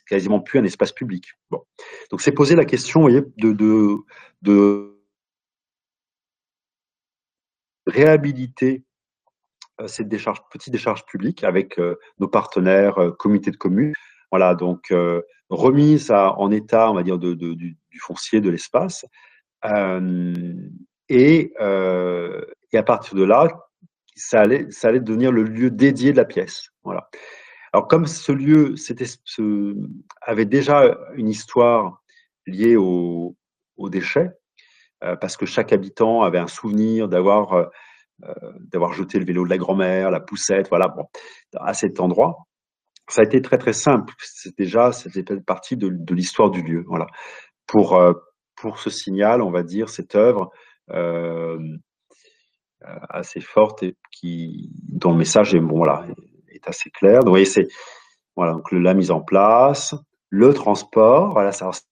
quasiment 0.08 0.40
plus 0.40 0.58
un 0.58 0.64
espace 0.64 0.92
public. 0.92 1.26
Bon. 1.50 1.60
Donc, 2.10 2.22
c'est 2.22 2.32
poser 2.32 2.56
la 2.56 2.64
question, 2.64 3.02
voyez, 3.02 3.20
de, 3.36 3.52
de 4.40 4.89
réhabiliter 7.86 8.84
euh, 9.80 9.88
cette 9.88 10.08
décharge, 10.08 10.40
petite 10.50 10.72
décharge 10.72 11.04
publique 11.06 11.44
avec 11.44 11.80
nos 12.18 12.28
partenaires, 12.28 13.12
comités 13.18 13.50
de 13.50 13.56
communes. 13.56 13.94
Voilà, 14.30 14.54
donc 14.54 14.92
remise 15.50 16.10
en 16.12 16.50
état, 16.50 16.90
on 16.90 16.94
va 16.94 17.02
dire, 17.02 17.18
du, 17.18 17.76
foncier, 18.00 18.40
de 18.40 18.50
l'espace. 18.50 19.04
Euh, 19.64 20.54
et, 21.08 21.52
euh, 21.60 22.40
à 22.72 22.82
partir 22.82 23.16
de 23.16 23.24
là, 23.24 23.48
ça 24.14 24.40
allait, 24.40 24.70
ça 24.70 24.88
allait 24.88 25.00
devenir 25.00 25.32
le 25.32 25.42
lieu 25.42 25.70
dédié 25.70 26.12
de 26.12 26.16
la 26.16 26.24
pièce. 26.24 26.70
Voilà. 26.84 27.10
Alors, 27.72 27.88
comme 27.88 28.06
ce 28.06 28.32
lieu 28.32 28.74
avait 30.22 30.44
déjà 30.44 30.96
une 31.14 31.28
histoire 31.28 32.02
liée 32.46 32.76
aux 32.76 33.36
déchets, 33.88 34.30
euh, 34.30 34.39
parce 35.01 35.36
que 35.36 35.46
chaque 35.46 35.72
habitant 35.72 36.22
avait 36.22 36.38
un 36.38 36.46
souvenir 36.46 37.09
d'avoir 37.09 37.70
d'avoir 38.61 38.92
jeté 38.92 39.18
le 39.18 39.24
vélo 39.24 39.44
de 39.44 39.51
la 39.51 39.57
grand-mère, 39.57 40.11
la 40.11 40.20
poussette, 40.20 40.68
voilà, 40.68 40.88
bon, 40.88 41.07
à 41.59 41.72
cet 41.72 42.01
endroit 42.01 42.46
ça 43.11 43.22
a 43.22 43.24
été 43.24 43.42
très 43.42 43.59
très 43.59 43.72
simple. 43.72 44.14
C'est 44.18 44.57
déjà, 44.57 44.92
c'était 44.92 45.24
partie 45.40 45.76
de, 45.76 46.14
l'histoire 46.14 46.51
du 46.51 46.62
lieu. 46.62 46.84
Voilà. 46.86 47.07
Pour, 47.66 47.96
euh, 47.96 48.14
pour 48.57 48.78
ce 48.78 48.90
signal, 48.90 49.42
on 49.42 49.51
va 49.51 49.62
dire, 49.62 49.88
cette 49.88 50.14
œuvre 50.14 50.51
euh, 50.90 51.59
assez 53.09 53.40
forte 53.40 53.82
et 53.82 53.96
qui, 54.12 54.70
dont 54.88 55.12
le 55.12 55.18
message 55.18 55.55
est, 55.55 55.61
bon, 55.61 55.76
voilà, 55.78 56.07
est 56.48 56.66
assez 56.68 56.90
clair. 56.90 57.20
Donc, 57.20 57.26
vous 57.26 57.30
voyez, 57.30 57.44
c'est 57.44 57.68
voilà, 58.36 58.53
donc 58.53 58.70
la 58.72 58.94
mise 58.94 59.11
en 59.11 59.20
place, 59.20 59.94
le 60.30 60.55
transport. 60.55 61.38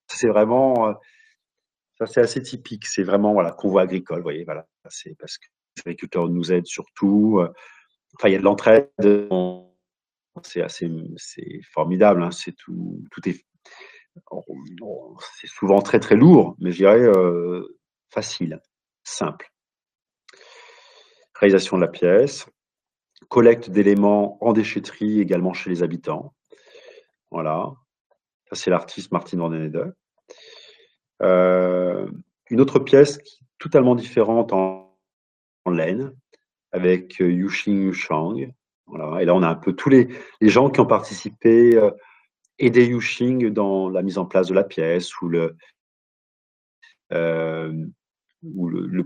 C'est 0.07 0.29
vraiment, 0.29 0.95
ça 1.99 2.07
c'est 2.07 2.21
assez 2.21 2.43
typique. 2.43 2.87
C'est 2.87 3.03
vraiment 3.03 3.33
voilà 3.33 3.53
convoi 3.53 3.83
agricole. 3.83 4.19
Vous 4.19 4.25
voyez, 4.25 4.45
voilà, 4.45 4.67
c'est 4.89 5.17
parce 5.19 5.39
que 5.39 5.47
les 5.77 5.83
agriculteurs 5.87 6.29
nous 6.29 6.53
aident 6.53 6.67
surtout. 6.67 7.41
Enfin, 8.17 8.29
il 8.29 8.33
y 8.33 8.37
a 8.37 8.39
de 8.39 8.45
l'entraide 8.45 8.91
c'est 10.45 10.63
assez, 10.63 10.89
c'est 11.17 11.61
formidable. 11.73 12.23
Hein, 12.23 12.31
c'est 12.31 12.53
tout, 12.53 13.03
tout 13.11 13.29
est 13.29 13.45
c'est 15.41 15.47
souvent 15.47 15.81
très 15.81 16.01
très 16.01 16.17
lourd, 16.17 16.57
mais 16.59 16.73
je 16.73 16.79
dirais 16.79 17.07
facile, 18.11 18.61
simple. 19.05 19.51
Réalisation 21.35 21.77
de 21.77 21.83
la 21.83 21.89
pièce, 21.89 22.47
collecte 23.29 23.71
d'éléments 23.71 24.43
en 24.45 24.53
déchetterie 24.53 25.21
également 25.21 25.53
chez 25.53 25.71
les 25.71 25.83
habitants. 25.83 26.35
Voilà, 27.31 27.73
ça 28.49 28.57
c'est 28.57 28.71
l'artiste 28.71 29.13
Martin 29.13 29.39
Van 29.39 29.51
den 29.51 29.77
euh, 29.77 29.93
une 31.21 32.61
autre 32.61 32.79
pièce 32.79 33.19
totalement 33.59 33.95
différente 33.95 34.53
en, 34.53 34.85
laine 35.71 36.15
avec 36.73 37.21
euh, 37.21 37.31
Yuxing 37.31 37.83
Yushang. 37.83 38.53
Voilà. 38.87 39.23
Et 39.23 39.27
là, 39.27 39.35
on 39.35 39.43
a 39.43 39.49
un 39.49 39.55
peu 39.55 39.75
tous 39.75 39.91
les, 39.91 40.09
gens 40.41 40.71
qui 40.71 40.81
ont 40.81 40.87
participé, 40.87 41.77
euh, 41.77 41.91
aider 42.59 42.87
Yuxing 42.87 43.51
dans 43.51 43.91
la 43.91 44.03
mise 44.03 44.19
en 44.19 44.25
place 44.27 44.49
de 44.49 44.55
la 44.55 44.65
pièce 44.65 45.21
ou 45.21 45.29
le, 45.29 45.57
euh, 47.13 47.87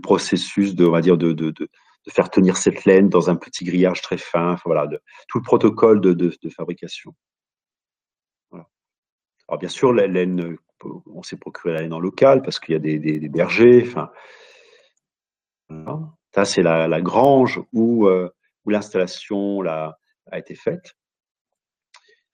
processus 0.01 0.75
de, 0.75 0.85
on 0.85 0.91
va 0.91 1.01
dire, 1.01 1.17
de, 1.17 1.53
faire 2.09 2.29
tenir 2.29 2.57
cette 2.57 2.85
laine 2.85 3.09
dans 3.09 3.29
un 3.29 3.35
petit 3.35 3.65
grillage 3.65 4.01
très 4.01 4.17
fin. 4.17 4.57
Voilà, 4.65 4.87
tout 5.27 5.37
le 5.39 5.43
protocole 5.43 6.01
de, 6.01 6.31
fabrication. 6.55 7.13
Alors, 8.51 9.59
bien 9.59 9.69
sûr, 9.69 9.91
la 9.93 10.07
laine 10.07 10.57
on 11.05 11.23
s'est 11.23 11.37
procuré 11.37 11.73
la 11.73 11.81
laine 11.81 11.93
en 11.93 11.99
local 11.99 12.41
parce 12.41 12.59
qu'il 12.59 12.73
y 12.73 12.75
a 12.75 12.79
des, 12.79 13.29
bergers. 13.29 13.85
Ça, 16.33 16.45
c'est 16.45 16.63
la, 16.63 17.01
grange 17.01 17.61
où, 17.73 18.07
euh, 18.07 18.29
l'installation 18.65 19.61
a 19.63 19.97
été 20.35 20.55
faite. 20.55 20.95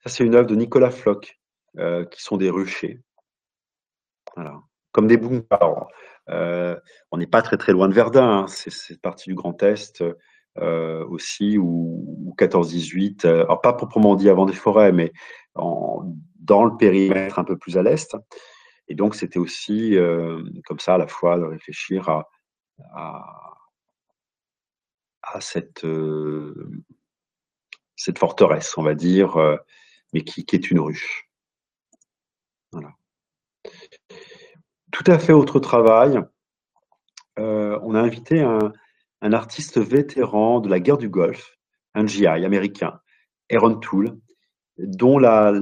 Ça, 0.02 0.10
c'est 0.10 0.24
une 0.24 0.34
œuvre 0.34 0.46
de 0.46 0.54
Nicolas 0.54 0.90
Floch, 0.90 1.38
euh, 1.78 2.04
qui 2.06 2.22
sont 2.22 2.36
des 2.36 2.50
ruchers. 2.50 3.00
Comme 4.92 5.06
des 5.06 5.16
bunkers. 5.16 5.88
Euh, 6.28 6.76
on 7.10 7.18
n'est 7.18 7.26
pas 7.26 7.42
très 7.42 7.72
loin 7.72 7.88
de 7.88 7.94
Verdun, 7.94 8.44
hein. 8.44 8.46
c'est 8.48 9.00
partie 9.00 9.28
du 9.28 9.34
Grand 9.34 9.62
Est 9.62 10.02
aussi, 10.56 11.58
ou, 11.58 12.34
14-18, 12.38 13.26
alors 13.26 13.60
pas 13.60 13.72
proprement 13.72 14.14
dit 14.14 14.28
avant 14.28 14.46
des 14.46 14.54
forêts, 14.54 14.92
mais 14.92 15.12
en, 15.54 16.04
dans 16.40 16.64
le 16.64 16.76
périmètre 16.76 17.38
un 17.38 17.44
peu 17.44 17.56
plus 17.56 17.76
à 17.76 17.82
l'est. 17.82 18.16
Et 18.88 18.94
donc, 18.94 19.14
c'était 19.14 19.38
aussi 19.38 19.96
euh, 19.96 20.42
comme 20.64 20.80
ça 20.80 20.94
à 20.94 20.98
la 20.98 21.06
fois 21.06 21.38
de 21.38 21.44
réfléchir 21.44 22.08
à, 22.08 22.28
euh, 25.84 26.52
cette 27.94 28.18
forteresse, 28.18 28.76
on 28.76 28.82
va 28.82 28.94
dire, 28.94 29.36
euh, 29.36 29.56
mais 30.12 30.24
qui, 30.24 30.44
est 30.52 30.70
une 30.70 30.80
ruche. 30.80 31.30
Voilà. 32.72 32.90
Tout 34.90 35.04
à 35.06 35.18
fait 35.18 35.32
autre 35.32 35.60
travail. 35.60 36.20
on 37.36 37.94
a 37.94 38.00
invité 38.00 38.40
un, 38.40 38.72
un, 39.20 39.32
artiste 39.32 39.78
vétéran 39.78 40.60
de 40.60 40.68
la 40.68 40.80
guerre 40.80 40.98
du 40.98 41.08
Golfe, 41.08 41.58
un 41.94 42.06
GI 42.06 42.26
américain, 42.26 43.00
Aaron 43.50 43.76
Toole, 43.76 44.18
dont 44.78 45.18
la, 45.18 45.52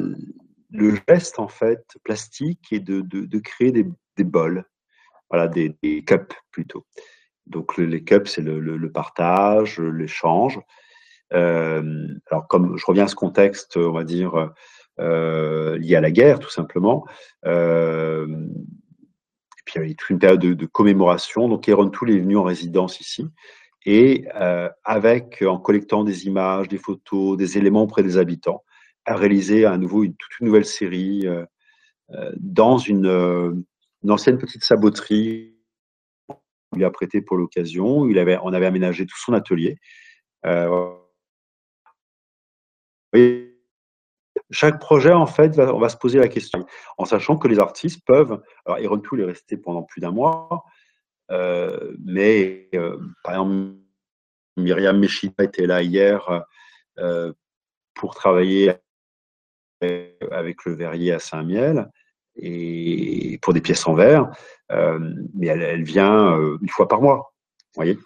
le 0.70 0.96
geste 1.08 1.38
en 1.38 1.48
fait 1.48 1.84
plastique 2.04 2.72
est 2.72 2.80
de, 2.80 3.00
de, 3.00 3.38
créer 3.38 3.72
des, 3.72 3.86
des, 4.16 4.24
bols, 4.24 4.64
voilà, 5.30 5.48
des, 5.48 5.74
des, 5.82 6.04
cups 6.04 6.34
plutôt. 6.50 6.86
Donc 7.46 7.78
les 7.78 8.04
cups, 8.04 8.30
c'est 8.30 8.42
le, 8.42 8.60
le, 8.60 8.92
partage, 8.92 9.80
l'échange. 9.80 10.60
Euh, 11.32 12.08
alors 12.30 12.46
comme 12.48 12.76
je 12.76 12.84
reviens 12.86 13.04
à 13.04 13.08
ce 13.08 13.14
contexte, 13.14 13.76
on 13.76 13.92
va 13.92 14.04
dire 14.04 14.52
euh, 15.00 15.78
lié 15.78 15.96
à 15.96 16.00
la 16.00 16.10
guerre, 16.10 16.38
tout 16.38 16.50
simplement. 16.50 17.06
Euh, 17.46 18.26
et 18.26 19.62
puis 19.64 19.74
il 19.76 19.78
y 19.78 19.84
avait 19.84 19.94
toute 19.94 20.10
une 20.10 20.18
période 20.18 20.40
de, 20.40 20.54
de 20.54 20.66
commémoration. 20.66 21.48
Donc 21.48 21.68
Aaron 21.68 21.88
Toole 21.88 22.10
est 22.10 22.20
venu 22.20 22.36
en 22.36 22.42
résidence 22.42 23.00
ici 23.00 23.26
et 23.86 24.26
euh, 24.34 24.68
avec 24.84 25.42
en 25.42 25.58
collectant 25.58 26.04
des 26.04 26.26
images, 26.26 26.68
des 26.68 26.78
photos, 26.78 27.36
des 27.36 27.56
éléments 27.56 27.82
auprès 27.82 28.02
des 28.02 28.18
habitants, 28.18 28.62
a 29.08 29.16
réalisé 29.16 29.64
à 29.64 29.76
nouveau 29.78 30.04
une, 30.04 30.14
toute 30.14 30.40
nouvelle 30.40 30.66
série 30.66 31.26
euh, 31.26 31.44
euh, 32.10 32.30
dans 32.36 32.78
une, 32.78 33.06
euh, 33.06 33.52
une, 34.02 34.10
ancienne 34.10 34.38
petite 34.38 34.62
saboterie 34.62 35.56
qu'on 36.28 36.36
lui 36.76 36.84
a 36.84 36.90
prêté 36.90 37.22
pour 37.22 37.36
l'occasion. 37.36 38.06
Il 38.06 38.18
avait, 38.18 38.38
on 38.42 38.52
avait 38.52 38.66
aménagé 38.66 39.06
tout 39.06 39.18
son 39.18 39.32
atelier. 39.32 39.78
chaque 44.50 44.80
projet, 44.80 45.12
en 45.12 45.26
fait, 45.26 45.58
on 45.58 45.78
va 45.78 45.88
se 45.88 45.96
poser 45.96 46.18
la 46.18 46.28
question, 46.28 46.66
en 46.96 47.04
sachant 47.04 47.36
que 47.36 47.48
les 47.48 47.58
artistes 47.58 48.02
peuvent. 48.06 48.42
Alors, 48.66 48.78
Aaron 48.78 48.98
Tool 48.98 49.20
est 49.20 49.24
resté 49.24 49.56
pendant 49.56 49.82
plus 49.82 50.00
d'un 50.00 50.10
mois, 50.10 50.64
mais 51.30 52.70
par 53.24 53.34
exemple, 53.34 53.76
Myriam 54.56 54.98
Meshita 54.98 55.44
était 55.44 55.66
là 55.66 55.82
hier 55.82 56.44
pour 57.94 58.14
travailler 58.14 58.74
avec 59.80 60.64
le 60.64 60.74
verrier 60.74 61.12
à 61.12 61.18
Saint-Miel 61.18 61.90
et 62.36 63.38
pour 63.42 63.52
des 63.52 63.60
pièces 63.60 63.86
en 63.86 63.94
verre, 63.94 64.30
euh, 64.70 64.98
mais 65.34 65.46
elle, 65.46 65.82
vient 65.82 66.38
euh, 66.38 66.58
une 66.60 66.68
fois 66.68 66.88
par 66.88 67.00
mois, 67.00 67.32
vous 67.74 67.82
voyez, 67.82 67.98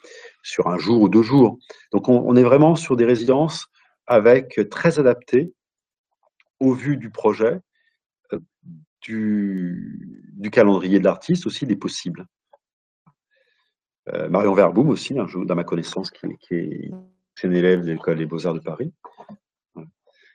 sur 0.43 0.69
un 0.69 0.79
jour 0.79 1.03
ou 1.03 1.09
deux 1.09 1.23
jours. 1.23 1.59
Donc 1.93 2.09
on, 2.09 2.37
est 2.37 2.43
vraiment 2.43 2.77
sur 2.77 2.97
des 2.97 3.05
résidences 3.05 3.67
avec 4.07 4.61
très 4.71 4.99
adaptées 4.99 5.53
au 6.61 6.73
vu 6.73 6.97
du 6.97 7.11
projet, 7.11 7.61
euh, 8.33 8.39
du, 9.01 10.19
calendrier 10.51 10.99
de 10.99 11.05
l'artiste 11.05 11.47
aussi 11.47 11.67
des 11.67 11.77
possibles. 11.77 12.27
Marion 14.31 14.53
Verboum 14.53 14.89
aussi, 14.91 15.17
un 15.17 15.29
jour, 15.29 15.47
dans 15.47 15.55
ma 15.55 15.63
connaissance, 15.63 16.11
qui, 16.11 16.27
qui 16.41 16.55
est, 16.55 16.91
une 17.45 17.55
élève 17.55 17.83
de 17.83 17.93
l'école 17.93 18.19
des 18.19 18.27
beaux-arts 18.27 18.55
de 18.55 18.59
Paris, 18.59 18.93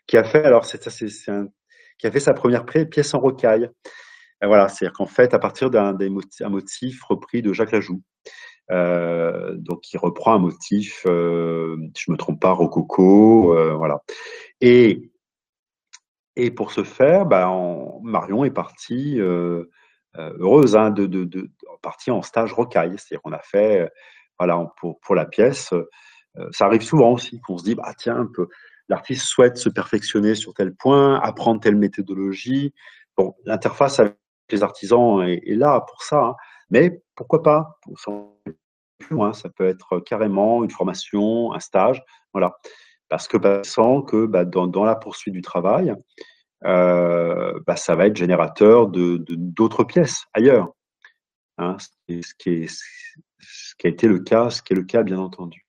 qui 0.07 0.17
a 0.17 0.23
fait, 0.23 0.43
alors 0.43 0.65
c'est, 0.65 0.79
qui 1.97 2.07
a 2.07 2.11
fait 2.11 2.19
sa 2.19 2.33
première 2.33 2.65
pièce 2.65 3.13
en 3.13 3.19
rocaille. 3.19 3.69
voilà, 4.41 4.69
c'est-à-dire 4.69 4.97
qu'en 4.97 5.05
fait, 5.05 5.33
à 5.33 5.39
partir 5.39 5.69
d'un 5.69 5.95
motif 6.49 7.03
repris 7.03 7.41
de 7.41 7.53
Jacques 7.53 7.71
Lajoux. 7.71 8.01
Euh, 8.71 9.55
donc, 9.57 9.93
il 9.93 9.97
reprend 9.97 10.33
un 10.33 10.39
motif, 10.39 11.03
euh, 11.05 11.77
je 11.97 12.11
me 12.11 12.17
trompe 12.17 12.41
pas, 12.41 12.51
rococo, 12.51 13.53
euh, 13.55 13.73
voilà. 13.75 14.03
Et, 14.61 15.11
et 16.35 16.51
pour 16.51 16.71
ce 16.71 16.83
faire, 16.83 17.25
bah, 17.25 17.49
Marion 18.03 18.43
est 18.45 18.51
partie 18.51 19.19
heureuse, 20.15 20.75
hein, 20.75 20.91
de, 20.91 21.05
de, 21.05 21.23
de, 21.23 21.49
partie 21.81 22.11
en 22.11 22.21
stage 22.21 22.53
rocaille. 22.53 22.95
C'est-à-dire 22.97 23.21
qu'on 23.21 23.31
a 23.31 23.39
fait, 23.39 23.89
voilà, 24.39 24.71
pour, 24.79 24.99
pour 24.99 25.15
la 25.15 25.25
pièce, 25.25 25.73
ça 26.51 26.65
arrive 26.65 26.83
souvent 26.83 27.13
aussi 27.13 27.39
qu'on 27.41 27.57
se 27.57 27.63
dit, 27.63 27.75
bah 27.75 27.93
tiens, 27.97 28.17
un 28.17 28.27
peu, 28.27 28.47
l'artiste 28.89 29.25
souhaite 29.25 29.57
se 29.57 29.69
perfectionner 29.69 30.35
sur 30.35 30.53
tel 30.53 30.73
point, 30.73 31.19
apprendre 31.19 31.59
telle 31.59 31.75
méthodologie. 31.75 32.73
Bon, 33.15 33.35
l'interface 33.45 33.99
avec 33.99 34.17
les 34.51 34.63
artisans 34.63 35.21
est, 35.23 35.55
là 35.55 35.81
pour 35.81 36.03
ça, 36.03 36.23
hein. 36.23 36.35
mais 36.69 37.01
pourquoi 37.15 37.43
pas? 37.43 37.79
Loin, 39.09 39.33
ça 39.33 39.49
peut 39.49 39.67
être 39.67 39.99
carrément 39.99 40.63
une 40.63 40.71
formation, 40.71 41.53
un 41.53 41.59
stage, 41.59 42.03
voilà. 42.33 42.57
Parce 43.09 43.27
que 43.27 43.37
sent 43.63 44.03
que 44.07 44.25
bah, 44.25 44.45
dans, 44.45 44.83
la 44.83 44.95
poursuite 44.95 45.33
du 45.33 45.41
travail, 45.41 45.93
euh, 46.65 47.59
bah, 47.65 47.75
ça 47.75 47.95
va 47.95 48.07
être 48.07 48.17
générateur 48.17 48.87
de 48.87 49.23
d'autres 49.29 49.83
pièces 49.83 50.25
ailleurs. 50.33 50.73
Hein, 51.57 51.77
ce 51.79 52.33
qui 52.35 52.67
a 53.85 53.87
été 53.87 54.07
le 54.07 54.19
cas, 54.19 54.49
ce 54.49 54.61
qui 54.61 54.73
est 54.73 54.75
le 54.75 54.83
cas 54.83 55.03
bien 55.03 55.19
entendu. 55.19 55.66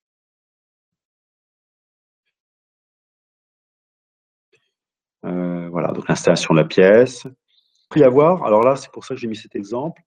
Voilà, 5.78 5.92
donc 5.92 6.08
l'installation 6.08 6.54
de 6.54 6.58
la 6.58 6.66
pièce. 6.66 7.22
Il 7.24 7.88
peut 7.88 8.00
y 8.00 8.02
avoir, 8.02 8.44
alors 8.44 8.64
là, 8.64 8.74
c'est 8.74 8.90
pour 8.90 9.04
ça 9.04 9.14
que 9.14 9.20
j'ai 9.20 9.28
mis 9.28 9.36
cet 9.36 9.54
exemple. 9.54 10.02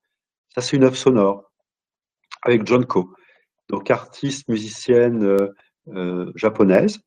Ça, 0.53 0.59
c'est 0.59 0.75
une 0.75 0.83
œuvre 0.83 0.97
sonore 0.97 1.49
avec 2.41 2.67
John 2.67 2.85
Ko, 2.85 3.13
donc 3.69 3.89
artiste 3.89 4.49
musicienne 4.49 5.23
euh, 5.23 5.47
euh, 5.87 6.29
japonaise, 6.35 6.99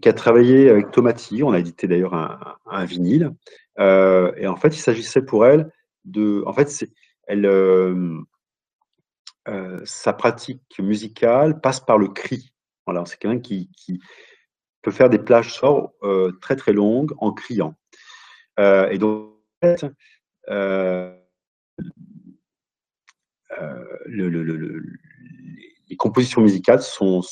qui 0.00 0.08
a 0.08 0.12
travaillé 0.12 0.70
avec 0.70 0.92
Tomati. 0.92 1.42
On 1.42 1.50
a 1.50 1.58
édité 1.58 1.88
d'ailleurs 1.88 2.14
un, 2.14 2.84
vinyle. 2.84 3.32
et 3.80 4.46
en 4.46 4.54
fait, 4.54 4.68
il 4.68 4.80
s'agissait 4.80 5.22
pour 5.22 5.44
elle 5.44 5.72
de. 6.04 6.44
En 6.46 6.52
fait, 6.52 6.70
sa 9.84 10.12
pratique 10.12 10.78
musicale 10.78 11.60
passe 11.60 11.80
par 11.80 11.98
le 11.98 12.06
cri. 12.06 12.52
Voilà, 12.86 13.04
c'est 13.06 13.18
quelqu'un 13.18 13.40
qui, 13.40 13.68
peut 14.82 14.90
faire 14.90 15.08
des 15.08 15.18
plages 15.18 15.54
sorts 15.54 15.92
euh, 16.02 16.32
très 16.40 16.56
très 16.56 16.72
longues 16.72 17.12
en 17.18 17.32
criant. 17.32 17.74
Euh, 18.58 18.88
et 18.90 18.98
donc, 18.98 19.32
euh, 20.50 21.14
les 25.88 25.96
compositions 25.96 26.42
musicales 26.42 26.82
sont, 26.82 27.22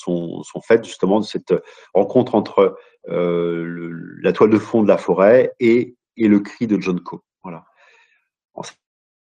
faites 0.66 0.84
justement 0.84 1.20
de 1.20 1.24
cette 1.24 1.54
rencontre 1.92 2.34
entre 2.34 2.78
la 3.06 4.32
toile 4.32 4.50
de 4.50 4.58
fond 4.58 4.82
de 4.82 4.88
la 4.88 4.98
forêt 4.98 5.52
et, 5.58 5.96
le 6.16 6.38
cri 6.38 6.66
de 6.66 6.80
John 6.80 7.00
Coe. 7.00 7.22
Voilà. 7.42 7.64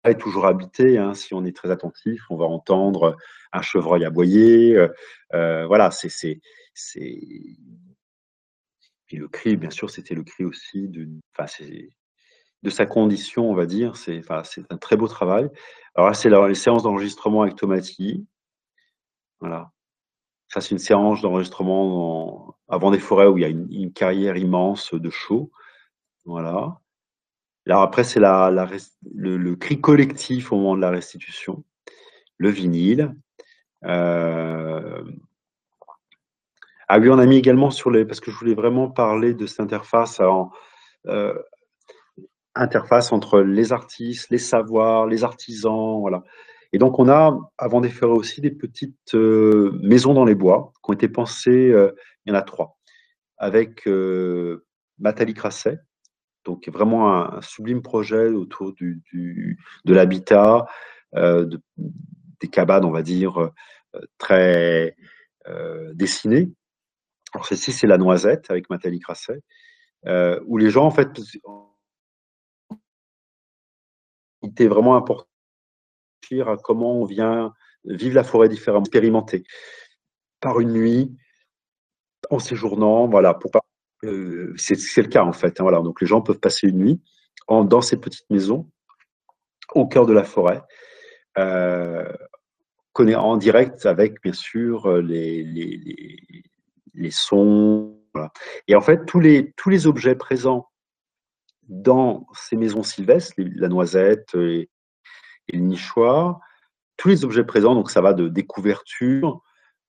est 0.05 0.19
toujours 0.19 0.47
habité. 0.47 0.99
Hein, 0.99 1.15
si 1.15 1.35
on 1.35 1.45
est 1.45 1.55
très 1.55 1.71
attentif, 1.71 2.23
on 2.31 2.37
va 2.37 2.47
entendre 2.47 3.17
un 3.53 3.63
chevreuil 3.63 4.05
aboyer. 4.05 4.77
Euh, 5.35 5.67
voilà, 5.67 5.91
c'est, 5.91 6.41
Puis 9.11 9.19
le 9.19 9.27
cri, 9.27 9.57
bien 9.57 9.71
sûr, 9.71 9.91
c'était 9.91 10.15
le 10.15 10.23
cri 10.23 10.45
aussi 10.45 10.87
de, 10.87 11.09
de 12.63 12.71
sa 12.71 12.87
condition, 12.87 13.51
on 13.51 13.55
va 13.55 13.67
dire. 13.67 13.97
C'est 13.97 14.23
un 14.71 14.77
très 14.77 14.97
beau 14.97 15.09
travail. 15.09 15.51
Alors 15.97 16.11
là, 16.11 16.15
c'est 16.15 16.31
les 16.31 16.55
séances 16.55 16.85
d'enregistrement 16.85 17.43
avec 17.43 17.57
Tomati. 17.57 18.25
Voilà. 19.41 19.73
Ça, 20.47 20.61
c'est 20.61 20.71
une 20.71 20.79
séance 20.79 21.23
d'enregistrement 21.23 22.57
avant 22.69 22.93
des 22.93 23.01
forêts 23.01 23.27
où 23.27 23.37
il 23.37 23.41
y 23.41 23.45
a 23.45 23.49
une, 23.49 23.93
carrière 23.93 24.37
immense 24.37 24.95
de 24.95 25.11
chaux. 25.11 25.51
Voilà. 26.25 26.79
Là, 27.67 27.83
après, 27.83 28.05
c'est 28.05 28.21
la, 28.21 28.53
le, 29.13 29.57
cri 29.57 29.81
collectif 29.81 30.53
au 30.53 30.57
moment 30.57 30.77
de 30.77 30.83
la 30.83 30.91
restitution. 30.91 31.65
Le 32.39 32.51
vinyle. 32.51 33.17
Euh, 33.87 35.03
ah 36.93 36.99
oui, 36.99 37.09
on 37.09 37.21
a 37.21 37.27
mis 37.27 37.37
également 37.37 37.71
sur 37.71 37.89
les. 37.93 38.05
Parce 38.05 38.19
que 38.19 38.33
je 38.33 38.37
voulais 38.37 38.55
vraiment 38.55 38.91
parler 38.91 39.33
de 39.33 39.47
cette 39.47 39.61
interface 39.61 40.21
euh, 41.07 41.35
interface 42.57 43.13
entre 43.13 43.41
les 43.43 43.73
artistes, 43.73 44.29
les 44.31 44.39
savoirs, 44.39 45.07
les 45.07 45.23
artisans, 45.23 46.01
voilà. 46.01 46.25
Et 46.73 46.79
donc, 46.79 46.99
on 46.99 47.09
a, 47.09 47.39
avant 47.59 47.81
des 47.81 47.93
aussi, 48.03 48.41
des 48.41 48.51
petites 48.51 49.15
euh, 49.15 49.71
maisons 49.81 50.15
dans 50.15 50.25
les 50.25 50.35
bois 50.35 50.73
qui 50.83 50.91
ont 50.91 50.95
été 50.95 51.09
pensées, 51.09 51.71
euh, 51.71 51.93
il 52.27 52.33
y 52.33 52.37
en 52.37 52.39
a 52.39 52.43
trois, 52.43 52.77
avec 53.39 53.89
Nathalie 54.99 55.35
Crasset, 55.35 55.79
donc 56.45 56.69
vraiment 56.69 57.37
un, 57.37 57.41
sublime 57.41 57.83
projet 57.83 58.31
autour 58.31 58.73
du, 58.73 59.01
de 59.85 59.95
l'habitat, 59.95 60.67
des 61.15 62.49
cabanes, 62.51 62.85
on 62.85 62.91
va 62.91 63.03
dire, 63.03 63.51
très 64.19 64.97
dessinées. 65.95 66.51
Alors, 67.33 67.47
celle-ci, 67.47 67.73
c'est 67.73 67.87
la 67.87 67.99
noisette 67.99 68.51
avec 68.51 68.71
Nathalie 68.71 69.01
Crasset, 69.01 69.43
où 70.47 70.57
les 70.57 70.71
gens, 70.71 70.85
en 70.85 70.91
fait, 70.91 71.09
était 74.43 74.67
vraiment 74.67 74.97
important 74.97 75.27
à 76.47 76.57
comment 76.57 76.95
on 76.95 77.05
vient 77.05 77.53
vivre 77.85 78.15
la 78.15 78.25
forêt 78.25 78.49
différemment, 78.49 78.85
expérimenter 78.85 79.45
par 80.41 80.61
une 80.61 80.73
nuit, 80.73 81.17
en 82.31 82.39
séjournant, 82.39 83.09
voilà, 83.09 83.35
pour 83.35 83.51
pas. 83.51 83.61
Euh, 84.05 84.55
c'est 84.57 84.75
le 84.97 85.09
cas 85.09 85.25
en 85.25 85.33
fait. 85.33 85.61
Hein, 85.61 85.65
voilà, 85.65 85.81
donc 85.81 86.01
les 86.01 86.07
gens 86.07 86.23
peuvent 86.23 86.39
passer 86.39 86.69
une 86.69 86.79
nuit 86.79 87.01
dans 87.49 87.81
ces 87.81 87.97
petites 87.99 88.29
maisons 88.31 88.71
au 89.75 89.87
cœur 89.87 90.07
de 90.07 90.13
la 90.13 90.25
forêt, 90.25 90.63
euh, 91.39 92.13
en 92.97 93.37
direct 93.37 93.87
avec 93.87 94.23
bien 94.23 94.33
sûr 94.33 95.01
les, 95.03 95.43
sons. 97.11 97.97
Et 98.69 98.75
en 98.75 98.81
fait, 98.81 99.07
tous 99.07 99.21
les, 99.21 99.53
tous 99.57 99.71
les 99.71 99.87
objets 99.87 100.15
présents 100.15 100.69
dans 101.71 102.27
ces 102.35 102.57
maisons 102.57 102.83
sylvestres, 102.83 103.35
la 103.37 103.69
noisette, 103.69 104.35
et, 104.35 104.69
le 105.53 105.61
nichoir, 105.61 106.41
tous 106.97 107.09
les 107.09 107.25
objets 107.25 107.45
présents, 107.45 107.75
donc 107.75 107.91
ça 107.91 108.01
va 108.01 108.13
de 108.13 108.29
des 108.29 108.45
couvertures, 108.45 109.41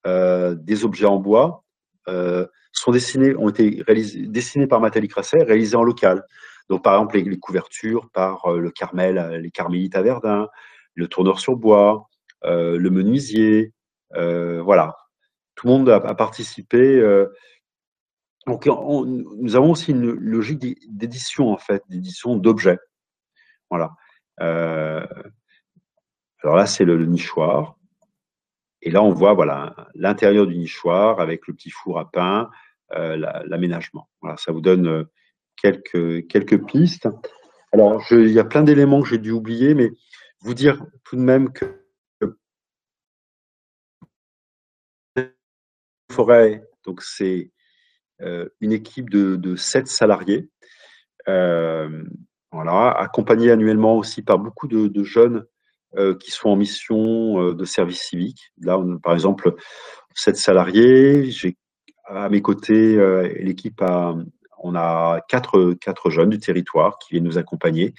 euh, 0.08 0.56
des 0.56 0.86
objets 0.86 1.06
en 1.06 1.18
bois, 1.18 1.64
euh, 2.08 2.48
sont 2.72 2.92
dessinés, 2.92 3.36
ont 3.36 3.50
été 3.50 3.84
réalisés, 3.86 4.26
dessinés 4.26 4.66
par 4.66 4.80
Nathalie 4.82 5.08
Crasset, 5.08 5.44
réalisés 5.44 5.76
en 5.76 5.84
local. 5.84 6.24
Donc 6.70 6.84
par 6.84 6.94
exemple 6.94 7.18
les, 7.18 7.38
couvertures 7.38 8.10
par 8.12 8.46
euh, 8.48 8.60
le 8.60 8.72
Carmel, 8.72 9.40
les 9.42 9.52
Carmélites 9.52 9.96
à 9.96 10.02
Verdun, 10.02 10.48
le 10.96 11.08
tourneur 11.08 11.40
sur 11.40 11.56
bois, 11.56 12.08
le 12.44 12.90
menuisier, 12.90 13.74
voilà. 14.16 14.96
Tout 15.62 15.68
le 15.68 15.74
monde 15.74 15.90
a, 15.90 16.16
participé 16.16 17.00
donc, 18.48 18.66
nous 18.66 19.56
avons 19.56 19.72
aussi 19.72 19.92
une 19.92 20.12
logique 20.12 20.60
d'édition, 20.90 21.52
en 21.52 21.58
fait, 21.58 21.84
d'édition 21.90 22.36
d'objets. 22.36 22.80
Voilà. 23.70 23.92
Euh, 24.42 25.06
alors 26.44 26.56
là, 26.56 26.66
c'est 26.66 26.86
le, 26.86 27.06
nichoir. 27.06 27.78
Et 28.82 28.90
là, 28.90 29.04
on 29.04 29.12
voit 29.12 29.34
voilà 29.34 29.76
l'intérieur 29.94 30.48
du 30.48 30.58
nichoir 30.58 31.20
avec 31.20 31.46
le 31.48 31.54
petit 31.54 31.70
four 31.70 32.00
à 32.00 32.10
pain, 32.10 32.50
euh, 32.94 33.16
l'aménagement. 33.46 34.10
Voilà, 34.22 34.38
ça 34.38 34.52
vous 34.52 34.62
donne 34.62 34.88
euh, 34.88 35.04
quelques, 35.56 36.28
quelques 36.28 36.66
pistes. 36.66 37.08
Alors, 37.74 38.02
il 38.10 38.32
y 38.32 38.40
a 38.40 38.44
plein 38.44 38.64
d'éléments 38.64 39.04
que 39.04 39.10
j'ai 39.10 39.20
dû 39.20 39.32
oublier, 39.32 39.76
mais 39.76 39.92
vous 40.40 40.56
dire 40.56 40.84
tout 41.04 41.16
de 41.16 41.22
même 41.22 41.54
que 41.54 41.81
forêt, 46.12 46.64
donc 46.86 47.02
c'est 47.02 47.52
euh, 48.22 48.48
une 48.60 48.72
équipe 48.72 49.10
de, 49.10 49.36
de 49.36 49.56
7 49.56 49.88
salariés, 49.88 50.48
euh, 51.28 52.04
voilà, 52.52 52.92
accompagnés 52.92 53.50
annuellement 53.50 53.98
aussi 53.98 54.22
par 54.22 54.38
beaucoup 54.38 54.68
de, 54.68 55.04
jeunes 55.04 55.46
euh, 55.98 56.16
qui 56.16 56.30
sont 56.30 56.50
en 56.50 56.56
mission 56.56 57.54
de 57.54 57.66
service 57.66 58.02
civique. 58.02 58.52
Là, 58.62 58.78
on, 58.78 59.00
par 59.00 59.14
exemple, 59.14 59.56
7 60.14 60.36
salariés, 60.38 61.32
j'ai 61.32 61.58
à 62.06 62.30
mes 62.30 62.42
côtés, 62.42 62.98
l'équipe 63.40 63.82
on 64.64 64.76
a 64.76 65.22
quatre 65.30 66.10
jeunes 66.10 66.30
du 66.30 66.40
territoire 66.40 66.98
qui 67.00 67.14
viennent 67.14 67.24
nous 67.24 67.38
accompagner 67.38 67.94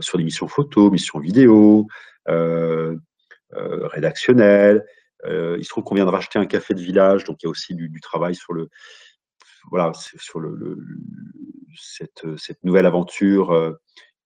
sur 0.00 0.16
des 0.16 0.24
missions 0.24 0.48
photo, 0.48 0.90
missions 0.90 1.18
vidéo, 1.18 1.86
rédactionnelles. 3.52 4.86
Il 5.26 5.64
se 5.64 5.68
trouve 5.68 5.84
qu'on 5.84 5.94
vient 5.94 6.06
de 6.06 6.10
racheter 6.10 6.38
un 6.38 6.46
café 6.46 6.74
de 6.74 6.80
village, 6.80 7.24
donc 7.24 7.42
il 7.42 7.46
y 7.46 7.48
a 7.48 7.50
aussi 7.50 7.74
du, 7.74 8.00
travail 8.00 8.34
sur 8.34 8.52
le, 8.52 8.68
voilà, 9.70 9.92
sur 9.94 10.40
le, 10.40 10.78
cette, 11.76 12.26
cette, 12.36 12.62
nouvelle 12.64 12.86
aventure 12.86 13.52
euh, 13.52 13.72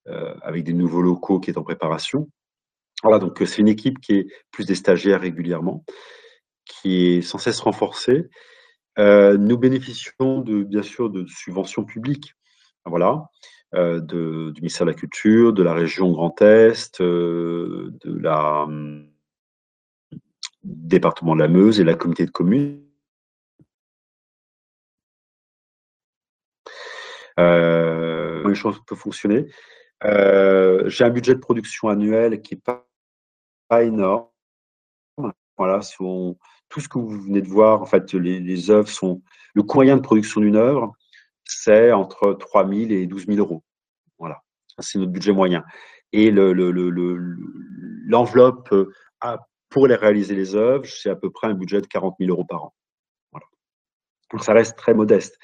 euh, 0.07 0.33
avec 0.41 0.63
des 0.63 0.73
nouveaux 0.73 1.01
locaux 1.01 1.39
qui 1.39 1.49
est 1.49 1.57
en 1.57 1.63
préparation. 1.63 2.29
Voilà, 3.03 3.19
donc 3.19 3.41
c'est 3.45 3.59
une 3.59 3.67
équipe 3.67 3.99
qui 3.99 4.13
est 4.13 4.27
plus 4.51 4.65
des 4.65 4.75
stagiaires 4.75 5.21
régulièrement, 5.21 5.83
qui 6.65 7.07
est 7.07 7.21
sans 7.21 7.37
cesse 7.37 7.59
renforcée. 7.59 8.29
Euh, 8.99 9.37
nous 9.37 9.57
bénéficions 9.57 10.39
de, 10.39 10.63
bien 10.63 10.83
sûr 10.83 11.09
de 11.09 11.25
subventions 11.25 11.83
publiques, 11.83 12.33
voilà, 12.85 13.25
de, 13.73 14.51
du 14.51 14.61
ministère 14.61 14.85
de 14.85 14.91
la 14.91 14.97
Culture, 14.97 15.51
de 15.51 15.63
la 15.63 15.73
région 15.73 16.11
Grand 16.11 16.39
Est, 16.41 17.01
de 17.01 17.91
la 18.05 18.67
département 20.63 21.35
de 21.35 21.41
la 21.41 21.47
Meuse 21.47 21.79
et 21.79 21.83
la 21.83 21.95
communauté 21.95 22.25
de 22.25 22.31
communes 22.31 22.83
Euh, 27.39 28.47
les 28.47 28.55
choses 28.55 28.79
peuvent 28.85 28.97
fonctionner. 28.97 29.47
Euh, 30.03 30.89
j'ai 30.89 31.03
un 31.03 31.09
budget 31.09 31.33
de 31.33 31.39
production 31.39 31.89
annuel 31.89 32.41
qui 32.41 32.55
n'est 32.55 32.61
pas, 32.61 32.85
pas, 33.67 33.83
énorme. 33.83 34.27
Voilà, 35.57 35.81
tout 36.69 36.79
ce 36.79 36.89
que 36.89 36.97
vous 36.97 37.21
venez 37.21 37.41
de 37.41 37.47
voir, 37.47 37.81
en 37.81 37.85
fait, 37.85 38.13
les, 38.13 38.71
œuvres 38.71 38.89
sont. 38.89 39.21
Le 39.53 39.63
moyen 39.63 39.97
de 39.97 40.01
production 40.01 40.41
d'une 40.41 40.55
œuvre, 40.55 40.93
c'est 41.45 41.91
entre 41.91 42.33
3 42.33 42.67
000 42.67 42.91
et 42.91 43.05
12 43.05 43.27
000 43.27 43.37
euros. 43.37 43.63
Voilà, 44.17 44.41
c'est 44.79 44.97
notre 44.97 45.11
budget 45.11 45.31
moyen. 45.31 45.63
Et 46.11 46.31
l'enveloppe 46.31 48.69
le, 48.71 48.81
le, 48.81 48.89
pour 49.73 49.87
les 49.87 49.95
réaliser 49.95 50.35
les 50.35 50.53
œuvres, 50.53 50.85
c'est 50.85 51.09
à 51.09 51.15
peu 51.15 51.31
près 51.31 51.47
un 51.47 51.55
budget 51.55 51.81
de 51.81 51.87
40 51.87 52.17
000 52.19 52.29
euros 52.29 52.45
par 52.45 52.65
an. 52.65 52.73
Donc 54.31 54.43
ça 54.43 54.53
reste 54.53 54.77
très 54.77 54.93
modeste 54.93 55.39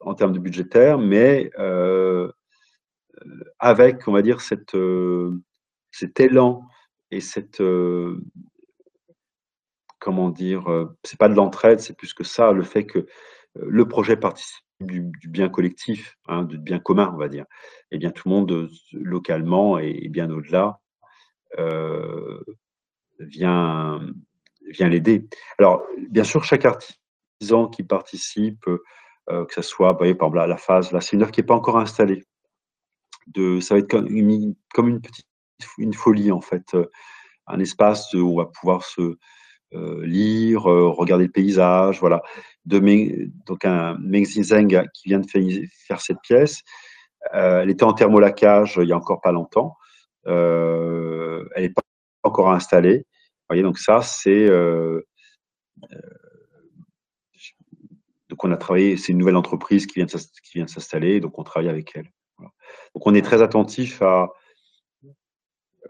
en 0.00 0.14
termes 0.14 0.32
de 0.32 0.40
budgétaire, 0.40 0.98
mais 0.98 1.52
euh, 1.56 2.32
avec, 3.60 4.08
on 4.08 4.12
va 4.12 4.22
dire, 4.22 4.38
euh, 4.74 5.40
cet 5.92 6.18
élan 6.18 6.66
et 7.12 7.20
cette, 7.20 7.60
euh, 7.60 8.20
comment 10.00 10.30
dire, 10.30 10.66
c'est 11.04 11.18
pas 11.18 11.28
de 11.28 11.34
l'entraide, 11.34 11.78
c'est 11.78 11.96
plus 11.96 12.12
que 12.12 12.24
ça, 12.24 12.50
le 12.50 12.64
fait 12.64 12.86
que 12.86 13.06
le 13.54 13.86
projet 13.86 14.16
participe 14.16 14.64
du, 14.80 15.12
bien 15.28 15.48
collectif, 15.48 16.18
hein, 16.26 16.42
du 16.42 16.58
bien 16.58 16.80
commun, 16.80 17.12
on 17.14 17.18
va 17.18 17.28
dire. 17.28 17.44
Et 17.92 17.98
bien 17.98 18.10
tout 18.10 18.28
le 18.28 18.34
monde 18.34 18.68
localement 18.92 19.78
et, 19.78 20.08
bien 20.08 20.28
au-delà 20.28 20.80
vient, 23.20 24.00
vient 24.68 24.88
l'aider. 24.88 25.26
Alors, 25.58 25.84
bien 26.10 26.24
sûr, 26.24 26.44
chaque 26.44 26.64
artisan 26.64 27.68
qui 27.68 27.82
participe 27.82 28.66
euh, 29.30 29.44
que 29.44 29.54
ce 29.54 29.62
soit, 29.62 29.96
par 29.96 30.06
exemple, 30.06 30.38
la, 30.38 30.56
phase, 30.56 30.92
là, 30.92 31.00
c'est 31.00 31.14
une 31.14 31.22
œuvre 31.22 31.30
qui 31.30 31.40
n'est 31.40 31.46
pas 31.46 31.54
encore 31.54 31.78
installée. 31.78 32.24
De, 33.28 33.60
ça 33.60 33.74
va 33.74 33.80
être 33.80 33.88
comme 33.88 34.08
une, 34.08 34.54
comme 34.74 34.88
une 34.88 35.00
petite 35.00 35.26
une 35.78 35.92
folie, 35.92 36.32
en 36.32 36.40
fait. 36.40 36.74
Euh, 36.74 36.86
un 37.46 37.60
espace 37.60 38.12
où 38.14 38.32
on 38.32 38.36
va 38.36 38.46
pouvoir 38.46 38.84
se 38.84 39.16
euh, 39.74 40.04
lire, 40.04 40.62
regarder 40.62 41.26
le 41.26 41.30
paysage, 41.30 42.00
voilà. 42.00 42.22
De, 42.64 42.80
donc, 43.46 43.64
un 43.64 43.96
Meng 43.98 44.24
Zeng 44.24 44.84
qui 44.94 45.08
vient 45.08 45.20
de 45.20 45.26
faire, 45.86 46.00
cette 46.00 46.20
pièce. 46.22 46.62
elle 47.32 47.70
était 47.70 47.84
en 47.84 47.92
thermolacage 47.92 48.78
il 48.80 48.88
y 48.88 48.92
a 48.92 48.96
encore 48.96 49.20
pas 49.20 49.32
longtemps. 49.32 49.76
elle 50.26 51.44
n'est 51.56 51.70
pas 51.70 51.82
encore 52.22 52.52
installée. 52.52 53.06
Voyez, 53.50 53.62
donc 53.62 53.78
ça, 53.78 54.00
c'est 54.00 54.48
donc 58.30 58.44
on 58.44 58.52
a 58.52 58.56
travaillé, 58.56 58.96
c'est 58.96 59.12
une 59.12 59.18
nouvelle 59.18 59.36
entreprise 59.36 59.86
qui 59.86 59.94
vient 59.96 60.06
de, 60.06 60.70
s'installer, 60.70 61.20
donc 61.20 61.38
on 61.38 61.42
travaille 61.42 61.68
avec 61.68 61.92
elle. 61.96 62.08
Donc 62.38 63.06
on 63.06 63.14
est 63.14 63.22
très 63.22 63.42
attentif 63.42 64.00
à, 64.02 64.28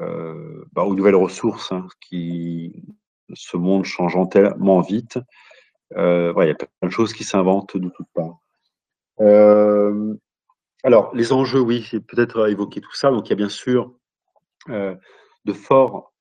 euh, 0.00 0.64
bah, 0.72 0.84
aux 0.84 0.94
nouvelles 0.94 1.16
ressources 1.16 1.70
hein, 1.70 1.86
qui 2.00 2.82
ce 3.34 3.56
monde 3.56 3.84
changeant 3.84 4.26
tellement 4.26 4.80
vite. 4.80 5.18
Euh, 5.96 6.32
il 6.38 6.48
y 6.48 6.50
a 6.50 6.54
plein 6.54 6.68
de 6.82 6.88
choses 6.88 7.12
qui 7.12 7.24
s'inventent 7.24 7.76
de 7.76 7.90
toutes 7.90 8.08
parts. 8.14 8.40
Euh, 9.20 10.14
alors, 10.82 11.14
les 11.14 11.32
enjeux, 11.32 11.60
oui, 11.60 11.86
c'est 11.90 12.00
peut-être 12.00 12.48
évoquer 12.48 12.80
tout 12.80 12.94
ça. 12.94 13.10
Donc, 13.10 13.26
il 13.28 13.30
y 13.30 13.32
a 13.34 13.36
bien 13.36 13.50
sûr 13.50 13.92
de 14.66 15.52
forts 15.52 16.12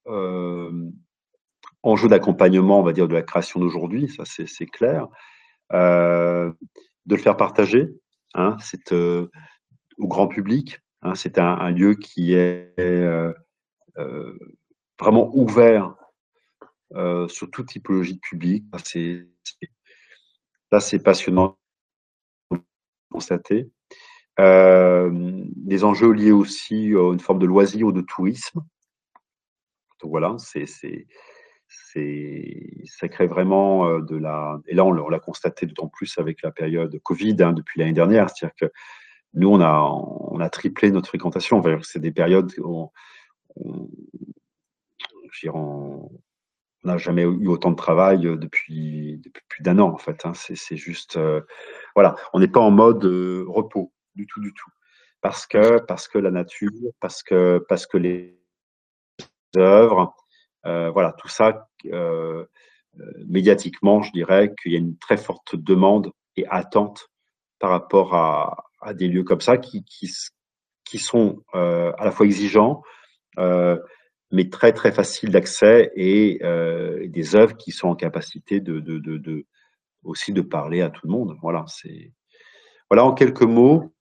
enjeux 1.84 2.10
d'accompagnement, 2.10 2.80
on 2.80 2.84
va 2.84 2.94
dire, 2.94 3.08
de 3.08 3.14
la 3.14 3.22
création 3.22 3.60
d'aujourd'hui, 3.60 4.10
ça 4.10 4.24
c'est 4.26 4.66
clair. 4.66 5.08
de 5.72 6.54
le 7.08 7.18
faire 7.18 7.38
partager, 7.38 7.90
hein, 8.34 8.58
c'est 8.60 8.92
au 8.92 10.08
grand 10.08 10.28
public. 10.28 10.80
Hein, 11.02 11.16
c'est 11.16 11.38
un, 11.38 11.72
lieu 11.72 11.96
qui 11.96 12.34
est 12.34 12.74
euh, 14.00 14.38
vraiment 15.00 15.30
ouvert 15.36 15.96
euh, 16.94 17.28
sur 17.28 17.50
toute 17.50 17.68
typologie 17.68 18.16
de 18.16 18.20
public. 18.20 18.66
C'est, 18.84 19.28
passionnant 21.04 21.58
de 22.52 22.60
constater. 23.12 23.70
Euh, 24.40 25.10
des 25.56 25.84
enjeux 25.84 26.12
liés 26.12 26.32
aussi 26.32 26.94
à 26.96 27.12
une 27.12 27.20
forme 27.20 27.40
de 27.40 27.46
loisir 27.46 27.88
ou 27.88 27.92
de 27.92 28.02
tourisme. 28.02 28.62
Donc 30.02 30.12
voilà, 30.12 30.36
c'est, 30.38 30.66
ça 31.70 33.08
crée 33.08 33.28
vraiment 33.28 34.00
de 34.00 34.18
la. 34.18 34.60
Et 34.68 34.76
là, 34.76 34.86
on 34.86 35.10
l'a 35.10 35.20
constaté 35.20 35.66
d'autant 35.66 35.88
plus 35.88 36.18
avec 36.18 36.42
la 36.42 36.52
période 36.52 37.00
Covid 37.04 37.36
hein, 37.42 37.54
depuis 37.54 37.80
l'année 37.80 37.94
dernière. 37.94 38.30
C'est-à-dire 38.30 38.56
que 38.56 38.74
nous, 39.34 39.50
on 39.50 39.62
a, 39.62 39.82
on 39.82 40.40
a 40.40 40.50
triplé 40.50 40.92
notre 40.92 41.10
fréquentation. 41.10 41.64
c'est 41.84 42.00
des 42.00 42.12
périodes 42.12 42.52
où 42.58 42.92
on 45.54 46.10
n'a 46.84 46.98
jamais 46.98 47.24
eu 47.24 47.48
autant 47.48 47.72
de 47.72 47.76
travail 47.76 48.26
euh, 48.28 48.36
depuis, 48.36 49.22
plus 49.48 49.64
d'un 49.64 49.80
an, 49.80 49.90
en 49.90 49.98
fait. 49.98 50.26
Hein. 50.26 50.34
C'est 50.34 50.78
juste. 50.78 51.18
Euh, 51.18 51.42
voilà, 51.96 52.16
on 52.34 52.40
n'est 52.40 52.48
pas 52.48 52.60
en 52.60 52.72
mode 52.72 53.04
euh, 53.06 53.46
repos, 53.48 53.94
du 54.16 54.26
tout, 54.28 54.42
du 54.42 54.54
tout. 54.54 54.70
Parce 55.22 55.46
que, 55.46 55.80
parce 55.80 56.08
que 56.08 56.18
la 56.18 56.32
nature, 56.32 56.72
parce 57.00 57.24
que, 57.24 57.64
parce 57.68 57.86
que 57.86 57.98
les 57.98 58.40
œuvres, 59.58 60.16
voilà, 60.64 61.14
tout 61.14 61.28
ça, 61.28 61.68
médiatiquement, 63.26 64.02
je 64.02 64.12
dirais 64.12 64.54
qu'il 64.62 64.74
y 64.74 64.76
a 64.76 64.80
une 64.80 64.98
très 64.98 65.18
forte 65.18 65.56
demande 65.56 66.12
et 66.36 66.46
attente 66.48 67.08
par 67.60 67.72
rapport 67.72 68.16
à, 68.16 68.94
des 68.94 69.08
lieux 69.08 69.24
comme 69.24 69.42
ça 69.42 69.58
qui, 69.58 69.84
sont 70.98 71.44
à 71.54 72.04
la 72.04 72.12
fois 72.12 72.26
exigeants, 72.26 72.82
euh, 73.40 73.78
mais 74.32 74.50
très 74.50 74.74
très 74.74 74.92
facile 74.92 75.32
d'accès 75.32 75.92
et, 75.96 76.40
euh, 76.44 77.08
des 77.08 77.36
œuvres 77.36 77.58
qui 77.58 77.72
sont 77.72 77.88
en 77.88 77.96
capacité 77.96 78.60
de, 78.60 79.46
aussi 80.04 80.34
de 80.34 80.42
parler 80.42 80.82
à 80.82 80.90
tout 80.90 81.08
le 81.08 81.12
monde. 81.12 81.36
Voilà, 81.42 81.66
en 83.04 83.14
quelques 83.14 83.44
mots. 83.44 83.94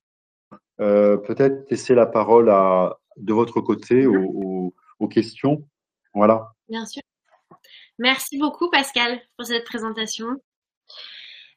Euh, 0.81 1.17
peut-être 1.17 1.69
laisser 1.69 1.93
la 1.93 2.05
parole 2.05 2.45
de 3.17 3.33
votre 3.33 3.59
côté 3.59 4.07
aux 4.07 5.07
questions. 5.09 5.65
Bien 6.67 6.85
sûr. 6.85 7.01
Merci 7.97 8.37
beaucoup 8.37 8.69
Pascal 8.69 9.19
pour 9.37 9.45
cette 9.45 9.65
présentation. 9.65 10.27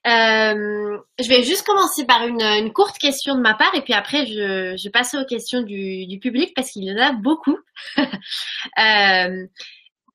Euh, 0.04 0.98
je 1.20 1.28
vais 1.28 1.44
juste 1.44 1.64
commencer 1.64 2.04
par 2.04 2.26
une, 2.26 2.72
courte 2.72 2.98
question 2.98 3.36
de 3.36 3.40
ma 3.40 3.54
part 3.54 3.72
et 3.76 3.82
puis 3.82 3.92
après 3.92 4.26
je, 4.26 4.88
passe 4.90 5.14
aux 5.14 5.24
questions 5.24 5.62
du, 5.62 6.18
public 6.20 6.52
parce 6.56 6.70
qu'il 6.72 6.84
y 6.84 6.92
en 6.92 6.98
a 6.98 7.12
beaucoup. 7.12 7.56
euh, 7.96 9.46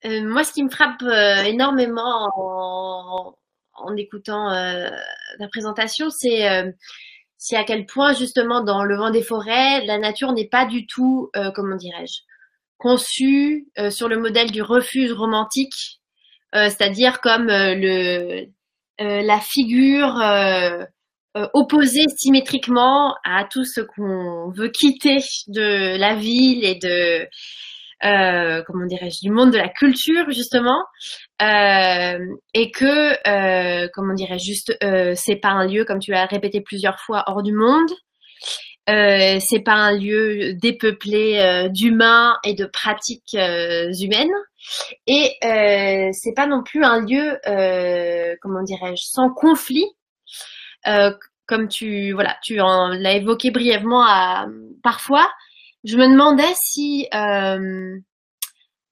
euh, 0.05 0.23
moi, 0.23 0.43
ce 0.43 0.51
qui 0.51 0.63
me 0.63 0.69
frappe 0.69 1.01
énormément 1.45 2.29
en, 3.77 3.95
écoutant 3.95 4.49
la 4.49 5.47
présentation, 5.49 6.09
c'est 6.09 6.45
à 6.45 7.63
quel 7.63 7.85
point 7.85 8.13
justement 8.13 8.61
dans 8.61 8.83
le 8.83 8.97
vent 8.97 9.11
des 9.11 9.23
forêts, 9.23 9.85
la 9.85 9.97
nature 9.97 10.33
n'est 10.33 10.49
pas 10.49 10.65
du 10.65 10.85
tout, 10.85 11.31
comment 11.55 11.77
dirais-je, 11.77 12.21
conçue 12.77 13.67
sur 13.89 14.07
le 14.07 14.19
modèle 14.19 14.51
du 14.51 14.61
refuge 14.61 15.11
romantique, 15.11 15.99
c'est-à-dire 16.53 17.21
comme 17.21 17.47
le 17.47 18.47
euh, 18.99 19.21
la 19.21 19.39
figure 19.39 20.19
euh, 20.19 20.83
euh, 21.37 21.47
opposée 21.53 22.05
symétriquement 22.17 23.15
à 23.23 23.43
tout 23.45 23.63
ce 23.63 23.81
qu'on 23.81 24.49
veut 24.49 24.69
quitter 24.69 25.17
de 25.47 25.97
la 25.97 26.15
ville 26.15 26.65
et 26.65 26.75
de 26.75 27.27
euh, 28.05 28.63
comment 28.65 28.87
dirais-je 28.87 29.21
du 29.21 29.29
monde 29.29 29.51
de 29.51 29.57
la 29.57 29.69
culture 29.69 30.31
justement 30.31 30.83
euh, 31.43 32.17
et 32.55 32.71
que 32.71 33.27
euh, 33.27 33.87
comment 33.93 34.15
dirais-je 34.15 34.45
juste 34.45 34.73
c'est 35.15 35.35
pas 35.35 35.49
un 35.49 35.67
lieu 35.67 35.85
comme 35.85 35.99
tu 35.99 36.11
l'as 36.11 36.25
répété 36.25 36.61
plusieurs 36.61 36.99
fois 36.99 37.23
hors 37.27 37.43
du 37.43 37.53
monde 37.53 37.91
c'est 38.87 39.63
pas 39.63 39.73
un 39.73 39.97
lieu 39.97 40.53
dépeuplé 40.53 41.69
d'humains 41.71 42.37
et 42.43 42.53
de 42.53 42.65
pratiques 42.65 43.35
humaines 43.35 44.33
et 45.05 45.35
euh, 45.43 46.09
c'est 46.11 46.33
pas 46.33 46.47
non 46.47 46.63
plus 46.63 46.83
un 46.83 47.05
lieu, 47.05 47.39
euh, 47.47 48.35
comment 48.41 48.63
dirais-je, 48.63 49.03
sans 49.03 49.29
conflit. 49.29 49.85
Euh, 50.87 51.11
comme 51.45 51.69
tu, 51.69 52.11
voilà, 52.11 52.37
tu 52.43 52.55
l'as 52.55 53.13
évoqué 53.13 53.51
brièvement 53.51 54.03
à, 54.03 54.47
parfois. 54.83 55.31
Je 55.83 55.95
me 55.95 56.07
demandais 56.11 56.53
si, 56.61 57.07
euh, 57.13 57.97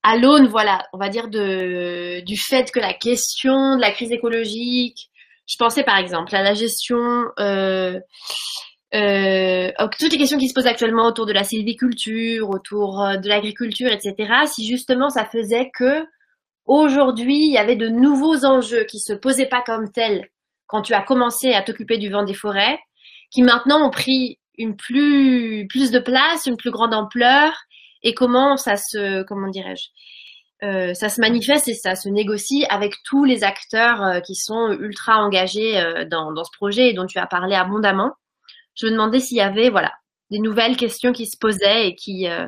à 0.03 0.17
l'aune, 0.17 0.47
voilà, 0.47 0.87
on 0.93 0.97
va 0.97 1.09
dire 1.09 1.27
de, 1.27 2.21
du 2.21 2.37
fait 2.37 2.71
que 2.71 2.79
la 2.79 2.93
question 2.93 3.75
de 3.75 3.81
la 3.81 3.91
crise 3.91 4.11
écologique, 4.11 5.09
je 5.47 5.57
pensais 5.57 5.83
par 5.83 5.97
exemple 5.97 6.33
à 6.33 6.43
la 6.43 6.53
gestion 6.53 7.01
euh, 8.93 9.71
toutes 9.99 10.11
les 10.11 10.17
questions 10.17 10.37
qui 10.37 10.47
se 10.47 10.53
posent 10.53 10.67
actuellement 10.67 11.05
autour 11.05 11.25
de 11.25 11.33
la 11.33 11.43
sylviculture, 11.43 12.49
autour 12.49 13.01
euh, 13.01 13.17
de 13.17 13.27
l'agriculture, 13.27 13.91
etc., 13.91 14.45
si 14.45 14.65
justement 14.65 15.09
ça 15.09 15.25
faisait 15.25 15.69
que 15.77 16.05
aujourd'hui 16.65 17.47
il 17.47 17.53
y 17.53 17.57
avait 17.57 17.75
de 17.75 17.89
nouveaux 17.89 18.45
enjeux 18.45 18.85
qui 18.85 18.99
se 18.99 19.13
posaient 19.13 19.47
pas 19.47 19.61
comme 19.61 19.91
tels 19.91 20.29
quand 20.67 20.81
tu 20.81 20.93
as 20.93 21.01
commencé 21.01 21.53
à 21.53 21.61
t'occuper 21.61 21.97
du 21.97 22.09
vent 22.09 22.23
des 22.23 22.33
forêts, 22.33 22.79
qui 23.31 23.43
maintenant 23.43 23.85
ont 23.85 23.91
pris 23.91 24.39
une 24.57 24.75
plus 24.75 25.67
plus 25.67 25.91
de 25.91 25.99
place, 25.99 26.45
une 26.45 26.57
plus 26.57 26.71
grande 26.71 26.93
ampleur, 26.93 27.53
et 28.03 28.13
comment 28.13 28.55
ça 28.57 28.77
se 28.77 29.23
comment 29.23 29.49
dirais-je 29.49 29.89
euh, 30.63 30.93
ça 30.93 31.09
se 31.09 31.19
manifeste 31.19 31.67
et 31.67 31.73
ça 31.73 31.95
se 31.95 32.07
négocie 32.07 32.65
avec 32.69 32.93
tous 33.03 33.25
les 33.25 33.43
acteurs 33.43 34.01
euh, 34.01 34.19
qui 34.21 34.35
sont 34.35 34.71
ultra 34.79 35.17
engagés 35.17 35.77
euh, 35.77 36.05
dans, 36.05 36.31
dans 36.31 36.45
ce 36.45 36.51
projet 36.55 36.89
et 36.89 36.93
dont 36.93 37.05
tu 37.05 37.19
as 37.19 37.27
parlé 37.27 37.55
abondamment 37.55 38.13
je 38.75 38.85
me 38.85 38.91
demandais 38.91 39.19
s'il 39.19 39.37
y 39.37 39.41
avait 39.41 39.69
voilà 39.69 39.91
des 40.31 40.39
nouvelles 40.39 40.77
questions 40.77 41.11
qui 41.13 41.27
se 41.27 41.37
posaient 41.37 41.87
et 41.87 41.95
qui 41.95 42.27
euh, 42.27 42.47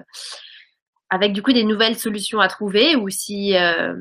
avec 1.10 1.34
du 1.34 1.42
coup 1.42 1.54
des 1.54 1.64
nouvelles 1.64 1.98
solutions 1.98 2.40
à 2.40 2.48
trouver 2.48 2.96
ou 2.96 3.10
si 3.10 3.56
euh, 3.56 3.94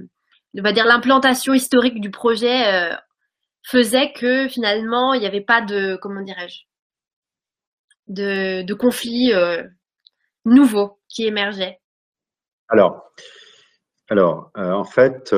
on 0.58 0.62
va 0.62 0.72
dire 0.72 0.86
l'implantation 0.86 1.54
historique 1.54 2.00
du 2.00 2.10
projet 2.10 2.74
euh, 2.74 2.94
faisait 3.64 4.12
que 4.12 4.48
finalement 4.48 5.14
il 5.14 5.20
n'y 5.20 5.26
avait 5.26 5.40
pas 5.40 5.60
de 5.60 5.98
comment 6.00 6.22
dirais-je 6.22 6.60
de, 8.08 8.72
conflits 8.74 9.32
nouveaux 10.44 11.00
qui 11.08 11.26
émergeaient. 11.26 11.80
Alors, 12.68 13.02
alors 14.08 14.52
en 14.54 14.84
fait, 14.84 15.34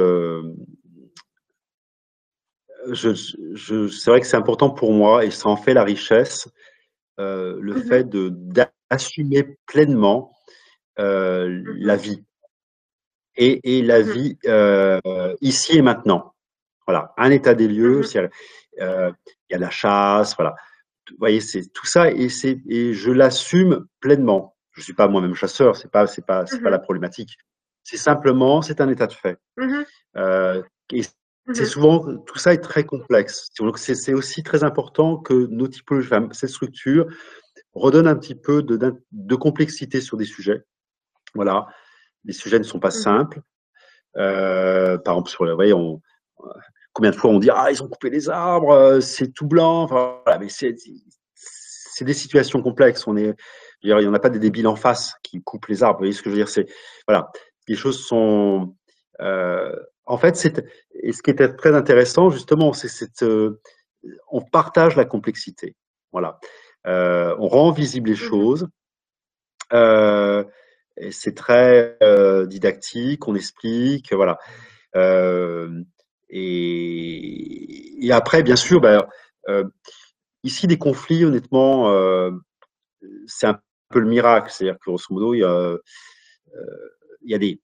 c'est 2.94 4.10
vrai 4.10 4.20
que 4.20 4.26
c'est 4.26 4.36
important 4.36 4.68
pour 4.68 4.92
moi 4.92 5.24
et 5.24 5.30
ça 5.30 5.48
en 5.48 5.56
fait 5.56 5.72
la 5.72 5.82
richesse 5.82 6.46
euh, 7.18 7.58
le 7.60 7.74
mmh 7.74 7.82
fait 7.84 8.04
de 8.04 8.30
d'assumer 8.30 9.56
pleinement 9.66 10.34
euh, 10.98 11.48
mmh 11.48 11.64
la 11.78 11.96
vie 11.96 12.24
et, 13.36 13.78
et 13.78 13.82
la 13.82 14.00
mmh 14.00 14.10
vie 14.10 14.38
euh, 14.46 15.00
ici 15.40 15.78
et 15.78 15.82
maintenant. 15.82 16.34
Voilà, 16.86 17.12
un 17.18 17.30
état 17.30 17.54
des 17.54 17.68
lieux, 17.68 18.02
il 18.14 18.30
y 19.50 19.54
a 19.54 19.58
la 19.58 19.70
chasse, 19.70 20.34
voilà. 20.36 20.54
Vous 21.10 21.16
voyez, 21.18 21.40
c'est 21.40 21.72
tout 21.72 21.86
ça 21.86 22.10
et 22.10 22.28
et 22.68 22.94
je 22.94 23.10
l'assume 23.10 23.86
pleinement. 24.00 24.56
Je 24.72 24.82
suis 24.82 24.94
pas 24.94 25.08
moi-même 25.08 25.34
chasseur, 25.34 25.76
pas 25.90 26.06
c'est 26.06 26.24
pas 26.24 26.46
c'est 26.46 26.60
pas 26.60 26.70
la 26.70 26.78
problématique. 26.78 27.36
C'est 27.82 27.96
simplement 27.96 28.62
c'est 28.62 28.80
un 28.80 28.88
état 28.88 29.06
de 29.06 29.12
fait. 29.12 29.38
et 30.92 31.02
c'est 31.52 31.62
mmh 31.62 31.66
souvent, 31.66 32.16
tout 32.26 32.38
ça 32.38 32.52
est 32.52 32.60
très 32.60 32.84
complexe. 32.84 33.48
Donc, 33.58 33.78
c'est 33.78 34.14
aussi 34.14 34.42
très 34.42 34.64
important 34.64 35.16
que 35.16 35.46
nos 35.46 35.68
typologies, 35.68 36.08
enfin, 36.08 36.28
cette 36.32 36.50
structure 36.50 37.06
redonne 37.74 38.06
un 38.06 38.16
petit 38.16 38.34
peu 38.34 38.62
de, 38.62 38.78
de 39.12 39.34
complexité 39.34 40.00
sur 40.00 40.16
des 40.16 40.24
sujets, 40.24 40.64
Voilà, 41.34 41.66
les 42.24 42.32
sujets 42.32 42.58
ne 42.58 42.64
sont 42.64 42.80
pas 42.80 42.88
mmh. 42.88 43.02
simples. 43.02 43.40
Euh, 44.16 44.98
par 44.98 45.14
exemple, 45.14 45.30
sur 45.30 45.44
le, 45.44 45.54
voyez, 45.54 45.72
on, 45.72 46.00
combien 46.92 47.10
de 47.10 47.16
fois 47.16 47.30
on 47.30 47.38
dit 47.38 47.50
ah 47.50 47.70
ils 47.70 47.82
ont 47.82 47.88
coupé 47.88 48.10
les 48.10 48.28
arbres, 48.28 48.70
euh, 48.70 49.00
c'est 49.00 49.32
tout 49.32 49.46
blanc. 49.46 49.86
voilà, 49.86 50.38
mais 50.38 50.48
c'est 50.48 50.74
des 52.04 52.14
situations 52.14 52.62
complexes. 52.62 53.06
On 53.06 53.16
est, 53.16 53.34
il 53.82 53.94
n'y 53.96 54.06
en 54.06 54.14
a 54.14 54.18
pas 54.18 54.30
des 54.30 54.38
débiles 54.38 54.66
en 54.66 54.76
face 54.76 55.14
qui 55.22 55.42
coupent 55.42 55.66
les 55.66 55.82
arbres. 55.82 55.98
Vous 55.98 56.04
voyez 56.04 56.12
ce 56.12 56.22
que 56.22 56.30
je 56.30 56.34
veux 56.34 56.40
dire? 56.40 56.48
C'est 56.48 56.66
voilà, 57.06 57.30
les 57.68 57.76
choses 57.76 58.04
sont. 58.04 58.74
Euh, 59.20 59.74
en 60.08 60.18
fait, 60.18 60.36
c'est 60.36 60.64
ce 61.12 61.22
qui 61.22 61.30
était 61.30 61.54
très 61.54 61.74
intéressant 61.74 62.30
justement, 62.30 62.72
c'est 62.72 62.88
cette 62.88 63.24
on 64.30 64.40
partage 64.40 64.96
la 64.96 65.04
complexité. 65.04 65.76
Voilà, 66.12 66.40
on 66.84 67.48
rend 67.48 67.70
visible 67.72 68.10
les 68.10 68.14
mmh 68.14 68.28
choses. 68.28 68.68
Euh, 69.72 70.44
c'est 71.10 71.34
très 71.34 71.96
euh, 72.02 72.46
didactique, 72.46 73.28
on 73.28 73.34
explique, 73.34 74.12
voilà. 74.12 74.38
Euh, 74.96 75.82
et, 76.30 78.08
après, 78.10 78.42
bien 78.42 78.56
sûr, 78.56 78.80
ben, 78.80 79.06
euh, 79.48 79.64
ici, 80.44 80.66
des 80.66 80.78
conflits, 80.78 81.24
honnêtement, 81.24 81.90
c'est 83.26 83.46
un 83.46 83.60
peu 83.90 84.00
le 84.00 84.08
miracle. 84.08 84.50
C'est-à-dire 84.50 84.78
que, 84.78 84.90
grosso 84.90 85.06
modo, 85.10 85.34
il 85.34 85.40
y 85.40 85.44
a, 85.44 85.76
il 87.22 87.30
y 87.30 87.34
a 87.34 87.38
des. 87.38 87.60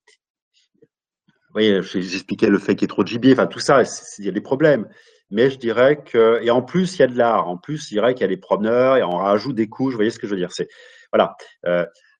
Voyez, 1.55 1.81
j'expliquais 1.81 2.47
le 2.47 2.59
fait 2.59 2.75
qu'il 2.75 2.83
y 2.83 2.85
ait 2.85 2.87
trop 2.87 3.03
de 3.03 3.07
gibier, 3.07 3.33
enfin, 3.33 3.47
tout 3.47 3.59
ça, 3.59 3.81
il 4.19 4.25
y 4.25 4.29
a 4.29 4.31
des 4.31 4.41
problèmes. 4.41 4.87
Mais 5.31 5.49
je 5.49 5.57
dirais 5.57 6.03
que, 6.03 6.39
et 6.43 6.51
en 6.51 6.61
plus, 6.61 6.95
il 6.95 6.99
y 6.99 7.03
a 7.03 7.07
de 7.07 7.17
l'art. 7.17 7.47
En 7.47 7.57
plus, 7.57 7.83
je 7.83 7.89
dirais 7.89 8.13
qu'il 8.13 8.21
y 8.21 8.25
a 8.25 8.27
des 8.27 8.37
promeneurs 8.37 8.97
et 8.97 9.03
on 9.03 9.17
rajoute 9.17 9.55
des 9.55 9.67
couches. 9.67 9.93
Vous 9.93 9.97
voyez 9.97 10.11
ce 10.11 10.19
que 10.19 10.27
je 10.27 10.33
veux 10.33 10.37
dire 10.37 10.51
C'est 10.51 10.67
voilà. 11.11 11.35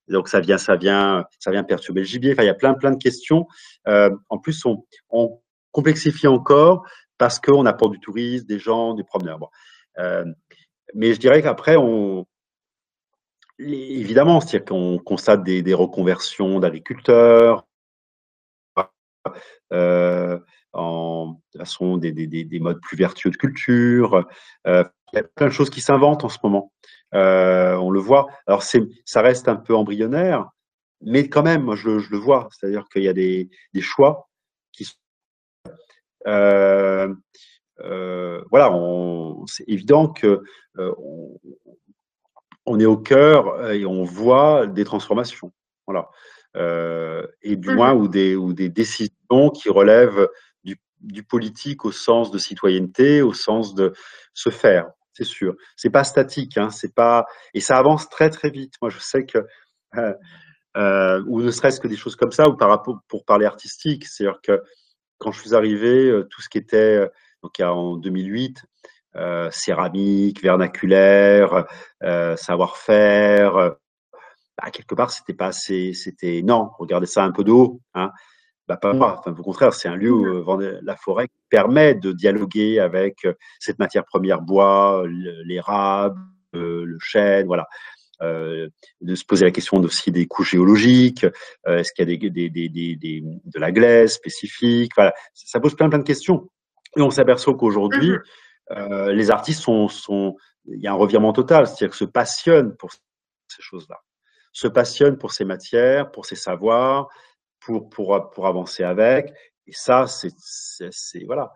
Donc 0.08 0.28
ça 0.28 0.40
vient, 0.40 0.58
ça 0.58 0.76
vient, 0.76 1.26
ça 1.40 1.52
vient 1.52 1.64
perturber 1.64 2.02
le 2.02 2.08
gibier. 2.08 2.34
Enfin, 2.34 2.44
il 2.44 2.48
y 2.48 2.50
a 2.50 2.56
plein, 2.56 2.74
plein 2.74 2.92
de 2.92 3.02
questions. 3.02 3.48
Euh, 3.88 4.10
en 4.30 4.38
plus, 4.38 4.64
on, 4.66 5.42
complexifie 5.72 6.28
encore 6.28 6.86
parce 7.18 7.38
qu'on 7.38 7.66
apporte 7.66 7.92
du 7.92 8.00
tourisme, 8.00 8.46
des 8.46 8.60
gens, 8.60 8.94
des 8.94 9.04
promeneurs. 9.04 9.40
Euh, 9.98 10.24
mais 10.94 11.14
je 11.14 11.20
dirais 11.20 11.42
qu'après, 11.42 11.76
on, 11.76 12.26
évidemment, 13.60 14.40
c'est-à-dire 14.40 14.70
qu'on 14.70 15.00
constate 15.00 15.44
des, 15.44 15.74
reconversions 15.74 16.62
d'agriculteurs, 16.62 17.68
euh, 19.74 20.40
en 20.74 21.40
façon 21.58 21.98
des, 21.98 22.12
des, 22.12 22.60
modes 22.60 22.82
plus 22.82 22.98
vertueux 22.98 23.32
de 23.32 23.38
culture. 23.38 24.26
il 24.66 24.84
y 25.14 25.18
a 25.18 25.24
plein 25.24 25.48
de 25.48 25.52
choses 25.52 25.70
qui 25.70 25.82
s'inventent 25.82 26.24
en 26.24 26.30
ce 26.30 26.40
moment. 26.44 26.72
Euh, 27.16 27.76
on 27.76 27.92
le 27.92 28.00
voit. 28.00 28.28
Alors, 28.48 28.64
ça 28.64 29.22
reste 29.22 29.48
un 29.48 29.56
peu 29.56 29.76
embryonnaire, 29.76 30.50
mais 31.02 31.30
quand 31.30 31.44
même, 31.44 31.64
moi, 31.64 31.76
je, 31.76 31.90
le 31.90 32.18
vois. 32.18 32.50
C'est-à-dire 32.52 32.88
qu'il 32.92 33.04
y 33.04 33.08
a 33.08 33.14
des, 33.14 33.50
choix 33.80 34.28
qui 34.72 34.86
sont. 34.86 34.96
Euh, 36.28 37.14
euh, 37.82 38.44
voilà, 38.52 38.72
c'est 39.48 39.68
évident 39.68 40.10
que 40.10 40.44
on, 42.66 42.80
est 42.80 42.86
au 42.86 42.98
cœur 42.98 43.72
et 43.72 43.86
on 43.86 44.04
voit 44.04 44.68
des 44.68 44.84
transformations. 44.84 45.52
Voilà. 45.88 46.10
Et 46.56 47.56
du 47.56 47.70
moins, 47.76 47.94
mmh 47.94 48.02
ou 48.02 48.08
des, 48.08 48.36
ou 48.36 48.54
des 48.54 48.70
décisions 48.70 49.50
qui 49.54 49.70
relèvent 49.70 50.30
du, 50.64 50.80
du 51.02 51.24
politique 51.24 51.86
au 51.86 51.92
sens 51.92 52.32
de 52.32 52.38
citoyenneté, 52.38 53.22
au 53.22 53.34
sens 53.34 53.76
de 53.76 53.94
se 54.34 54.50
faire 54.50 54.88
c'est 55.16 55.24
sûr. 55.24 55.56
C'est 55.76 55.90
pas 55.90 56.04
statique, 56.04 56.58
hein, 56.58 56.70
c'est 56.70 56.94
pas 56.94 57.26
et 57.54 57.62
ça 57.62 57.78
avance 57.78 58.10
très 58.10 58.30
très 58.30 58.50
vite. 58.50 58.74
Moi, 58.82 58.90
je 58.92 59.00
sais 59.00 59.26
que 59.26 59.40
euh, 59.98 60.14
euh, 60.78 61.24
ou 61.28 61.42
ne 61.42 61.52
serait-ce 61.52 61.80
que 61.80 61.88
des 61.88 61.96
choses 61.96 62.16
comme 62.16 62.32
ça, 62.32 62.50
ou 62.50 62.58
par 62.58 62.70
rapport 62.70 63.00
pour 63.08 63.24
parler 63.26 63.46
artistique, 63.46 64.06
c'est-à-dire 64.06 64.42
que 64.42 64.62
quand 65.18 65.32
je 65.32 65.40
suis 65.42 65.56
arrivé, 65.56 66.10
euh, 66.10 66.28
tout 66.30 66.42
ce 66.42 66.50
qui 66.50 66.58
était 66.58 67.10
donc 67.42 67.60
en 67.60 67.96
2008, 67.96 68.64
céramique, 69.52 70.42
vernaculaire, 70.42 71.66
savoir-faire, 72.36 73.76
bah, 74.58 74.72
quelque 74.72 74.96
part, 74.96 75.12
c'était 75.12 75.34
pas 75.34 75.48
assez, 75.48 75.94
c'était 75.94 76.42
non, 76.44 76.70
regardez 76.78 77.08
ça 77.08 77.24
un 77.24 77.32
peu 77.32 77.44
d'eau, 77.44 77.82
hein, 77.94 78.12
bah, 78.68 78.78
pas 78.78 78.94
moi. 78.94 79.18
Enfin, 79.20 79.36
au 79.38 79.44
contraire, 79.44 79.74
c'est 79.74 79.88
un 79.88 79.96
lieu 79.96 80.12
où 80.12 80.26
euh, 80.26 80.80
la 80.82 80.96
forêt 80.96 81.28
permet 81.50 81.94
de 81.94 82.12
dialoguer 82.12 82.80
avec 82.80 83.26
euh, 83.26 83.34
cette 83.60 83.80
matière 83.80 84.06
première 84.06 84.42
bois, 84.42 85.04
l'érable, 85.08 86.20
euh, 86.56 86.84
le 86.86 86.98
chêne, 87.00 87.48
voilà. 87.48 87.68
de 88.22 89.16
se 89.16 89.26
poser 89.26 89.46
la 89.46 89.52
question 89.52 89.78
aussi 89.82 90.12
des 90.12 90.26
couches 90.26 90.52
géologiques, 90.52 91.26
est-ce 91.68 91.92
qu'il 91.92 92.10
y 92.10 92.14
a 92.14 92.18
des, 92.18 92.50
des, 92.50 92.70
des, 92.70 93.22
de 93.22 93.60
la 93.60 93.72
glaise 93.72 94.14
spécifique, 94.14 94.94
voilà. 94.96 95.14
Ça 95.34 95.60
pose 95.60 95.76
plein 95.76 95.90
plein 95.90 96.00
de 96.00 96.04
questions. 96.04 96.50
Et 96.98 97.02
on 97.02 97.12
s'aperçoit 97.12 97.56
qu'aujourd'hui, 97.56 98.12
mmh 98.12 98.22
les 99.12 99.30
artistes 99.30 99.62
sont, 99.62 99.88
sont, 99.90 100.38
il 100.66 100.82
y 100.82 100.88
a 100.88 100.92
un 100.92 100.96
revirement 100.96 101.34
total, 101.34 101.68
c'est-à-dire 101.68 101.92
que 101.92 101.96
se 101.96 102.06
passionnent 102.06 102.76
pour 102.76 102.92
ces 103.48 103.62
choses-là, 103.62 104.02
se 104.56 104.68
passionnent 104.70 105.18
pour 105.18 105.34
ces 105.34 105.44
matières, 105.44 106.12
pour 106.12 106.26
ces 106.26 106.38
savoirs, 106.38 107.10
pour, 107.60 107.90
pour, 107.90 108.30
pour 108.32 108.48
avancer 108.48 108.84
avec. 108.84 109.34
Et 109.68 109.74
ça, 109.74 110.06
c'est 110.08 111.24
voilà, 111.26 111.52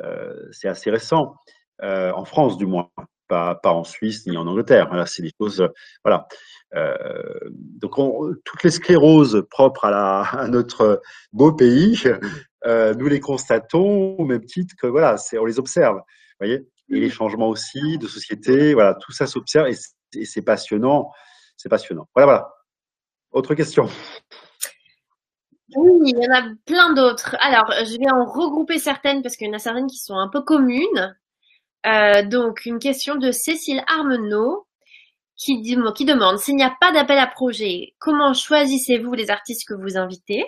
euh, 0.00 0.48
c'est 0.50 0.68
assez 0.68 0.90
récent, 0.90 1.36
euh, 1.82 2.10
en 2.12 2.24
France 2.24 2.56
du 2.56 2.64
moins, 2.64 2.88
pas, 3.28 3.54
pas 3.54 3.72
en 3.72 3.84
Suisse 3.84 4.26
ni 4.26 4.36
en 4.38 4.46
Angleterre. 4.46 4.90
C'est 5.06 5.22
des 5.22 5.32
choses, 5.38 5.68
voilà. 6.02 6.26
Euh, 6.74 7.38
donc, 7.50 7.98
on, 7.98 8.34
toutes 8.46 8.62
les 8.62 8.70
scléroses 8.70 9.44
propres 9.50 9.84
à 9.84 10.48
notre 10.48 11.02
beau 11.34 11.52
pays, 11.52 12.02
nous 12.64 13.06
les 13.08 13.20
constatons 13.20 14.16
au 14.16 14.24
même 14.24 14.46
titre 14.46 14.74
que 14.80 14.86
voilà, 14.86 15.16
on 15.38 15.44
les 15.44 15.58
observe, 15.58 16.00
voyez. 16.40 16.66
Et 16.88 17.00
les 17.00 17.10
changements 17.10 17.48
aussi 17.48 17.98
de 17.98 18.06
société, 18.06 18.72
voilà, 18.72 18.94
tout 18.94 19.12
ça 19.12 19.26
s'observe 19.26 19.68
et 20.14 20.24
c'est 20.24 20.42
passionnant, 20.42 21.10
c'est 21.62 21.68
passionnant. 21.68 22.08
Voilà, 22.14 22.26
voilà. 22.26 22.54
Autre 23.30 23.54
question. 23.54 23.88
Oui, 25.76 25.92
il 26.06 26.18
y 26.18 26.28
en 26.28 26.34
a 26.34 26.42
plein 26.66 26.92
d'autres. 26.92 27.36
Alors, 27.40 27.70
je 27.70 27.98
vais 27.98 28.10
en 28.10 28.24
regrouper 28.24 28.78
certaines 28.78 29.22
parce 29.22 29.36
qu'il 29.36 29.46
y 29.46 29.50
en 29.50 29.54
a 29.54 29.58
certaines 29.58 29.86
qui 29.86 29.98
sont 29.98 30.16
un 30.16 30.28
peu 30.28 30.42
communes. 30.42 31.16
Euh, 31.86 32.22
donc, 32.24 32.66
une 32.66 32.80
question 32.80 33.14
de 33.14 33.30
Cécile 33.30 33.82
Armenot 33.86 34.66
qui, 35.36 35.62
demande 35.62 36.38
s'il 36.38 36.56
n'y 36.56 36.64
a 36.64 36.76
pas 36.80 36.92
d'appel 36.92 37.18
à 37.18 37.26
projet, 37.26 37.94
comment 37.98 38.34
choisissez-vous 38.34 39.14
les 39.14 39.30
artistes 39.30 39.66
que 39.66 39.74
vous 39.74 39.96
invitez? 39.96 40.44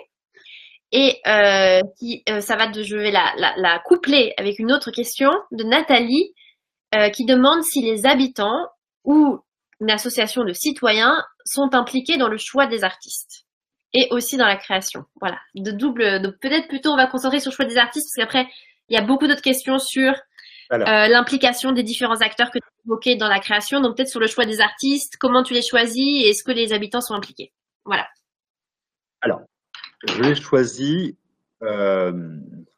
Et 0.91 1.19
euh, 1.27 1.81
euh, 2.29 2.39
ça 2.39 2.55
va 2.55 2.67
de, 2.67 2.83
je 2.83 2.95
vais 2.95 3.11
la, 3.11 3.33
la, 3.57 3.79
coupler 3.79 4.33
avec 4.37 4.59
une 4.59 4.71
autre 4.71 4.91
question 4.91 5.31
de 5.51 5.63
Nathalie 5.63 6.33
qui 7.11 7.25
demande 7.25 7.61
si 7.61 7.81
les 7.81 8.05
habitants 8.05 8.69
ou 9.03 9.41
une 9.81 9.91
association 9.91 10.43
de 10.43 10.53
citoyens 10.53 11.23
sont 11.45 11.73
impliqués 11.73 12.17
dans 12.17 12.29
le 12.29 12.37
choix 12.37 12.67
des 12.67 12.83
artistes 12.83 13.45
et 13.93 14.07
aussi 14.11 14.37
dans 14.37 14.47
la 14.47 14.57
création. 14.57 15.05
Voilà, 15.19 15.39
de 15.55 15.71
double. 15.71 16.21
Donc 16.21 16.35
peut-être 16.41 16.67
plutôt 16.67 16.91
on 16.91 16.97
va 16.97 17.07
concentrer 17.07 17.39
sur 17.39 17.51
le 17.51 17.55
choix 17.55 17.65
des 17.65 17.77
artistes 17.77 18.07
parce 18.07 18.25
qu'après 18.25 18.47
il 18.89 18.95
y 18.95 18.97
a 18.97 19.05
beaucoup 19.05 19.27
d'autres 19.27 19.41
questions 19.41 19.79
sur 19.79 20.13
euh, 20.73 21.07
l'implication 21.07 21.71
des 21.71 21.83
différents 21.83 22.21
acteurs 22.21 22.49
que 22.49 22.59
tu 22.59 22.65
as 22.65 22.85
évoqués 22.85 23.15
dans 23.15 23.27
la 23.27 23.39
création. 23.39 23.81
Donc 23.81 23.97
peut-être 23.97 24.09
sur 24.09 24.19
le 24.19 24.27
choix 24.27 24.45
des 24.45 24.61
artistes, 24.61 25.15
comment 25.19 25.43
tu 25.43 25.53
les 25.53 25.61
choisis 25.61 26.23
et 26.23 26.29
est-ce 26.29 26.43
que 26.43 26.51
les 26.51 26.73
habitants 26.73 27.01
sont 27.01 27.13
impliqués. 27.13 27.51
Voilà. 27.85 28.07
Alors, 29.21 29.41
je 30.07 30.21
les 30.21 30.35
choisis. 30.35 31.13
Euh, 31.63 32.11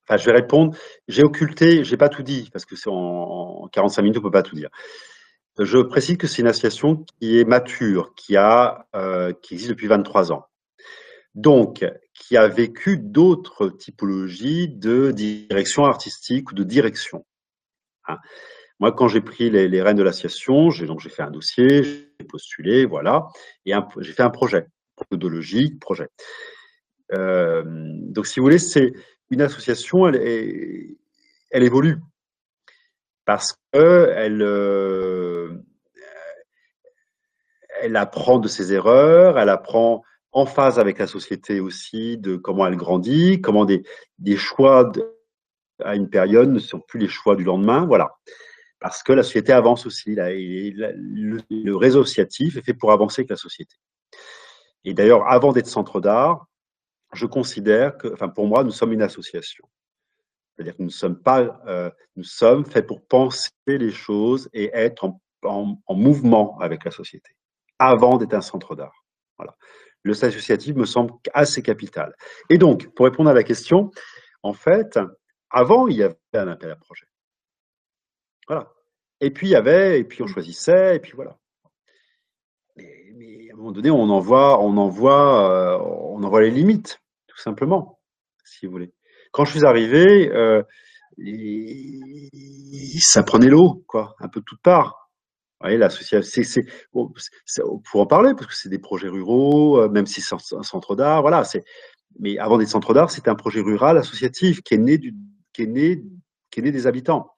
enfin, 0.08 0.18
je 0.18 0.26
vais 0.26 0.34
répondre. 0.34 0.78
J'ai 1.08 1.24
occulté, 1.24 1.84
j'ai 1.84 1.98
pas 1.98 2.10
tout 2.10 2.24
dit 2.24 2.50
parce 2.52 2.66
que 2.66 2.76
c'est 2.76 2.89
en, 2.89 3.68
45 3.72 4.02
minutes, 4.02 4.18
on 4.18 4.22
peut 4.22 4.32
pas 4.32 4.43
tout 4.43 4.56
dire. 4.56 4.70
Je 5.60 5.80
précise 5.80 6.18
que 6.18 6.28
c'est 6.28 6.41
une 6.41 6.47
association 6.47 7.03
qui 7.20 7.39
est 7.39 7.45
mature, 7.45 8.14
qui 8.16 8.38
a, 8.38 8.88
euh, 8.95 9.34
qui 9.41 9.55
existe 9.55 9.72
depuis 9.72 9.88
23 9.88 10.32
ans 10.32 10.47
donc 11.38 11.86
qui 12.16 12.36
a 12.36 12.47
vécu 12.47 12.97
d'autres 12.97 13.70
typologies 13.70 14.68
de 14.68 15.12
direction 15.12 15.86
artistique 15.86 16.51
ou 16.51 16.55
de 16.55 16.64
direction. 16.64 17.26
Hein. 18.08 18.18
Moi, 18.80 18.91
quand 18.91 19.08
j'ai 19.08 19.22
pris 19.22 19.49
les, 19.51 19.82
rênes 19.82 19.97
de 19.97 20.03
l'association, 20.03 20.72
j'ai 20.72 20.88
fait 21.10 21.22
un 21.22 21.30
dossier, 21.30 21.84
j'ai 21.84 22.26
postulé, 22.28 22.86
voilà, 22.86 23.28
et 23.66 23.74
j'ai 23.99 24.14
fait 24.14 24.24
un 24.24 24.32
projet 24.32 24.66
méthodologique, 24.99 25.80
projet. 25.80 26.08
Euh, 27.14 27.64
donc, 27.66 28.26
si 28.26 28.39
vous 28.39 28.45
voulez, 28.45 28.60
c'est 28.60 28.93
une 29.30 29.41
association, 29.41 30.08
elle, 30.08 30.97
évolue 31.51 31.97
parce 33.26 33.53
que 33.74 34.12
elle, 34.16 34.41
euh, 34.41 35.27
elle 37.82 37.96
apprend 37.96 38.40
de 38.40 38.48
ses 38.48 38.74
erreurs, 38.74 39.38
elle 39.40 39.50
apprend 39.50 40.04
en 40.32 40.46
phase 40.46 40.80
avec 40.80 41.00
la 41.00 41.08
société 41.08 41.60
aussi, 41.60 42.18
de 42.18 42.36
comment 42.36 42.68
elle 42.68 42.76
grandit, 42.76 43.42
comment 43.42 43.66
des, 43.66 43.84
choix 44.38 44.92
à 45.84 45.96
une 45.96 46.10
période 46.10 46.50
ne 46.50 46.60
sont 46.60 46.80
plus 46.80 47.00
les 47.00 47.08
choix 47.08 47.36
du 47.36 47.44
lendemain, 47.44 47.86
voilà. 47.86 48.12
Parce 48.80 49.02
que 49.02 49.14
la 49.14 49.24
société 49.24 49.52
avance 49.52 49.86
aussi, 49.86 50.14
là, 50.14 50.32
et 50.32 50.72
le, 50.76 51.76
réseau 51.76 52.02
associatif 52.02 52.58
est 52.58 52.62
fait 52.62 52.74
pour 52.74 52.92
avancer 52.92 53.22
avec 53.22 53.32
la 53.32 53.38
société. 53.38 53.76
Et 54.84 54.94
d'ailleurs, 54.94 55.28
avant 55.28 55.52
d'être 55.52 55.68
centre 55.68 56.00
d'art, 56.00 56.46
je 57.14 57.26
considère 57.26 57.98
que, 57.98 58.14
enfin, 58.14 58.30
pour 58.30 58.48
moi, 58.48 58.64
nous 58.64 58.72
sommes 58.72 58.94
une 58.94 59.02
association. 59.02 59.68
C'est-à-dire 60.58 60.76
que 60.76 60.84
nous 60.84 60.90
sommes 60.90 61.20
pas, 61.20 61.62
euh, 61.68 61.90
nous 62.16 62.24
sommes 62.24 62.66
faits 62.66 62.88
pour 62.88 63.06
penser 63.06 63.52
les 63.68 63.92
choses 63.92 64.50
et 64.54 64.72
être 64.74 65.06
en, 65.44 65.78
mouvement 65.90 66.58
avec 66.60 66.84
la 66.84 66.92
société, 66.92 67.32
avant 67.80 68.18
d'être 68.18 68.34
un 68.34 68.42
centre 68.42 68.76
d'art. 68.76 69.06
Voilà. 69.38 69.56
Le 70.04 70.14
statut 70.14 70.38
associatif 70.38 70.76
me 70.76 70.86
semble 70.86 71.14
assez 71.34 71.62
capital. 71.62 72.16
Et 72.50 72.58
donc, 72.58 72.94
pour 72.94 73.06
répondre 73.06 73.30
à 73.30 73.34
la 73.34 73.44
question, 73.44 73.92
en 74.44 74.54
fait, 74.54 75.00
avant, 75.50 75.88
il 75.88 75.98
y 75.98 76.04
avait 76.04 76.16
un 76.34 76.48
appel 76.48 76.72
à 76.72 76.76
projet. 76.76 77.08
Voilà. 78.48 78.72
Et 79.20 79.32
puis, 79.32 79.48
il 79.48 79.52
y 79.52 79.56
avait, 79.56 80.00
et 80.00 80.04
puis 80.04 80.22
on 80.24 80.28
choisissait, 80.28 80.96
et 80.96 81.00
puis 81.00 81.14
voilà. 81.14 81.38
Mais, 82.78 83.50
à 83.50 83.54
un 83.54 83.58
moment 83.58 83.72
donné, 83.72 83.90
on 83.90 84.10
envoie, 84.10 84.62
on 84.62 84.78
euh, 84.78 85.78
on 85.80 86.38
les 86.38 86.52
limites, 86.52 87.02
tout 87.28 87.38
simplement, 87.40 88.00
si 88.46 88.66
vous 88.66 88.72
voulez. 88.72 88.94
Quand 89.32 89.46
je 89.46 89.58
suis 89.58 89.66
arrivé, 89.66 90.32
euh, 90.32 90.64
ça 93.00 93.24
prenait 93.24 93.50
l'eau, 93.50 93.84
quoi, 93.88 94.16
un 94.20 94.28
peu 94.28 94.40
de 94.40 94.46
toutes 94.46 94.62
parts. 94.62 95.07
Voyez, 95.60 95.78
l'association, 95.78 96.43
c'est, 96.43 96.66
pour 96.91 98.01
en 98.01 98.05
parler, 98.05 98.34
parce 98.36 98.47
que 98.47 98.55
c'est 98.55 98.70
des 98.70 98.78
projets 98.80 99.08
ruraux, 99.08 99.82
euh, 99.82 99.89
même 99.89 100.05
si 100.05 100.22
c'est 100.22 100.36
un 100.36 100.64
centre 100.64 100.95
d'art, 100.95 101.22
voilà. 101.22 101.43
C'est, 101.43 101.64
mais 102.20 102.38
avant 102.38 102.58
d'être 102.58 102.70
centre 102.70 102.93
d'art, 102.93 103.10
c'était 103.10 103.30
un 103.30 103.36
projet 103.36 103.62
rural 103.62 103.97
associatif 103.97 104.62
qui 104.62 104.76
est 104.76 104.80
né 104.80 104.97
du, 104.97 105.16
qui 105.53 105.64
est 105.64 105.68
né, 105.68 106.03
qui 106.51 106.60
est 106.60 106.64
né 106.64 106.72
des 106.72 106.86
habitants. 106.86 107.32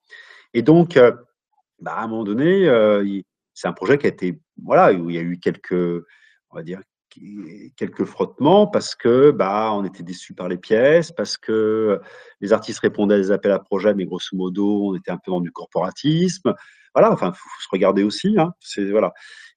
Et 0.54 0.62
donc, 0.62 0.98
euh, 0.98 1.14
bah, 1.80 1.94
à 1.94 2.04
un 2.04 2.08
moment 2.08 2.26
donné, 2.26 2.68
c'est 3.54 3.68
un 3.68 3.74
projet 3.74 3.98
qui 3.98 4.06
a 4.06 4.10
été, 4.10 4.40
voilà, 4.62 4.94
où 4.94 5.10
il 5.10 5.16
y 5.16 5.20
a 5.20 5.22
eu 5.22 5.40
quelques, 5.40 5.72
on 5.72 6.56
va 6.56 6.64
dire, 6.64 6.82
quelques 7.76 8.06
frottements 8.06 8.68
parce 8.68 8.96
que 8.96 9.32
bah, 9.32 9.72
on 9.74 9.84
était 9.84 10.04
déçus 10.04 10.34
par 10.34 10.48
les 10.48 10.58
pièces, 10.58 11.12
parce 11.12 11.38
que 11.38 12.00
les 12.42 12.54
artistes 12.54 12.80
répondaient 12.80 13.16
à 13.16 13.18
des 13.18 13.32
appels 13.32 13.52
à 13.52 13.60
projets, 13.60 13.94
mais 13.94 14.06
grosso 14.06 14.36
modo, 14.36 14.90
on 14.90 14.96
était 14.96 15.12
un 15.12 15.18
peu 15.18 15.32
dans 15.32 15.42
du 15.42 15.52
corporatisme. 15.52 16.54
Voilà, 16.96 17.12
enfin, 17.12 17.32
faut, 17.34 17.50
faut 17.50 17.62
se 17.62 17.68
regarder 17.72 18.04
aussi. 18.04 18.36
Hein, 18.38 18.54
c'est 18.60 18.90
voilà. 18.90 19.14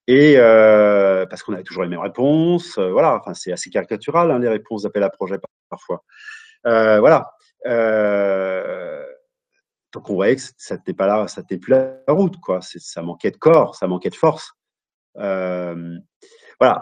Et 0.07 0.35
euh, 0.37 1.25
parce 1.25 1.43
qu'on 1.43 1.53
avait 1.53 1.63
toujours 1.63 1.83
les 1.83 1.89
mêmes 1.89 1.99
réponses. 1.99 2.77
Euh, 2.77 2.91
voilà, 2.91 3.15
enfin, 3.15 3.33
c'est 3.33 3.53
assez 3.53 3.69
caricatural 3.69 4.31
hein, 4.31 4.39
les 4.39 4.49
réponses 4.49 4.83
d'appels 4.83 5.03
à 5.03 5.09
projets 5.09 5.39
parfois. 5.69 6.03
Euh, 6.67 6.99
voilà. 6.99 7.31
Donc 9.93 10.09
on 10.09 10.15
voyait 10.15 10.35
que 10.35 10.41
ça 10.57 10.75
n'était 10.75 10.93
pas 10.93 11.07
là, 11.07 11.27
ça 11.27 11.41
n'était 11.41 11.57
plus 11.57 11.71
la 11.71 11.99
route, 12.07 12.37
quoi. 12.41 12.59
Ça 12.61 13.01
manquait 13.01 13.31
de 13.31 13.37
corps, 13.37 13.75
ça 13.75 13.87
manquait 13.87 14.09
de 14.09 14.15
force. 14.15 14.53
Voilà, 15.15 16.79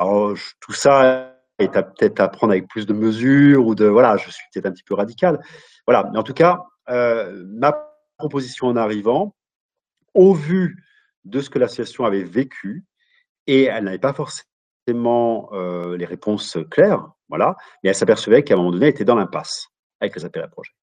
tout 0.60 0.74
ça 0.74 1.36
est 1.60 1.72
peut-être 1.72 2.20
à 2.20 2.30
prendre 2.30 2.54
avec 2.54 2.68
plus 2.68 2.86
de 2.88 2.94
mesures 2.94 3.68
ou 3.68 3.76
de 3.76 3.86
voilà, 3.86 4.18
je 4.18 4.30
suis 4.32 4.44
peut-être 4.52 4.66
un 4.66 4.72
petit 4.72 4.84
peu 4.84 4.96
radical. 4.96 5.40
Voilà, 5.86 6.10
mais 6.12 6.18
en 6.18 6.24
tout 6.24 6.34
cas, 6.34 6.60
ma 6.88 7.74
proposition 8.18 8.68
en 8.68 8.76
arrivant, 8.78 9.36
au 10.14 10.34
vu 10.34 10.84
de 11.26 11.42
ce 11.42 11.50
que 11.50 11.60
l'association 11.60 12.06
avait 12.06 12.24
vécu, 12.24 12.86
et 13.48 13.64
elle 13.64 13.86
n'avait 13.86 14.00
pas 14.00 14.14
forcément 14.14 15.50
euh, 15.54 15.98
les 15.98 16.06
réponses 16.06 16.58
claires, 16.70 17.12
voilà, 17.30 17.56
mais 17.84 17.90
elle 17.90 17.96
s'apercevait 17.96 18.44
qu'à 18.44 18.56
un 18.56 18.58
moment 18.58 18.72
donné, 18.72 18.88
elle 18.88 18.92
était 18.92 19.06
dans 19.06 19.16
l'impasse 19.16 19.68
avec 20.00 20.16
les 20.16 20.26
appels 20.26 20.44
à 20.44 20.48
projets. 20.48 20.74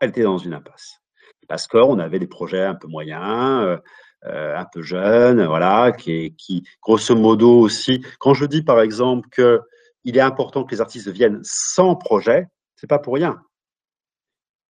Elle 0.00 0.10
était 0.10 0.22
dans 0.22 0.38
une 0.38 0.54
impasse 0.54 1.00
parce 1.48 1.66
qu'on 1.66 1.98
avait 1.98 2.18
des 2.18 2.26
projets 2.26 2.62
un 2.62 2.74
peu 2.74 2.86
moyens, 2.86 3.64
euh, 3.64 3.78
euh, 4.26 4.56
un 4.56 4.66
peu 4.72 4.82
jeune, 4.82 5.44
voilà, 5.46 5.92
qui, 5.92 6.62
grosso 6.82 7.16
modo 7.16 7.58
aussi, 7.60 8.04
quand 8.20 8.34
je 8.34 8.44
dis 8.44 8.62
par 8.62 8.80
exemple 8.80 9.28
que 9.30 9.60
il 10.04 10.16
est 10.16 10.20
important 10.20 10.64
que 10.64 10.70
les 10.70 10.80
artistes 10.80 11.08
viennent 11.08 11.40
sans 11.42 11.96
projet, 11.96 12.46
c'est 12.76 12.86
pas 12.86 12.98
pour 12.98 13.14
rien. 13.14 13.42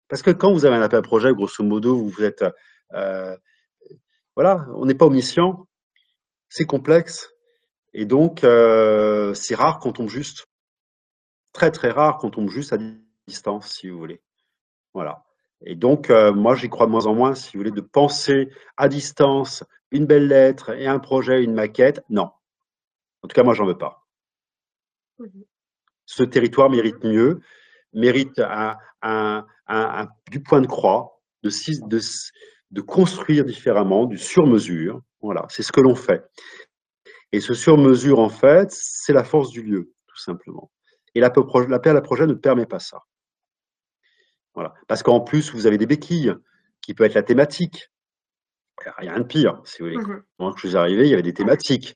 Parce 0.08 0.22
que 0.22 0.32
quand 0.32 0.54
vous 0.54 0.66
avez 0.66 0.76
un 0.76 0.82
appel 0.82 1.00
à 1.00 1.02
projet, 1.02 1.34
grosso 1.34 1.64
modo, 1.64 1.98
vous 1.98 2.24
êtes, 2.24 2.46
voilà, 4.36 4.68
on 4.76 4.86
n'est 4.86 4.96
pas 4.96 5.06
omniscient, 5.06 5.68
c'est 6.50 6.66
complexe, 6.66 7.30
et 7.94 8.06
donc 8.06 8.44
euh, 8.44 9.34
c'est 9.34 9.56
rare 9.56 9.80
qu'on 9.80 9.94
tombe 9.94 10.10
juste, 10.10 10.48
très 11.54 11.72
très 11.72 11.90
rare 11.90 12.18
qu'on 12.18 12.30
tombe 12.30 12.50
juste 12.50 12.74
à 12.74 12.78
distance, 13.28 13.72
si 13.72 13.90
vous 13.90 13.98
voulez. 13.98 14.22
Voilà. 14.94 15.26
Et 15.66 15.76
donc, 15.76 16.10
euh, 16.10 16.34
moi, 16.34 16.56
j'y 16.56 16.70
crois 16.70 16.86
de 16.86 16.92
moins 16.92 17.06
en 17.06 17.16
moins, 17.16 17.34
si 17.36 17.54
vous 17.54 17.60
voulez, 17.60 17.72
de 17.72 17.82
penser 17.82 18.50
à 18.78 18.88
distance 18.88 19.64
une 19.92 20.06
belle 20.06 20.28
lettre 20.28 20.72
et 20.72 20.88
un 20.88 21.00
projet, 21.00 21.44
une 21.44 21.54
maquette. 21.54 22.02
Non. 22.10 22.30
En 23.22 23.28
tout 23.28 23.34
cas, 23.34 23.44
moi, 23.44 23.54
j'en 23.54 23.66
veux 23.66 23.78
pas. 23.78 24.06
Mmh 25.20 25.28
Ce 26.06 26.24
territoire 26.24 26.70
mérite 26.70 27.04
mieux, 27.04 27.40
mérite 27.94 28.40
un, 29.02 29.38
du 30.30 30.42
point 30.44 30.62
de 30.62 30.68
croix, 30.68 31.22
de, 31.42 31.50
de, 31.88 32.00
de 32.76 32.82
construire 32.82 33.46
différemment, 33.46 34.06
du 34.06 34.18
sur-mesure. 34.18 35.02
Voilà, 35.22 35.46
c'est 35.50 35.64
ce 35.64 35.72
que 35.72 35.80
l'on 35.80 35.96
fait. 35.96 36.26
Et 37.32 37.40
ce 37.40 37.54
sur-mesure, 37.54 38.20
en 38.20 38.28
fait, 38.30 38.68
c'est 38.70 39.14
la 39.14 39.24
force 39.24 39.50
du 39.50 39.64
lieu, 39.64 39.94
tout 40.08 40.18
simplement. 40.18 40.70
Et 41.16 41.22
l'appel 41.22 41.96
à 41.96 42.02
projet 42.02 42.28
ne 42.28 42.34
permet 42.34 42.66
pas 42.66 42.80
ça. 42.80 43.00
Voilà. 44.54 44.74
Parce 44.90 45.04
qu'en 45.04 45.22
plus, 45.22 45.54
vous 45.54 45.68
avez 45.68 45.78
des 45.78 45.86
béquilles, 45.86 46.34
qui 46.82 46.94
peut 46.94 47.06
être 47.06 47.14
la 47.14 47.24
thématique. 47.24 47.90
Rien 48.98 49.20
de 49.20 49.24
pire, 49.24 49.62
si 49.64 49.82
vous 49.82 49.90
voulez. 49.90 50.04
Quand 50.38 50.56
je 50.58 50.68
suis 50.68 50.78
arrivé, 50.78 51.06
il 51.06 51.10
y 51.10 51.14
avait 51.14 51.24
des 51.24 51.34
thématiques. 51.34 51.96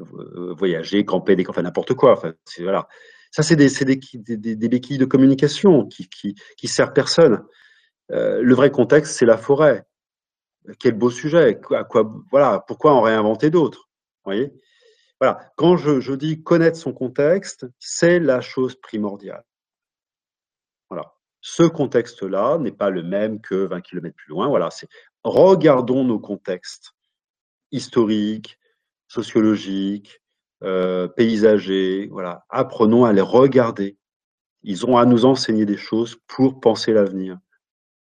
Euh, 0.00 0.54
voyager, 0.56 1.04
camper, 1.04 1.36
des... 1.36 1.44
enfin 1.46 1.62
n'importe 1.62 1.92
quoi. 1.92 2.12
Enfin, 2.12 2.32
voilà. 2.60 2.88
Ça, 3.30 3.42
c'est 3.42 3.56
des, 3.56 3.68
des, 4.14 4.56
des, 4.56 4.68
béquilles 4.68 4.96
de 4.96 5.04
communication 5.04 5.86
qui, 5.86 6.08
qui, 6.08 6.34
qui 6.56 6.66
servent 6.66 6.94
personne. 6.94 7.44
Euh, 8.10 8.40
le 8.42 8.54
vrai 8.54 8.70
contexte, 8.70 9.16
c'est 9.16 9.26
la 9.26 9.36
forêt. 9.36 9.84
Quel 10.78 10.94
beau 10.94 11.10
sujet. 11.10 11.60
À 11.70 11.84
quoi, 11.84 12.12
voilà, 12.30 12.64
pourquoi 12.66 12.92
en 12.92 13.02
réinventer 13.02 13.50
d'autres 13.50 13.88
voyez? 14.24 14.52
Voilà. 15.20 15.52
Quand 15.56 15.76
je, 15.76 16.12
dis 16.12 16.42
connaître 16.42 16.78
son 16.78 16.92
contexte, 16.92 17.66
c'est 17.78 18.18
la 18.18 18.40
chose 18.40 18.74
primordiale. 18.74 19.44
Ce 21.46 21.62
contexte-là 21.62 22.56
n'est 22.56 22.72
pas 22.72 22.88
le 22.88 23.02
même 23.02 23.38
que 23.38 23.66
20 23.66 23.82
km 23.82 24.16
plus 24.16 24.30
loin. 24.30 24.48
Voilà, 24.48 24.70
c'est 24.70 24.88
regardons 25.24 26.02
nos 26.02 26.18
contextes 26.18 26.94
historiques, 27.70 28.58
sociologiques, 29.08 30.22
euh, 30.62 31.06
paysagers. 31.06 32.08
Voilà, 32.10 32.46
apprenons 32.48 33.04
à 33.04 33.12
les 33.12 33.20
regarder. 33.20 33.98
Ils 34.62 34.86
ont 34.86 34.96
à 34.96 35.04
nous 35.04 35.26
enseigner 35.26 35.66
des 35.66 35.76
choses 35.76 36.16
pour 36.28 36.60
penser 36.60 36.94
l'avenir. 36.94 37.36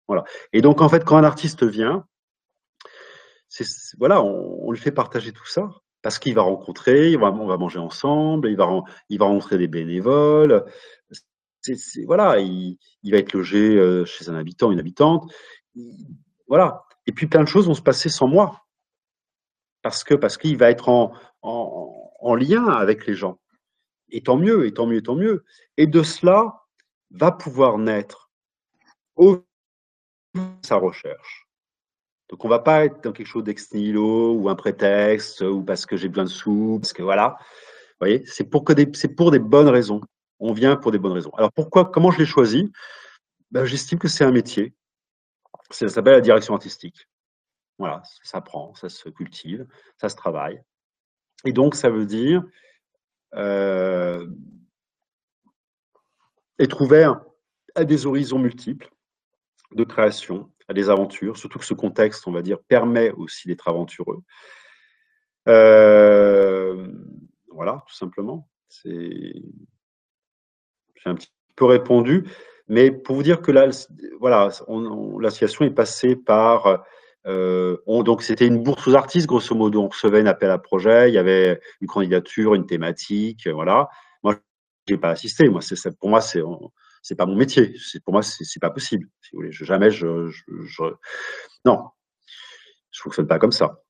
Voilà. 0.10 0.26
Et 0.52 0.62
donc 0.62 0.82
en 0.82 0.90
fait, 0.90 1.06
quand 1.06 1.16
un 1.16 1.24
artiste 1.24 1.64
vient, 1.64 2.06
voilà, 3.98 4.24
on, 4.24 4.72
lui 4.72 4.80
fait 4.80 4.92
partager 4.92 5.32
tout 5.32 5.46
ça 5.46 5.70
parce 6.02 6.20
qu'il 6.20 6.34
va 6.34 6.42
rencontrer, 6.42 7.16
on 7.16 7.48
va 7.48 7.58
manger 7.58 7.80
ensemble, 7.80 8.50
il 8.50 8.58
va, 8.58 8.66
rencontrer 8.66 9.58
des 9.58 9.68
bénévoles, 9.68 10.66
voilà, 12.06 12.40
il, 12.40 12.78
va 13.04 13.18
être 13.18 13.34
logé 13.34 13.78
euh, 13.78 14.06
chez 14.06 14.30
un 14.30 14.36
habitant, 14.36 14.72
une 14.72 14.80
habitante. 14.80 15.32
voilà. 16.48 16.84
Et 17.08 17.12
puis 17.12 17.28
plein 17.28 17.42
de 17.44 17.48
choses 17.48 17.68
vont 17.68 17.74
se 17.74 17.82
passer 17.82 18.10
sans 18.10 18.28
moi. 18.28 18.66
Parce 19.82 20.04
que 20.04 20.14
parce 20.14 20.38
qu'il 20.38 20.58
va 20.58 20.70
être 20.70 20.90
en, 20.90 21.14
en, 21.42 22.36
lien 22.36 22.68
avec 22.68 23.08
les 23.08 23.16
gens. 23.16 23.40
Et 24.10 24.22
tant 24.22 24.38
mieux, 24.38 24.66
et 24.66 24.74
tant 24.74 24.86
mieux, 24.86 24.98
et 24.98 25.04
tant 25.04 25.16
mieux. 25.16 25.44
Et 25.78 25.88
de 25.88 26.04
cela 26.04 26.64
va 27.10 27.32
pouvoir 27.32 27.78
naître 27.78 28.32
sa 30.62 30.76
recherche. 30.76 31.41
Donc 32.32 32.46
on 32.46 32.48
va 32.48 32.60
pas 32.60 32.86
être 32.86 33.04
dans 33.04 33.12
quelque 33.12 33.28
chose 33.28 33.44
d'ex 33.44 33.74
nihilo 33.74 34.34
ou 34.34 34.50
un 34.50 34.56
prétexte 34.56 35.42
ou 35.42 35.62
parce 35.64 35.86
que 35.86 35.98
j'ai 35.98 36.08
besoin 36.08 36.24
de 36.24 36.30
sous, 36.30 36.80
parce 36.82 36.94
que 36.94 37.04
voilà. 37.04 37.38
Vous 37.40 38.08
voyez, 38.08 38.24
c'est 38.26 38.46
pour 38.46 38.64
des 39.32 39.40
bonnes 39.40 39.68
raisons 39.68 40.02
on 40.42 40.54
vient 40.54 40.76
pour 40.76 40.92
des 40.92 40.98
bonnes 40.98 41.14
raisons. 41.14 41.32
Alors 41.38 41.54
pourquoi, 41.54 41.86
comment 41.86 42.12
je 42.12 42.18
l'ai 42.18 42.26
choisi? 42.26 42.72
Ben, 43.52 43.64
J'estime 43.64 44.00
que 44.00 44.08
c'est 44.08 44.26
un 44.26 44.32
métier. 44.32 44.74
Ça 45.70 45.88
s'appelle 45.88 46.16
la 46.16 46.22
direction 46.22 46.56
artistique. 46.56 47.08
Voilà, 47.78 48.02
ça 48.04 48.32
s'apprend, 48.32 48.74
ça 48.76 48.90
se 48.90 49.08
cultive, 49.08 49.66
ça 49.98 50.10
se 50.10 50.16
travaille. 50.16 50.62
Et 51.46 51.54
donc, 51.54 51.76
ça 51.76 51.90
veut 51.90 52.06
dire 52.06 52.44
euh, 53.36 54.28
être 56.60 56.82
ouvert 56.82 57.22
à 57.76 57.86
des 57.86 58.06
horizons 58.06 58.40
multiples 58.40 58.90
de 59.74 59.84
création, 59.84 60.51
à 60.68 60.74
des 60.74 60.90
aventures, 60.90 61.38
surtout 61.38 61.60
que 61.60 61.66
ce 61.66 61.74
contexte, 61.74 62.28
on 62.28 62.32
va 62.32 62.42
dire, 62.42 62.60
permet 62.60 63.12
aussi 63.12 63.48
d'être 63.48 63.68
aventureux. 63.68 64.20
Euh, 65.48 66.88
voilà, 67.50 67.84
tout 67.88 67.96
simplement. 67.96 68.48
J'ai 68.84 69.42
un 71.06 71.16
petit 71.16 71.32
peu 71.56 71.66
répondu, 71.66 72.28
mais 72.68 72.92
pour 72.92 73.16
vous 73.16 73.24
dire 73.24 73.42
que 73.42 73.52
là, 73.52 73.68
voilà, 74.20 74.50
l'association 75.20 75.66
est 75.66 75.72
passée 75.72 76.16
par 76.16 76.86
euh, 77.28 77.78
donc 77.86 78.24
c'était 78.24 78.48
une 78.48 78.64
bourse 78.64 78.88
aux 78.88 78.96
artistes, 78.96 79.28
grosso 79.28 79.54
modo. 79.56 79.84
On 79.84 79.90
recevait 79.90 80.22
un 80.22 80.26
appel 80.26 80.50
à 80.50 80.58
projet, 80.58 81.10
il 81.10 81.14
y 81.14 81.18
avait 81.18 81.60
une 81.82 81.88
candidature, 81.88 82.56
une 82.56 82.66
thématique, 82.66 83.48
voilà. 83.48 83.90
j'ai 84.88 84.98
pas 84.98 85.10
assisté. 85.12 85.50
Moi, 85.50 85.62
pour 86.00 86.10
moi, 86.10 86.22
c'est 86.22 86.42
c'est 87.02 87.16
pas 87.16 87.26
mon 87.26 87.36
métier. 87.36 87.76
Pour 88.04 88.14
moi, 88.14 88.22
c'est 88.24 88.60
pas 88.60 88.70
possible. 88.70 89.08
Si 89.22 89.32
vous 89.32 89.40
voulez, 89.40 89.52
je, 89.52 89.66
jamais 89.66 89.92
je, 89.92 90.30
je, 90.30 90.84
non, 91.66 91.90
je 92.92 93.02
fonctionne 93.02 93.28
pas 93.28 93.40
comme 93.40 93.52
ça. 93.52 93.82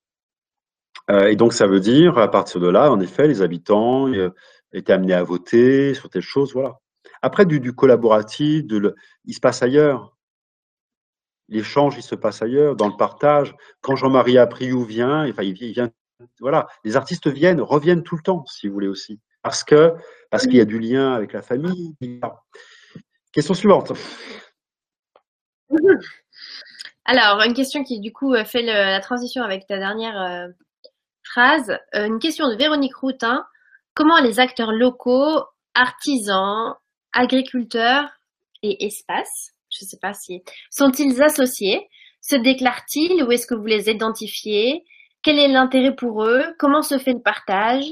Euh, 1.10 1.28
et 1.28 1.36
donc, 1.36 1.54
ça 1.54 1.68
veut 1.68 1.80
dire, 1.80 2.18
à 2.18 2.30
partir 2.30 2.62
de 2.62 2.70
là, 2.70 2.92
en 2.92 3.00
effet, 3.00 3.28
les 3.28 3.42
habitants 3.42 4.08
euh, 4.14 4.30
étaient 4.72 4.94
amenés 4.94 5.14
à 5.14 5.24
voter 5.24 5.94
sur 5.94 6.10
telle 6.10 6.22
chose, 6.22 6.54
voilà. 6.54 6.80
Après, 7.22 7.46
du, 7.46 7.74
collaboratif, 7.74 8.66
il 9.26 9.34
se 9.34 9.40
passe 9.40 9.62
ailleurs. 9.62 10.16
L'échange, 11.50 11.98
il 11.98 12.04
se 12.04 12.16
passe 12.16 12.42
ailleurs, 12.42 12.76
dans 12.76 12.88
le 12.88 12.96
partage. 12.96 13.56
Quand 13.82 13.96
Jean-Marie 13.96 14.38
Apriou 14.38 14.84
vient, 14.84 15.28
enfin, 15.30 15.44
il 15.44 15.54
vient, 15.54 15.92
voilà, 16.40 16.68
les 16.84 16.96
artistes 16.96 17.28
viennent, 17.28 17.62
reviennent 17.62 18.04
tout 18.04 18.16
le 18.16 18.22
temps, 18.22 18.46
si 18.48 18.68
vous 18.68 18.74
voulez 18.74 18.88
aussi, 18.88 19.20
parce 19.42 19.64
que 19.64 19.94
parce 20.30 20.44
qu'il 20.44 20.56
y 20.56 20.62
a 20.62 20.66
du 20.66 20.80
lien 20.80 21.14
avec 21.14 21.34
la 21.34 21.42
famille. 21.42 21.96
Question 23.34 23.54
suivante. 23.54 23.94
Alors, 27.06 27.42
une 27.42 27.54
question 27.54 27.84
qui 27.84 28.00
du 28.00 28.12
coup 28.12 28.36
fait 28.46 28.62
la 28.62 29.00
transition 29.00 29.44
avec 29.44 29.66
ta 29.68 29.78
dernière 29.78 30.22
euh, 30.22 30.48
phrase. 31.24 31.78
Euh, 31.96 32.08
une 32.08 32.20
question 32.20 32.50
de 32.50 32.56
Véronique 32.56 32.96
Routin. 32.96 33.46
Comment 33.94 34.20
les 34.20 34.40
acteurs 34.40 34.72
locaux, 34.72 35.44
artisans, 35.74 36.76
agriculteurs 37.14 38.10
et 38.64 38.86
espaces, 38.86 39.52
je 39.70 39.86
ne 39.86 39.88
sais 39.90 40.00
pas 40.02 40.14
si, 40.14 40.44
sont-ils 40.70 41.22
associés? 41.22 41.88
Se 42.22 42.36
déclarent-ils 42.36 43.24
ou 43.24 43.32
est-ce 43.32 43.48
que 43.48 43.56
vous 43.56 43.66
les 43.66 43.90
identifiez? 43.90 44.86
Quel 45.24 45.40
est 45.40 45.48
l'intérêt 45.48 45.96
pour 45.96 46.24
eux? 46.24 46.46
Comment 46.60 46.82
se 46.82 46.98
fait 46.98 47.14
le 47.14 47.22
partage? 47.22 47.86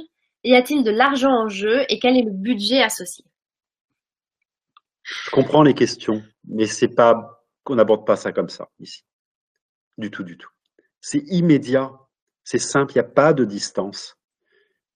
Y 0.44 0.56
a-t-il 0.56 0.84
de 0.84 0.92
l'argent 0.92 1.32
en 1.32 1.48
jeu 1.48 1.84
et 1.90 2.00
quel 2.00 2.16
est 2.16 2.24
le 2.24 2.32
budget 2.32 2.82
associé? 2.82 3.26
Je 5.10 5.32
comprends 5.32 5.64
les 5.64 5.74
questions, 5.74 6.24
mais 6.47 6.68
c'est 6.68 6.89
pas 6.89 7.43
qu'on 7.64 7.76
n'aborde 7.76 8.05
pas 8.05 8.16
ça 8.16 8.32
comme 8.32 8.49
ça 8.49 8.70
ici. 8.80 9.03
Du 9.97 10.12
tout, 10.12 10.24
du 10.24 10.38
tout. 10.38 10.49
C'est 11.01 11.24
immédiat, 11.28 11.91
c'est 12.43 12.60
simple, 12.60 12.93
il 12.93 12.95
n'y 12.95 13.01
a 13.01 13.10
pas 13.10 13.34
de 13.34 13.43
distance. 13.43 14.18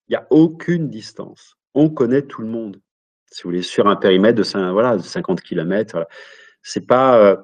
Il 0.07 0.11
n'y 0.11 0.17
a 0.17 0.27
aucune 0.29 0.89
distance. 0.89 1.57
On 1.73 1.89
connaît 1.89 2.21
tout 2.21 2.41
le 2.41 2.47
monde. 2.47 2.79
Si 3.31 3.43
vous 3.43 3.49
voulez, 3.49 3.63
sur 3.63 3.87
un 3.87 3.95
périmètre 3.95 4.37
de, 4.37 4.43
5, 4.43 4.71
voilà, 4.71 4.97
de 4.97 5.01
50 5.01 5.41
km, 5.41 5.93
voilà. 5.93 6.07
c'est 6.61 6.85
pas 6.85 7.17
euh, 7.17 7.35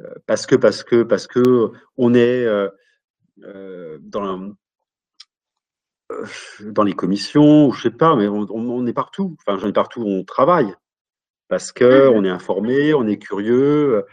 euh, 0.00 0.14
parce 0.26 0.46
que 0.46 0.56
parce 0.56 0.82
que 0.82 1.04
parce 1.04 1.28
que 1.28 1.70
on 1.96 2.12
est 2.14 2.44
euh, 2.44 2.68
dans 4.00 4.56
les 6.82 6.94
commissions, 6.94 7.70
je 7.70 7.82
sais 7.82 7.90
pas, 7.90 8.16
mais 8.16 8.26
on, 8.26 8.86
est 8.86 8.92
partout. 8.92 9.36
Enfin, 9.40 9.58
j'en 9.58 9.68
ai 9.68 9.72
partout 9.72 10.02
on 10.04 10.24
travaille 10.24 10.74
parce 11.48 11.72
que 11.72 12.08
mmh 12.08 12.14
on 12.14 12.24
est 12.24 12.30
informé, 12.30 12.94
on 12.94 13.06
est 13.06 13.18
curieux, 13.18 14.04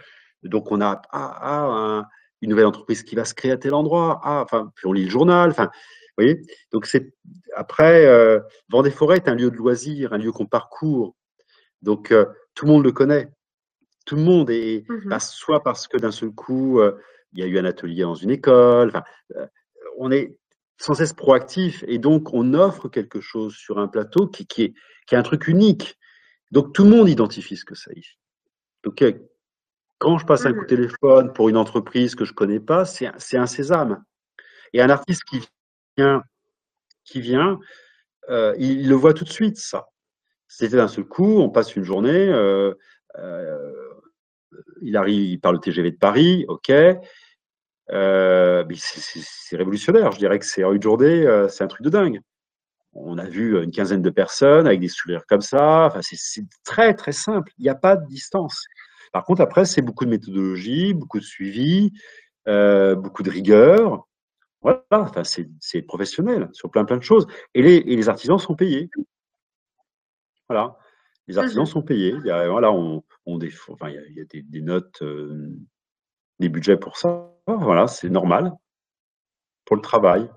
donc 0.43 0.71
on 0.71 0.81
a 0.81 1.01
ah, 1.11 1.39
ah, 1.41 2.09
une 2.41 2.49
nouvelle 2.49 2.65
entreprise 2.65 3.03
qui 3.03 3.15
va 3.15 3.25
se 3.25 3.33
créer 3.33 3.51
à 3.51 3.57
tel 3.57 3.73
endroit. 3.73 4.19
Ah, 4.23 4.41
enfin, 4.43 4.71
puis 4.75 4.87
on 4.87 4.93
lit 4.93 5.05
le 5.05 5.09
journal. 5.09 5.49
Enfin, 5.49 5.65
vous 6.17 6.23
voyez. 6.23 6.41
Donc 6.71 6.85
c'est 6.85 7.13
après 7.55 8.05
euh, 8.05 8.39
Vendée-Forêt 8.69 9.17
est 9.17 9.29
un 9.29 9.35
lieu 9.35 9.49
de 9.49 9.55
loisir, 9.55 10.13
un 10.13 10.17
lieu 10.17 10.31
qu'on 10.31 10.45
parcourt. 10.45 11.15
Donc 11.81 12.11
euh, 12.11 12.25
tout 12.53 12.65
le 12.65 12.71
monde 12.71 12.83
le 12.83 12.91
connaît. 12.91 13.29
Tout 14.05 14.15
le 14.15 14.21
monde 14.21 14.49
est 14.49 14.85
mmh 14.89 15.19
soit 15.19 15.63
parce 15.63 15.87
que 15.87 15.97
d'un 15.97 16.11
seul 16.11 16.31
coup 16.31 16.79
euh, 16.79 16.99
il 17.33 17.39
y 17.39 17.43
a 17.43 17.47
eu 17.47 17.57
un 17.57 17.65
atelier 17.65 18.03
dans 18.03 18.15
une 18.15 18.29
école. 18.29 18.89
Enfin, 18.89 19.03
on 19.97 20.11
est 20.11 20.37
sans 20.77 20.93
cesse 20.93 21.13
proactif 21.13 21.83
et 21.87 21.97
donc 21.97 22.33
on 22.33 22.53
offre 22.53 22.89
quelque 22.89 23.21
chose 23.21 23.55
sur 23.55 23.79
un 23.79 23.87
plateau 23.87 24.27
qui, 24.27 24.45
qui, 24.45 24.63
est, 24.63 24.73
qui 25.07 25.15
est 25.15 25.17
un 25.17 25.23
truc 25.23 25.47
unique. 25.47 25.97
Donc 26.53 26.71
tout 26.71 26.83
le 26.83 26.91
monde 26.91 27.09
identifie 27.09 27.57
ce 27.57 27.65
que 27.65 27.73
c'est 27.73 27.97
ici. 27.97 28.15
Donc 28.83 29.03
quand 29.97 30.19
je 30.19 30.25
passe 30.25 30.45
un 30.45 30.53
coup 30.53 30.59
de 30.59 30.63
mmh. 30.65 30.67
téléphone 30.67 31.33
pour 31.33 31.49
une 31.49 31.57
entreprise 31.57 32.13
que 32.13 32.25
je 32.25 32.31
ne 32.31 32.35
connais 32.35 32.59
pas, 32.59 32.85
c'est 32.85 33.37
un 33.37 33.47
sésame. 33.47 34.03
Et 34.71 34.81
un 34.81 34.91
artiste 34.91 35.23
qui 35.23 35.41
vient, 35.97 36.21
qui 37.05 37.21
vient 37.21 37.59
euh, 38.29 38.53
il, 38.59 38.87
le 38.87 38.93
voit 38.93 39.15
tout 39.15 39.23
de 39.23 39.31
suite, 39.31 39.57
ça. 39.57 39.87
C'était 40.47 40.77
d'un 40.77 40.87
seul 40.87 41.05
coup, 41.05 41.39
on 41.39 41.49
passe 41.49 41.75
une 41.75 41.83
journée, 41.83 42.29
euh, 42.29 42.75
euh, 43.17 43.73
il 44.83 44.95
arrive, 44.95 45.23
il 45.23 45.39
parle 45.39 45.55
le 45.55 45.61
TGV 45.61 45.89
de 45.89 45.97
Paris, 45.97 46.45
ok. 46.47 46.71
c'est 47.89 49.57
révolutionnaire, 49.57 50.11
je 50.11 50.19
dirais 50.19 50.37
que 50.37 50.45
c'est 50.45 50.61
une 50.61 50.81
journée, 50.81 51.25
c'est 51.49 51.63
un 51.63 51.67
truc 51.67 51.81
de 51.81 51.89
dingue. 51.89 52.21
On 52.95 53.17
a 53.17 53.25
vu 53.25 53.61
une 53.61 53.71
quinzaine 53.71 54.01
de 54.01 54.09
personnes 54.09 54.67
avec 54.67 54.79
des 54.79 54.87
sourires 54.87 55.25
comme 55.27 55.41
ça. 55.41 55.87
Enfin, 55.87 55.99
c'est 56.01 56.45
très 56.63 56.93
très 56.93 57.11
simple. 57.11 57.51
Il 57.57 57.63
n'y 57.63 57.69
a 57.69 57.75
pas 57.75 57.95
de 57.95 58.05
distance. 58.07 58.65
Par 59.11 59.25
contre, 59.25 59.41
après, 59.41 59.65
c'est 59.65 59.81
beaucoup 59.81 60.05
de 60.05 60.09
méthodologie, 60.09 60.93
beaucoup 60.93 61.19
de 61.19 61.23
suivi, 61.23 61.91
euh, 62.47 62.95
beaucoup 62.95 63.23
de 63.23 63.29
rigueur. 63.29 64.07
Voilà, 64.61 64.83
enfin, 64.91 65.23
c'est 65.23 65.81
professionnel 65.81 66.49
sur 66.53 66.71
plein 66.71 66.85
plein 66.85 66.97
de 66.97 67.03
choses. 67.03 67.27
Et 67.53 67.61
les, 67.61 68.09
artisans 68.09 68.39
sont 68.39 68.55
payés. 68.55 68.89
Voilà, 70.47 70.77
les 71.27 71.37
artisans 71.37 71.65
sont 71.65 71.81
payés. 71.81 72.15
Il 72.19 72.27
y 72.27 72.31
a, 72.31 72.47
voilà, 72.49 72.71
on, 72.71 73.03
des, 73.37 73.51
a, 73.81 74.43
des, 74.43 74.61
notes, 74.61 75.01
euh, 75.01 75.51
des 76.39 76.49
budgets 76.49 76.77
pour 76.77 76.97
ça. 76.97 77.29
Voilà, 77.47 77.87
c'est 77.87 78.09
normal 78.09 78.53
pour 79.65 79.75
le 79.75 79.81
travail. 79.81 80.29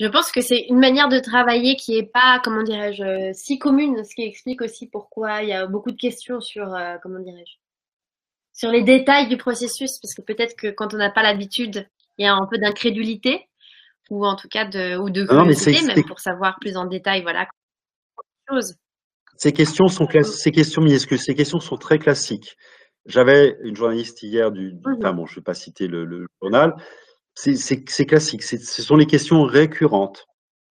Je 0.00 0.06
pense 0.08 0.32
que 0.32 0.40
c'est 0.40 0.66
une 0.68 0.80
manière 0.80 1.08
de 1.08 1.20
travailler 1.20 1.76
qui 1.76 1.96
est 1.96 2.10
pas, 2.12 2.40
comment 2.42 2.64
dirais-je, 2.64 3.32
si 3.32 3.58
commune, 3.58 4.04
ce 4.04 4.14
qui 4.14 4.22
explique 4.22 4.60
aussi 4.60 4.88
pourquoi 4.88 5.42
il 5.42 5.50
y 5.50 5.52
a 5.52 5.66
beaucoup 5.66 5.92
de 5.92 5.96
questions 5.96 6.40
sur, 6.40 6.74
euh, 6.74 6.96
comment 7.00 7.20
dirais-je, 7.20 7.54
sur 8.52 8.70
les 8.70 8.82
détails 8.82 9.28
du 9.28 9.36
processus, 9.36 9.98
parce 10.00 10.14
que 10.14 10.22
peut-être 10.22 10.56
que 10.56 10.68
quand 10.68 10.94
on 10.94 10.96
n'a 10.96 11.10
pas 11.10 11.22
l'habitude, 11.22 11.88
il 12.18 12.24
y 12.24 12.28
a 12.28 12.34
un 12.34 12.46
peu 12.50 12.58
d'incrédulité, 12.58 13.48
ou 14.10 14.26
en 14.26 14.34
tout 14.34 14.48
cas 14.48 14.64
de, 14.64 14.96
ou 14.98 15.10
de 15.10 15.24
curiosité, 15.24 15.86
même 15.86 16.04
pour 16.04 16.18
savoir 16.18 16.58
plus 16.60 16.76
en 16.76 16.86
détail, 16.86 17.22
voilà. 17.22 17.46
Ces 19.36 19.52
questions 19.52 19.86
sont 19.86 20.08
ces 20.22 20.50
questions, 20.50 20.82
que 20.82 21.16
ces 21.16 21.34
questions 21.36 21.60
sont 21.60 21.76
très 21.76 21.98
classiques? 21.98 22.56
J'avais 23.06 23.56
une 23.62 23.76
journaliste 23.76 24.22
hier 24.22 24.50
du, 24.50 24.72
mmh 24.72 24.96
enfin 24.98 25.12
bon, 25.12 25.26
je 25.26 25.36
vais 25.36 25.42
pas 25.42 25.54
citer 25.54 25.86
le 25.86 26.26
journal, 26.42 26.74
c'est 27.34 28.06
classique. 28.06 28.42
Ce 28.42 28.82
sont 28.82 28.96
les 28.96 29.06
questions 29.06 29.42
récurrentes. 29.42 30.26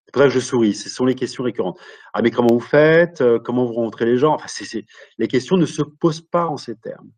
C'est 0.05 0.11
pour 0.13 0.21
ça 0.21 0.27
que 0.27 0.33
je 0.33 0.39
souris. 0.39 0.73
Ce 0.73 0.89
sont 0.89 1.05
les 1.05 1.15
questions 1.15 1.43
récurrentes. 1.43 1.79
Ah, 2.13 2.21
mais 2.21 2.31
comment 2.31 2.53
vous 2.53 2.59
faites? 2.59 3.21
Euh, 3.21 3.39
Comment 3.39 3.65
vous 3.65 3.73
rencontrez 3.73 4.05
les 4.05 4.17
gens? 4.17 4.33
Enfin, 4.35 4.47
Les 5.17 5.27
questions 5.27 5.57
ne 5.57 5.65
se 5.65 5.81
posent 5.81 6.21
pas 6.21 6.47
en 6.47 6.57
ces 6.57 6.75
termes. 6.75 7.11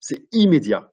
C'est 0.00 0.26
immédiat. 0.32 0.90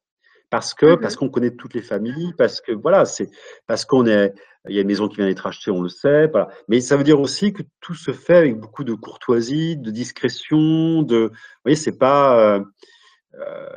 Parce 0.50 0.74
que 0.74 0.96
mmh 0.96 1.00
parce 1.00 1.16
qu'on 1.16 1.30
connaît 1.30 1.56
toutes 1.56 1.76
les 1.76 1.82
familles, 1.82 2.34
parce 2.38 2.60
que 2.60 2.72
voilà, 2.72 3.06
c'est 3.06 3.30
parce 3.68 3.86
qu'on 3.86 4.08
est, 4.08 4.34
il 4.68 4.76
y 4.76 4.80
a 4.80 4.82
une 4.82 4.88
maison 4.88 5.08
qui 5.08 5.18
vient 5.18 5.28
d'être 5.28 5.46
achetée, 5.46 5.70
on 5.72 5.82
le 5.82 5.90
sait. 5.90 6.28
Voilà. 6.28 6.50
Mais 6.68 6.82
ça 6.82 6.98
veut 6.98 7.04
dire 7.04 7.20
aussi 7.20 7.54
que 7.54 7.64
tout 7.82 7.94
se 7.94 8.12
fait 8.12 8.36
avec 8.36 8.60
beaucoup 8.60 8.84
de 8.84 8.94
courtoisie, 8.94 9.78
de 9.78 9.92
discrétion, 9.92 11.04
de, 11.04 11.30
vous 11.32 11.38
voyez, 11.64 11.76
c'est 11.76 11.98
pas, 11.98 12.56
euh, 12.58 12.64
euh, 13.36 13.70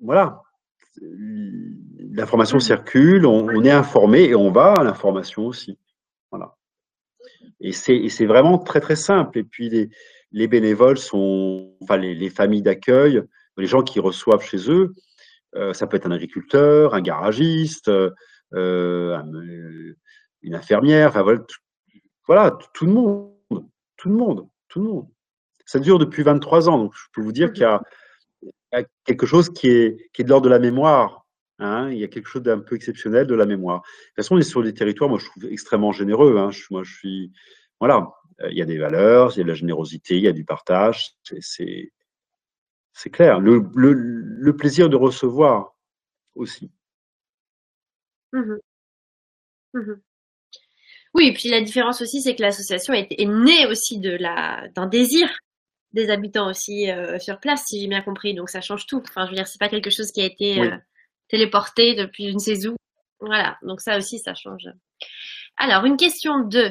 voilà, 0.00 0.42
l'information 1.00 2.58
circule, 2.58 3.26
on, 3.26 3.62
est 3.62 3.70
informé 3.70 4.24
et 4.24 4.34
on 4.34 4.50
va 4.50 4.74
à 4.74 4.84
l'information 4.84 5.46
aussi. 5.46 5.78
Voilà. 6.30 6.56
Et 7.60 7.72
c'est 7.72 8.26
vraiment 8.26 8.58
très 8.58 8.80
très 8.80 8.96
simple. 8.96 9.38
Et 9.38 9.44
puis 9.44 9.68
les, 9.68 9.90
les 10.32 10.48
bénévoles 10.48 10.98
sont, 10.98 11.74
enfin 11.82 11.96
les, 11.96 12.30
familles 12.30 12.62
d'accueil, 12.62 13.22
les 13.56 13.66
gens 13.66 13.82
qui 13.82 14.00
reçoivent 14.00 14.42
chez 14.42 14.70
eux, 14.70 14.92
euh, 15.54 15.72
ça 15.72 15.86
peut 15.86 15.96
être 15.96 16.06
un 16.06 16.10
agriculteur, 16.10 16.94
un 16.94 17.00
garagiste, 17.00 17.90
euh, 18.54 19.18
une 20.42 20.54
infirmière, 20.54 21.08
enfin 21.08 21.22
voilà, 21.22 21.38
tout, 21.40 21.58
voilà, 22.26 22.58
tout 22.74 22.86
le 22.86 22.92
monde, 22.92 23.32
tout 23.96 24.08
le 24.08 24.14
monde, 24.14 24.48
tout 24.68 24.80
le 24.80 24.86
monde. 24.86 25.08
Ça 25.64 25.78
dure 25.78 25.98
depuis 25.98 26.22
23 26.22 26.68
ans, 26.68 26.78
donc 26.78 26.92
je 26.94 27.04
peux 27.12 27.22
vous 27.22 27.32
dire 27.32 27.52
qu'il 27.52 27.62
y 27.62 27.66
a 27.66 27.82
quelque 29.04 29.26
chose 29.26 29.50
qui 29.50 29.68
est, 29.68 30.10
qui 30.12 30.22
est 30.22 30.24
de 30.24 30.30
l'ordre 30.30 30.46
de 30.46 30.50
la 30.50 30.58
mémoire. 30.58 31.26
Hein. 31.58 31.88
il 31.90 31.98
y 31.98 32.04
a 32.04 32.08
quelque 32.08 32.28
chose 32.28 32.42
d'un 32.42 32.58
peu 32.58 32.76
exceptionnel 32.76 33.26
de 33.26 33.34
la 33.34 33.46
mémoire. 33.46 33.80
De 33.80 33.86
toute 33.86 34.16
façon, 34.16 34.34
on 34.34 34.38
est 34.38 34.42
sur 34.42 34.62
des 34.62 34.74
territoires, 34.74 35.08
moi 35.08 35.18
je 35.18 35.26
trouve 35.26 35.46
extrêmement 35.46 35.92
généreux. 35.92 36.36
Hein. 36.38 36.50
moi, 36.70 36.82
je 36.82 36.94
suis. 36.94 37.32
Voilà, 37.80 38.10
euh, 38.42 38.50
il 38.50 38.58
y 38.58 38.62
a 38.62 38.66
des 38.66 38.78
valeurs, 38.78 39.32
il 39.34 39.38
y 39.38 39.40
a 39.40 39.44
de 39.44 39.48
la 39.48 39.54
générosité, 39.54 40.16
il 40.16 40.22
y 40.22 40.28
a 40.28 40.32
du 40.32 40.44
partage. 40.44 41.12
C'est 42.92 43.10
clair. 43.10 43.40
Le, 43.40 44.52
plaisir 44.56 44.88
de 44.88 44.96
recevoir 44.96 45.76
aussi. 46.34 46.70
Mmh 48.32 48.56
mmh 49.74 49.94
oui, 51.14 51.28
et 51.28 51.32
puis 51.32 51.48
la 51.48 51.62
différence 51.62 52.02
aussi, 52.02 52.20
c'est 52.20 52.36
que 52.36 52.42
l'association 52.42 52.92
est, 52.92 53.08
est, 53.10 53.24
née 53.24 53.66
aussi 53.66 53.98
d'un 54.00 54.86
désir 54.86 55.38
des 55.92 56.10
habitants 56.10 56.48
aussi 56.48 56.90
euh, 56.90 57.18
sur 57.18 57.40
place, 57.40 57.64
si 57.66 57.80
j'ai 57.80 57.88
bien 57.88 58.02
compris. 58.02 58.34
Donc 58.34 58.50
ça 58.50 58.60
change 58.60 58.86
tout. 58.86 59.02
Enfin, 59.08 59.24
je 59.26 59.30
veux 59.30 59.36
dire, 59.36 59.46
c'est 59.46 59.60
pas 59.60 59.68
quelque 59.68 59.90
chose 59.90 60.12
qui 60.12 60.20
a 60.20 60.26
été 60.26 60.60
euh, 60.60 60.76
téléporté 61.28 61.94
depuis 61.94 62.26
une 62.26 62.38
saison. 62.38 62.76
Voilà. 63.20 63.56
Donc 63.62 63.80
ça 63.80 63.96
aussi, 63.96 64.18
ça 64.18 64.34
change. 64.34 64.68
Alors, 65.56 65.84
une 65.84 65.96
question 65.96 66.40
de 66.40 66.70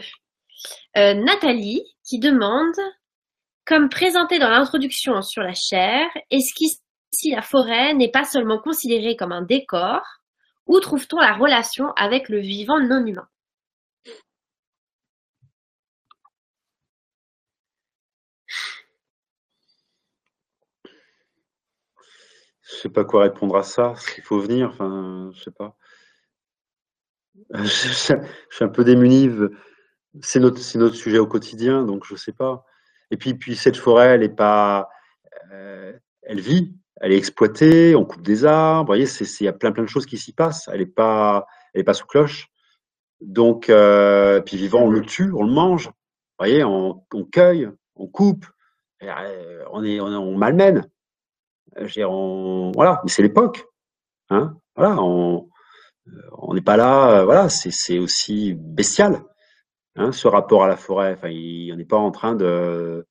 euh, 0.98 1.14
Nathalie 1.14 1.84
qui 2.08 2.20
demande, 2.20 2.76
comme 3.66 3.90
présenté 3.90 4.38
dans 4.38 4.50
l'introduction 4.50 5.22
sur 5.22 5.42
la 5.42 5.54
chair, 5.54 6.08
est-ce 6.30 6.54
qu'ici 6.54 7.32
la 7.32 7.42
forêt 7.42 7.94
n'est 7.96 8.12
pas 8.12 8.26
seulement 8.26 8.60
considérée 8.60 9.16
comme 9.16 9.32
un 9.32 9.42
décor 9.42 10.02
Où 10.68 10.80
trouve-t-on 10.80 11.20
la 11.20 11.34
relation 11.34 11.92
avec 11.96 12.30
le 12.30 12.40
vivant 12.40 12.80
non 12.80 13.06
humain? 13.06 13.28
Je 22.76 22.82
sais 22.82 22.90
pas 22.90 23.06
quoi 23.06 23.24
répondre 23.24 23.56
à 23.56 23.64
ça. 23.64 23.94
Il 24.18 24.24
faut 24.24 24.40
venir. 24.40 24.70
Enfin, 24.70 25.32
je 25.34 25.44
sais 25.44 25.52
pas. 25.52 25.76
Je, 27.54 27.68
suis 27.68 28.64
un 28.64 28.70
peu 28.70 28.84
démuni. 28.84 29.30
C'est 30.22 30.40
notre, 30.40 30.60
notre, 30.78 30.96
sujet 30.96 31.20
au 31.20 31.28
quotidien, 31.28 31.84
donc 31.84 32.06
je 32.06 32.16
sais 32.16 32.32
pas. 32.32 32.66
Et 33.12 33.18
puis, 33.18 33.34
puis 33.34 33.58
cette 33.58 33.76
forêt, 33.76 34.08
elle 34.08 34.24
est 34.24 34.30
pas, 34.30 34.88
euh, 35.52 35.92
elle 36.22 36.40
vit, 36.40 36.74
elle 37.02 37.12
est 37.12 37.18
exploitée. 37.18 37.96
On 37.96 38.06
coupe 38.06 38.22
des 38.22 38.46
arbres. 38.46 38.94
Vous 38.94 38.98
voyez, 38.98 39.06
il 39.06 39.44
y 39.44 39.50
a 39.50 39.54
plein 39.54 39.74
plein 39.74 39.84
de 39.84 39.90
choses 39.90 40.06
qui 40.06 40.18
s'y 40.18 40.32
passent. 40.32 40.70
Elle 40.72 40.82
est 40.82 40.86
pas, 40.86 41.46
elle 41.74 41.82
est 41.82 41.84
pas 41.84 41.94
sous 41.94 42.08
cloche. 42.08 42.48
Donc, 43.20 43.70
euh, 43.70 44.42
puis 44.42 44.56
vivant, 44.56 44.84
on 44.84 44.90
le 44.90 45.02
tue, 45.02 45.32
on 45.34 45.44
le 45.44 45.52
mange. 45.52 45.88
Vous 45.88 46.46
voyez, 46.46 46.64
on, 46.64 47.04
on 47.14 47.26
cueille, 47.26 47.70
on 47.96 48.08
coupe, 48.08 48.46
euh, 49.04 49.64
on, 49.72 49.84
est, 49.84 50.00
on, 50.00 50.08
on 50.08 50.38
malmène. 50.38 50.90
On, 51.78 52.72
voilà, 52.74 53.02
mais 53.04 53.10
c'est 53.10 53.22
l'époque. 53.22 53.66
Hein 54.30 54.58
voilà, 54.76 55.02
on 55.02 55.50
n'est 56.54 56.62
pas 56.62 56.78
là. 56.78 57.24
Voilà, 57.26 57.50
c'est 57.50 58.00
aussi 58.00 58.54
bestial. 58.54 59.24
Hein, 59.98 60.12
ce 60.12 60.28
rapport 60.28 60.64
à 60.64 60.68
la 60.68 60.78
forêt. 60.78 61.14
Enfin, 61.14 61.30
on 61.30 61.76
n'est 61.76 61.86
pas 61.86 61.98
en 61.98 62.12
train 62.12 62.36
de. 62.36 63.06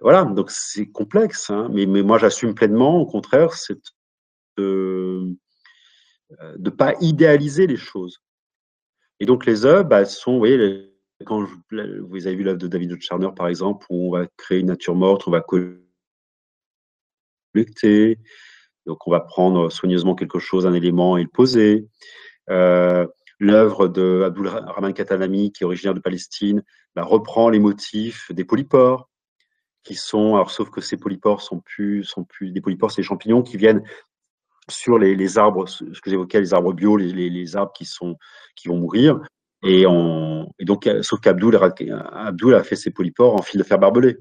Voilà, 0.00 0.24
donc 0.24 0.50
c'est 0.50 0.86
complexe. 0.86 1.50
Hein, 1.50 1.68
mais, 1.72 1.86
mais, 1.86 2.02
moi, 2.02 2.18
j'assume 2.18 2.54
pleinement, 2.54 3.00
au 3.00 3.06
contraire, 3.06 3.50
de 4.56 5.36
ne 6.58 6.70
pas 6.70 6.94
idéaliser 7.00 7.66
les 7.66 7.76
choses. 7.76 8.22
Et 9.20 9.26
donc, 9.26 9.46
les 9.46 9.66
œuvres 9.66 9.88
bah, 9.88 10.04
sont, 10.04 10.32
vous 10.32 10.38
voyez, 10.38 10.94
quand 11.26 11.44
vous 11.44 12.26
avez 12.26 12.36
vu 12.36 12.44
l'œuvre 12.44 12.58
de 12.58 12.68
David 12.68 13.00
Charner, 13.00 13.30
par 13.34 13.48
exemple, 13.48 13.86
où 13.90 14.08
on 14.08 14.18
va 14.18 14.26
créer 14.36 14.60
une 14.60 14.66
nature 14.66 14.94
morte, 14.94 15.26
on 15.26 15.32
va 15.32 15.40
donc, 18.86 19.06
on 19.06 19.10
va 19.10 19.20
prendre 19.20 19.70
soigneusement 19.70 20.14
quelque 20.14 20.38
chose, 20.38 20.66
un 20.66 20.72
élément, 20.72 21.18
et 21.18 21.22
le 21.22 21.28
poser. 21.28 21.86
Euh, 22.48 23.06
l'œuvre 23.38 23.86
de 23.86 24.22
Abdul 24.24 24.48
Rahman 24.48 24.94
Katanami, 24.94 25.52
qui 25.52 25.62
est 25.62 25.66
originaire 25.66 25.94
de 25.94 26.00
Palestine, 26.00 26.62
bah, 26.96 27.04
reprend 27.04 27.50
les 27.50 27.58
motifs 27.58 28.32
des 28.32 28.44
polypores, 28.44 29.08
qui 29.84 29.94
sont, 29.94 30.34
alors 30.34 30.50
sauf 30.50 30.70
que 30.70 30.80
ces 30.80 30.96
polypores 30.96 31.42
sont 31.42 31.60
plus, 31.60 32.02
sont 32.04 32.24
plus 32.24 32.50
des 32.50 32.60
polypores, 32.60 32.90
c'est 32.90 33.02
des 33.02 33.06
champignons 33.06 33.42
qui 33.42 33.56
viennent 33.58 33.82
sur 34.70 34.98
les, 34.98 35.38
arbres, 35.38 35.66
ce 35.68 35.84
que 35.84 36.10
j'évoquais, 36.10 36.40
les 36.40 36.52
arbres 36.52 36.72
bio, 36.72 36.96
les, 36.96 37.56
arbres 37.56 37.72
qui, 37.72 37.84
sont, 37.84 38.16
qui 38.56 38.68
vont 38.68 38.76
mourir. 38.76 39.20
Et, 39.62 39.86
on, 39.86 40.52
et 40.58 40.64
donc, 40.64 40.88
sauf 41.02 41.20
qu'Abdul 41.20 41.58
Abdul 42.12 42.54
a 42.54 42.62
fait 42.62 42.76
ses 42.76 42.90
polypores 42.90 43.34
en 43.34 43.42
fil 43.42 43.58
de 43.58 43.64
fer 43.64 43.78
barbelé 43.78 44.18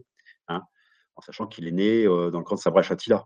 en 1.17 1.21
sachant 1.21 1.47
qu'il 1.47 1.67
est 1.67 1.71
né 1.71 2.05
euh, 2.05 2.31
dans 2.31 2.39
le 2.39 2.45
camp 2.45 2.55
de 2.55 2.61
Sabra 2.61 2.81
Chatila. 2.81 3.25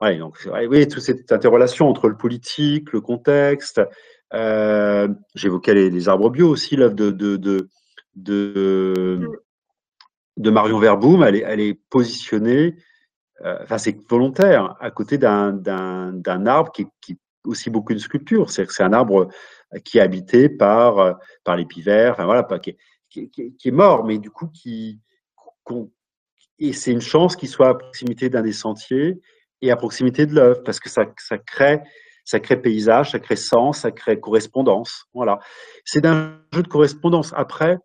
Ouais, 0.00 0.16
donc, 0.16 0.48
oui, 0.68 0.88
toute 0.88 1.02
cette 1.02 1.30
interrelation 1.30 1.88
entre 1.88 2.08
le 2.08 2.16
politique, 2.16 2.92
le 2.92 3.02
contexte. 3.02 3.82
Euh, 4.32 5.08
j'évoquais 5.34 5.74
les, 5.74 6.08
arbres 6.08 6.30
bio 6.30 6.48
aussi, 6.48 6.76
l'œuvre 6.76 6.94
de, 6.94 7.10
de, 7.10 7.68
de, 8.14 10.50
Marion 10.50 10.78
Verboom, 10.78 11.22
elle 11.22 11.36
est, 11.36 11.44
elle 11.46 11.60
est 11.60 11.74
positionnée, 11.90 12.76
euh, 13.44 13.58
enfin 13.62 13.76
c'est 13.76 13.98
volontaire, 14.08 14.76
à 14.80 14.90
côté 14.90 15.18
d'un 15.18 16.46
arbre 16.46 16.72
qui, 16.72 16.86
qui, 17.02 17.12
est 17.12 17.18
aussi 17.44 17.68
beaucoup 17.68 17.92
une 17.92 17.98
sculpture. 17.98 18.50
C'est 18.50 18.70
c'est 18.70 18.84
un 18.84 18.94
arbre 18.94 19.28
qui 19.84 19.98
est 19.98 20.02
habité 20.02 20.48
par, 20.48 21.18
par 21.44 21.56
les 21.56 21.66
pivers, 21.66 22.12
enfin 22.12 22.24
voilà, 22.24 22.44
qui, 22.60 22.76
qui, 23.10 23.30
qui, 23.30 23.68
est 23.68 23.72
mort, 23.72 24.04
mais 24.04 24.18
du 24.18 24.30
coup 24.30 24.46
qui, 24.46 24.98
et 26.60 26.72
c'est 26.74 26.92
une 26.92 27.00
chance 27.00 27.36
qu'il 27.36 27.48
soit 27.48 27.68
à 27.68 27.74
proximité 27.74 28.28
d'un 28.28 28.42
des 28.42 28.52
sentiers 28.52 29.20
et 29.62 29.70
à 29.70 29.76
proximité 29.76 30.26
de 30.26 30.34
l'œuvre, 30.34 30.62
parce 30.62 30.78
que 30.78 30.88
ça, 30.88 31.06
crée, 31.46 31.80
ça 32.24 32.38
crée 32.38 32.60
paysage, 32.60 33.12
ça 33.12 33.18
crée 33.18 33.36
sens, 33.36 33.80
ça 33.80 33.90
crée 33.90 34.20
correspondance. 34.20 35.06
Voilà. 35.14 35.38
C'est 35.84 36.04
un 36.06 36.38
jeu 36.52 36.62
de 36.62 36.68
correspondance. 36.68 37.32
Après, 37.34 37.78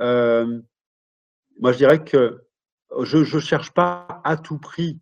euh, 0.00 0.60
moi 1.60 1.72
je 1.72 1.78
dirais 1.78 2.04
que 2.04 2.40
je 3.02 3.18
ne 3.18 3.40
cherche 3.40 3.72
pas 3.72 4.20
à 4.24 4.36
tout 4.36 4.58
prix, 4.58 5.00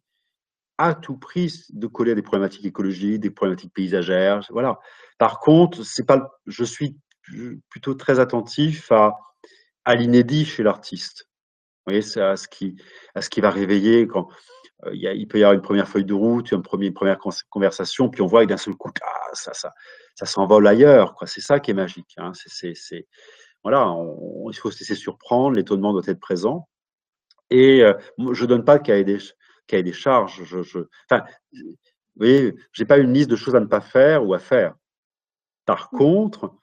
à 0.79 0.95
tout 0.95 1.19
prix 1.19 1.65
de 1.71 1.87
coller 1.87 2.13
à 2.13 2.15
des 2.15 2.23
problématiques 2.23 2.65
écologiques, 2.65 3.21
des 3.21 3.31
problématiques 3.31 3.75
paysagères. 3.75 4.41
Voilà. 4.51 4.79
Par 5.19 5.39
contre, 5.39 5.83
c'est 5.85 6.07
pas, 6.07 6.31
je 6.47 6.65
suis 6.65 6.97
plutôt 7.69 7.95
très 7.95 8.21
attentif 8.21 8.91
à 8.91 9.95
l'inédit 9.95 10.47
chez 10.47 10.63
l'artiste. 10.63 11.29
Vous 11.85 11.91
voyez, 11.91 12.03
c'est 12.03 12.23
à 12.23 12.37
ce 12.37 12.47
qui, 12.47 12.77
à 13.15 13.23
ce 13.23 13.29
qui 13.29 13.41
va 13.41 13.51
réveiller 13.51 14.07
quand 14.07 14.29
euh, 14.87 14.95
il, 14.95 15.01
y 15.01 15.09
a, 15.09 15.15
il, 15.15 15.27
peut 15.27 15.39
y 15.39 15.43
avoir 15.43 15.55
une 15.55 15.63
première 15.63 15.89
feuille 15.89 16.05
de 16.05 16.15
route, 16.15 16.53
une 16.53 16.63
première, 16.63 16.93
première 16.93 17.19
conversation, 17.51 18.09
puis 18.09 18.23
on 18.23 18.27
voit 18.27 18.45
que 18.45 18.51
d'un 18.51 18.57
seul 18.57 18.75
coup, 18.75 18.91
ah, 19.03 19.31
ça, 19.33 19.53
ça, 19.53 19.73
ça 20.15 20.27
s'envole 20.27 20.67
ailleurs. 20.67 21.17
C'est 21.27 21.41
ça 21.41 21.59
qui 21.59 21.73
est 21.73 21.75
magique. 21.75 22.15
Hein. 22.19 22.33
C'est, 22.35 23.07
voilà, 23.65 23.95
il 24.49 24.57
faut 24.57 24.71
se 24.71 24.79
laisser 24.81 24.95
surprendre, 24.95 25.57
l'étonnement 25.57 25.93
doit 25.93 26.03
être 26.07 26.21
présent. 26.21 26.69
Et 27.51 27.83
euh, 27.83 27.95
je 28.33 28.43
ne 28.43 28.49
donne 28.49 28.65
pas 28.65 28.79
de 28.79 28.83
cahier 28.85 29.05
des, 29.05 29.19
cahier 29.67 29.83
des 29.83 29.93
charges. 29.93 30.43
Je, 30.45 30.63
je, 30.63 30.79
enfin, 31.11 31.25
vous 31.51 31.77
voyez, 32.17 32.55
je 32.73 32.83
n'ai 32.83 32.87
pas 32.87 32.99
une 32.99 33.13
liste 33.13 33.31
de 33.31 33.37
choses 33.37 33.57
à 33.57 33.61
ne 33.61 33.67
pas 33.67 33.81
faire 33.81 34.25
ou 34.25 34.35
à 34.35 34.39
faire. 34.39 34.75
Par 35.67 35.89
mmh. 35.93 35.97
contre, 35.97 36.55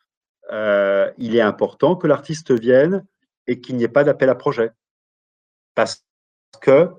euh, 0.52 1.12
il 1.18 1.36
est 1.36 1.42
important 1.42 1.96
que 1.96 2.08
l'artiste 2.08 2.52
vienne 2.52 3.06
et 3.48 3.62
qu'il 3.62 3.76
n'y 3.76 3.84
ait 3.84 3.88
pas 3.88 4.04
d'appel 4.04 4.30
à 4.30 4.36
projet 4.36 4.72
parce 5.76 6.06
que 6.62 6.90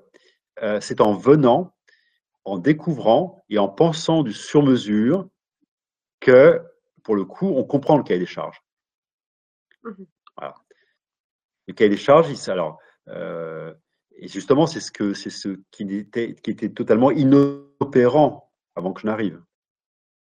euh, 0.63 0.81
c'est 0.81 1.01
en 1.01 1.15
venant, 1.15 1.75
en 2.45 2.59
découvrant 2.59 3.45
et 3.49 3.59
en 3.59 3.69
pensant 3.69 4.23
du 4.23 4.33
sur-mesure 4.33 5.29
que, 6.21 6.63
pour 7.03 7.15
le 7.15 7.25
coup, 7.25 7.49
on 7.49 7.65
comprend 7.65 7.97
le 7.97 8.03
cahier 8.03 8.21
des 8.21 8.27
charges. 8.27 8.63
Mmh 9.83 10.05
le 11.67 11.75
cahier 11.75 11.91
des 11.91 11.97
charges, 11.97 12.49
alors, 12.49 12.81
euh, 13.09 13.73
et 14.17 14.27
justement, 14.27 14.67
c'est 14.67 14.81
ce, 14.81 14.91
que, 14.91 15.15
c'est 15.15 15.31
ce 15.31 15.61
qui, 15.71 15.85
était, 15.95 16.35
qui 16.35 16.51
était 16.51 16.71
totalement 16.71 17.13
inopérant 17.13 18.51
avant 18.75 18.93
que 18.93 19.03
je 19.03 19.07
n'arrive. 19.07 19.41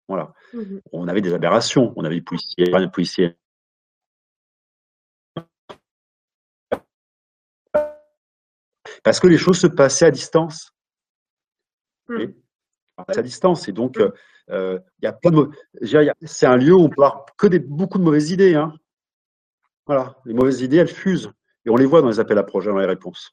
Voilà. 0.10 0.34
Mmh 0.54 0.80
on 0.92 1.08
avait 1.08 1.22
des 1.22 1.34
aberrations, 1.34 1.94
on 1.96 2.04
avait 2.04 2.16
des 2.16 2.22
policiers, 2.22 2.66
des 2.66 2.90
policiers 2.90 3.38
Parce 9.08 9.22
que 9.22 9.28
les 9.28 9.38
choses 9.38 9.58
se 9.58 9.68
passaient 9.68 10.08
à 10.08 10.12
distance. 10.12 10.74
Hmm. 12.10 12.26
À 12.98 13.22
distance. 13.22 13.70
Et 13.70 13.72
donc, 13.72 13.98
hmm. 14.00 14.12
euh, 14.50 14.80
il 15.00 15.06
y 15.06 15.08
a 15.08 15.14
pas 15.14 15.30
de. 15.30 15.50
C'est 16.26 16.46
un 16.46 16.58
lieu 16.58 16.74
où 16.74 16.82
on 16.82 16.90
parle 16.90 17.22
que 17.38 17.48
des, 17.48 17.60
beaucoup 17.60 18.00
de 18.00 18.04
mauvaises 18.04 18.32
idées. 18.32 18.56
Hein. 18.56 18.74
Voilà. 19.86 20.18
Les 20.26 20.34
mauvaises 20.34 20.60
idées, 20.60 20.76
elles 20.76 20.90
fusent. 20.90 21.32
Et 21.66 21.70
on 21.70 21.78
les 21.78 21.86
voit 21.86 22.02
dans 22.02 22.10
les 22.10 22.20
appels 22.20 22.38
à 22.38 22.44
projets, 22.44 22.70
dans 22.70 22.80
les 22.80 22.86
réponses. 22.86 23.32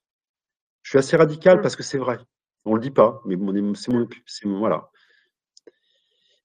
Je 0.83 0.91
suis 0.91 0.99
assez 1.01 1.17
radical 1.17 1.59
hmm. 1.59 1.63
parce 1.63 1.75
que 1.75 1.83
c'est 1.83 1.99
vrai. 1.99 2.19
On 2.65 2.71
ne 2.71 2.77
le 2.77 2.81
dit 2.81 2.93
pas, 2.93 3.21
mais 3.27 3.35
c'est 3.75 3.93
mon, 3.93 4.07
mon. 4.45 4.59
Voilà. 4.61 4.93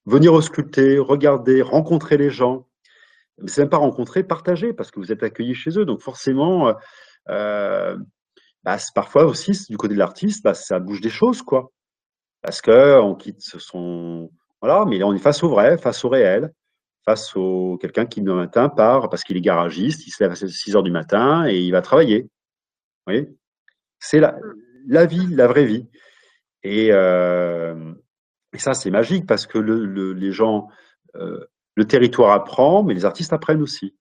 Venir 0.07 0.33
ausculter, 0.33 0.97
regarder, 0.97 1.61
rencontrer 1.61 2.17
les 2.17 2.31
gens. 2.31 2.67
Mais 3.37 3.47
c'est 3.47 3.61
même 3.61 3.69
pas 3.69 3.77
rencontrer, 3.77 4.23
partager, 4.23 4.73
parce 4.73 4.89
que 4.89 4.99
vous 4.99 5.11
êtes 5.11 5.21
accueillis 5.21 5.53
chez 5.53 5.77
eux. 5.77 5.85
Donc 5.85 6.01
forcément, 6.01 6.73
euh, 7.29 7.95
bah, 8.69 8.83
parfois 8.93 9.25
aussi, 9.25 9.51
du 9.69 9.77
côté 9.77 9.95
de 9.95 9.99
l'artiste, 9.99 10.43
bah, 10.43 10.53
ça 10.53 10.79
bouge 10.79 11.01
des 11.01 11.09
choses, 11.09 11.41
quoi. 11.41 11.71
Parce 12.41 12.61
qu'on 12.61 13.15
quitte 13.15 13.41
son. 13.41 14.31
Voilà, 14.61 14.85
mais 14.85 15.01
on 15.03 15.13
est 15.13 15.19
face 15.19 15.43
au 15.43 15.49
vrai, 15.49 15.77
face 15.77 16.03
au 16.05 16.09
réel, 16.09 16.53
face 17.05 17.35
au 17.35 17.77
quelqu'un 17.81 18.05
qui, 18.05 18.21
le 18.21 18.33
matin, 18.35 18.69
part 18.69 19.09
parce 19.09 19.23
qu'il 19.23 19.37
est 19.37 19.41
garagiste, 19.41 20.05
il 20.05 20.11
se 20.11 20.23
lève 20.23 20.31
à 20.31 20.35
6 20.35 20.75
heures 20.75 20.83
du 20.83 20.91
matin 20.91 21.47
et 21.47 21.59
il 21.59 21.71
va 21.71 21.81
travailler. 21.81 22.23
Vous 22.23 23.13
voyez 23.13 23.29
C'est 23.99 24.19
la, 24.19 25.05
vie, 25.05 25.27
la 25.33 25.47
vraie 25.47 25.65
vie. 25.65 25.87
Et, 26.63 26.89
euh, 26.91 27.93
ça, 28.57 28.73
c'est 28.73 28.91
magique 28.91 29.25
parce 29.25 29.47
que 29.47 29.57
le, 29.57 30.13
les 30.13 30.31
gens, 30.31 30.67
euh, 31.15 31.45
le 31.75 31.85
territoire 31.85 32.31
apprend, 32.31 32.83
mais 32.83 32.93
les 32.93 33.05
artistes 33.05 33.33
apprennent 33.33 33.61
aussi. 33.61 33.95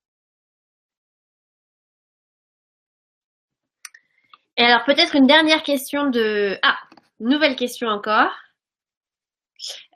Et 4.58 4.62
alors, 4.62 4.84
peut-être 4.84 5.14
une 5.14 5.28
dernière 5.28 5.62
question 5.62 6.10
de. 6.10 6.58
Ah, 6.62 6.76
nouvelle 7.20 7.54
question 7.54 7.86
encore. 7.88 8.30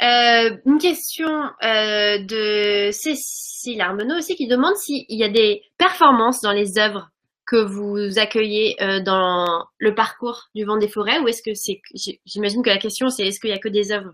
une 0.00 0.78
question 0.78 1.28
de 1.60 2.90
Cécile 2.92 3.80
Armenot 3.80 4.18
aussi 4.18 4.36
qui 4.36 4.46
demande 4.46 4.76
s'il 4.76 5.04
y 5.08 5.24
a 5.24 5.28
des 5.28 5.62
performances 5.78 6.40
dans 6.40 6.52
les 6.52 6.78
œuvres 6.78 7.10
que 7.44 7.56
vous 7.56 8.18
accueillez 8.18 8.76
dans 9.04 9.66
le 9.78 9.94
parcours 9.94 10.48
du 10.54 10.64
vent 10.64 10.78
des 10.78 10.88
forêts 10.88 11.18
ou 11.18 11.28
est-ce 11.28 11.42
que 11.42 11.54
c'est 11.54 11.80
j'imagine 12.24 12.62
que 12.62 12.70
la 12.70 12.78
question 12.78 13.08
c'est 13.08 13.26
est-ce 13.26 13.40
qu'il 13.40 13.50
y 13.50 13.52
a 13.52 13.58
que 13.58 13.68
des 13.68 13.92
œuvres 13.92 14.12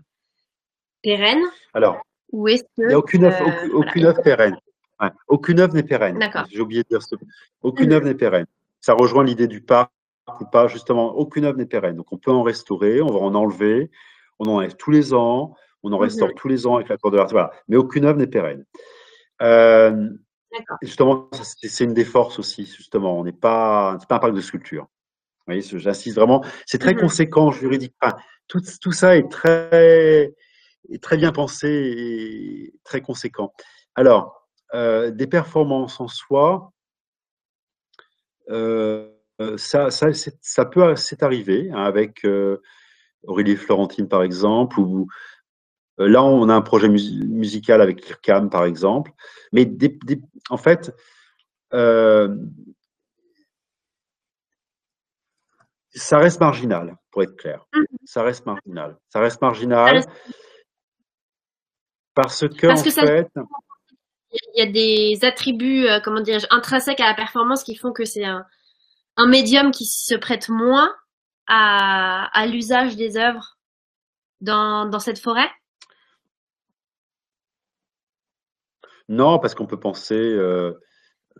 pérennes 1.01 1.43
Alors, 1.73 2.01
ou 2.31 2.47
est-ce 2.47 2.63
il 2.77 2.87
n'y 2.87 2.93
a 2.93 2.97
aucune 2.97 3.25
œuvre, 3.25 3.45
aucune, 3.73 4.05
œuvre 4.05 4.21
pérenne. 4.21 4.57
aucune 5.27 5.59
œuvre 5.59 5.73
n'est 5.73 5.83
pérenne. 5.83 6.19
J'ai 6.51 6.59
oublié 6.59 6.83
de 6.83 6.89
dire 6.89 7.01
ça. 7.01 7.15
Aucune 7.61 7.93
œuvre 7.93 8.05
n'est 8.05 8.15
pérenne. 8.15 8.47
Ça 8.81 8.93
rejoint 8.93 9.23
l'idée 9.23 9.47
du 9.47 9.61
parc 9.61 9.91
ou 10.41 10.45
pas, 10.45 10.67
justement, 10.67 11.15
aucune 11.15 11.45
œuvre 11.45 11.57
n'est 11.57 11.65
pérenne. 11.65 11.95
Donc 11.95 12.11
on 12.11 12.17
peut 12.17 12.31
en 12.31 12.43
restaurer, 12.43 13.01
on 13.01 13.07
va 13.07 13.19
en 13.19 13.35
enlever, 13.35 13.91
on 14.39 14.45
en 14.45 14.55
enlève 14.55 14.75
tous 14.75 14.91
les 14.91 15.13
ans, 15.13 15.55
on 15.83 15.91
en 15.93 15.97
restaure 15.97 16.29
mhm. 16.29 16.35
tous 16.35 16.47
les 16.47 16.67
ans 16.67 16.75
avec 16.75 16.89
l'accord 16.89 17.11
de 17.11 17.17
l'artiste. 17.17 17.33
Voilà. 17.33 17.51
Mais 17.67 17.77
aucune 17.77 18.05
œuvre 18.05 18.19
n'est 18.19 18.27
pérenne. 18.27 18.65
Euh, 19.41 20.09
justement, 20.81 21.29
c'est 21.41 21.83
une 21.83 21.93
des 21.93 22.05
forces 22.05 22.39
aussi, 22.39 22.65
justement. 22.65 23.19
On 23.19 23.23
n'est 23.23 23.31
pas, 23.31 23.97
pas 24.07 24.15
un 24.15 24.19
parc 24.19 24.33
de 24.33 24.41
sculpture. 24.41 24.83
Vous 24.83 25.55
voyez, 25.55 25.61
j'insiste 25.61 26.17
vraiment. 26.17 26.43
C'est 26.65 26.79
très 26.79 26.93
mhm. 26.93 27.01
conséquent 27.01 27.51
juridiquement. 27.51 28.11
tout, 28.47 28.61
tout, 28.81 28.91
ça 28.91 29.17
est 29.17 29.29
très, 29.29 30.33
est 30.89 31.03
très 31.03 31.17
bien 31.17 31.31
pensé 31.31 31.67
et 31.69 32.73
très 32.83 33.01
conséquent. 33.01 33.53
Alors, 33.95 34.47
euh, 34.75 35.09
des 35.11 35.27
performances 35.27 35.99
en 35.99 36.07
soi, 36.07 36.71
euh, 38.49 39.09
ça, 39.57 39.91
ça, 39.91 40.07
ça 40.41 40.65
peut 40.65 40.95
c'est 40.95 41.23
arrivé 41.23 41.69
hein, 41.71 41.83
avec 41.83 42.25
euh, 42.25 42.61
Aurélie 43.23 43.55
Florentine 43.55 44.07
par 44.07 44.23
exemple, 44.23 44.79
ou 44.79 45.07
là 45.97 46.23
on 46.23 46.49
a 46.49 46.53
un 46.53 46.61
projet 46.61 46.89
musical 46.89 47.81
avec 47.81 48.05
l'IRCAM 48.07 48.49
par 48.49 48.65
exemple, 48.65 49.11
mais 49.51 49.69
en 50.49 50.57
fait, 50.57 50.93
ça 55.99 56.17
reste 56.17 56.39
marginal, 56.39 56.97
pour 57.11 57.23
être 57.23 57.35
clair. 57.35 57.65
Mmh. 57.73 57.83
Ça 58.05 58.23
reste 58.23 58.45
marginal. 58.45 58.97
Ça 59.09 59.19
reste 59.19 59.41
marginal. 59.41 60.03
Parce 62.13 62.47
que, 62.47 62.67
en 62.67 62.77
fait, 62.77 63.31
il 64.31 64.59
y 64.59 64.61
a 64.61 64.71
des 64.71 65.25
attributs, 65.25 65.87
euh, 65.87 65.99
comment 66.03 66.21
dirais-je, 66.21 66.47
intrinsèques 66.49 66.99
à 66.99 67.07
la 67.07 67.15
performance 67.15 67.63
qui 67.63 67.75
font 67.75 67.91
que 67.91 68.05
c'est 68.05 68.25
un, 68.25 68.45
médium 69.27 69.71
qui 69.71 69.85
se 69.85 70.15
prête 70.15 70.49
moins 70.49 70.93
à, 71.47 72.45
l'usage 72.47 72.95
des 72.95 73.17
œuvres 73.17 73.57
dans, 74.41 74.99
cette 74.99 75.19
forêt? 75.19 75.49
Non, 79.07 79.39
parce 79.39 79.55
qu'on 79.55 79.65
peut 79.65 79.79
penser, 79.79 80.15
euh, 80.15 80.73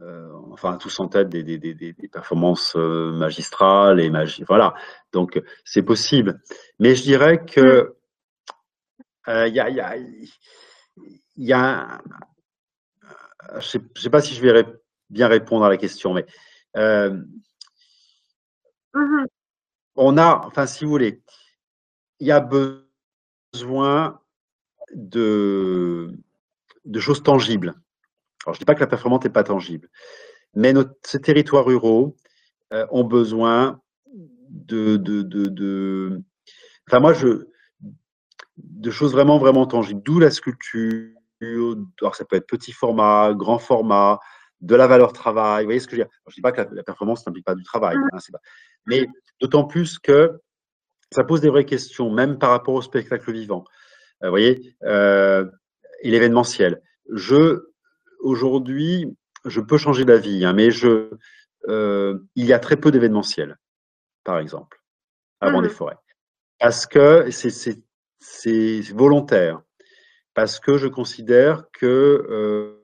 euh, 0.02 0.32
enfin, 0.52 0.78
tous 0.78 1.00
en 1.00 1.08
tête 1.08 1.30
des, 1.30 1.44
des, 1.44 2.10
performances 2.12 2.76
magistrales 2.76 4.00
et 4.00 4.10
magi 4.10 4.44
voilà. 4.48 4.74
Donc, 5.14 5.40
c'est 5.64 5.84
possible. 5.84 6.42
Mais 6.80 6.96
je 6.96 7.04
dirais 7.04 7.46
que 7.46 7.96
hmm. 9.28 9.48
il 9.48 9.54
y 9.54 9.60
a, 9.60 9.70
il 9.70 11.46
y 11.46 11.54
a 11.54 12.02
je 13.54 13.78
ne 13.78 13.84
sais, 13.96 14.10
pas 14.10 14.22
si 14.22 14.36
je 14.36 14.42
vais 14.42 14.66
bien 15.10 15.28
répondre 15.28 15.66
à 15.66 15.70
la 15.70 15.78
question, 15.78 16.14
mais 16.14 16.26
euh, 16.78 17.22
mm-hmm. 18.94 19.26
on 19.96 20.18
a, 20.18 20.46
enfin, 20.46 20.66
si 20.66 20.86
vous 20.86 20.92
voulez, 20.92 21.22
il 22.20 22.28
y 22.28 22.32
a 22.32 22.40
besoin 23.54 24.20
de, 24.94 26.12
de 26.86 27.00
choses 27.00 27.24
tangibles. 27.24 27.76
Alors, 28.46 28.54
je 28.54 28.58
ne 28.58 28.60
dis 28.60 28.66
pas 28.66 28.76
que 28.76 28.80
la 28.80 28.88
performance 28.88 29.24
n'est 29.24 29.30
pas 29.30 29.44
tangible, 29.44 29.90
mais 30.56 30.74
ces 31.06 31.22
territoires 31.22 31.66
ruraux 31.66 32.16
euh, 32.74 32.86
ont 32.92 33.04
besoin 33.04 33.82
de, 34.50 34.98
de, 34.98 35.22
de, 35.22 36.22
enfin, 36.88 37.00
moi, 37.00 37.14
je, 37.14 37.48
de 38.58 38.92
choses 38.92 39.12
vraiment, 39.12 39.38
vraiment 39.38 39.66
tangibles, 39.66 40.02
d'où 40.04 40.20
la 40.20 40.32
sculpture, 40.32 41.16
alors 42.02 42.16
ça 42.16 42.26
peut 42.26 42.36
être 42.36 42.48
petit 42.48 42.72
format, 42.72 43.34
grand 43.34 43.60
format, 43.60 44.20
de 44.62 44.76
la 44.76 44.88
valeur 44.88 45.14
travail. 45.14 45.64
Vous 45.64 45.68
voyez 45.68 45.80
ce 45.80 45.88
que 45.88 45.96
je 45.96 46.02
veux 46.02 46.06
dire? 46.06 46.14
Je 46.28 46.32
ne 46.32 46.36
dis 46.36 46.42
pas 46.42 46.52
que 46.52 46.62
la, 46.74 46.84
performance 46.84 47.26
n'implique 47.26 47.46
pas 47.46 47.56
du 47.56 47.64
travail, 47.64 47.98
mmh. 47.98 48.10
hein, 48.14 48.38
mais 48.86 49.08
d'autant 49.40 49.66
plus 49.66 50.00
que 50.00 50.40
ça 51.12 51.24
pose 51.24 51.42
des 51.42 51.50
vraies 51.50 51.66
questions, 51.66 52.12
même 52.12 52.38
par 52.38 52.52
rapport 52.52 52.74
au 52.74 52.82
spectacle 52.82 53.32
vivant. 53.32 53.64
Euh, 54.24 54.28
vous 54.28 54.32
voyez, 54.32 54.76
euh, 54.84 55.46
et 56.02 56.12
l'événementiel. 56.12 56.82
Je, 57.12 57.72
aujourd'hui, 58.20 59.08
je 59.46 59.62
peux 59.62 59.78
changer 59.78 60.06
d'avis, 60.06 60.46
hein, 60.46 60.54
mais 60.54 60.72
je, 60.72 61.10
euh, 61.68 62.20
il 62.36 62.46
y 62.46 62.54
a 62.54 62.60
très 62.60 62.76
peu 62.76 62.92
d'événementiel, 62.92 63.58
par 64.24 64.40
exemple, 64.40 64.82
avant 65.40 65.62
des 65.62 65.70
mmh. 65.70 65.72
forêts. 65.72 65.98
Parce 66.60 66.86
que 66.86 67.30
c'est 67.32 68.92
volontaire 68.92 69.62
parce 70.34 70.60
que 70.60 70.78
je 70.78 70.88
considère 70.88 71.64
que 71.72 72.78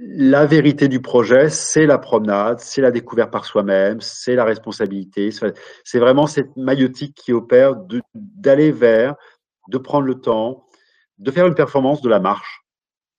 la 0.00 0.46
vérité 0.46 0.88
du 0.88 1.00
projet, 1.00 1.50
c'est 1.50 1.86
la 1.86 1.98
promenade, 1.98 2.60
c'est 2.60 2.80
la 2.80 2.90
découverte 2.90 3.30
par 3.30 3.44
soi-même, 3.44 4.00
c'est 4.00 4.34
la 4.34 4.44
responsabilité. 4.44 5.30
C'est 5.84 5.98
vraiment 5.98 6.26
cette 6.26 6.56
maillotique 6.56 7.14
qui 7.14 7.32
opère 7.32 7.74
d'aller 8.14 8.72
vers, 8.72 9.16
de 9.68 9.78
prendre 9.78 10.06
le 10.06 10.14
temps, 10.20 10.66
de 11.18 11.30
faire 11.30 11.46
une 11.46 11.54
performance 11.54 12.00
de 12.00 12.08
la 12.08 12.20
marche. 12.20 12.64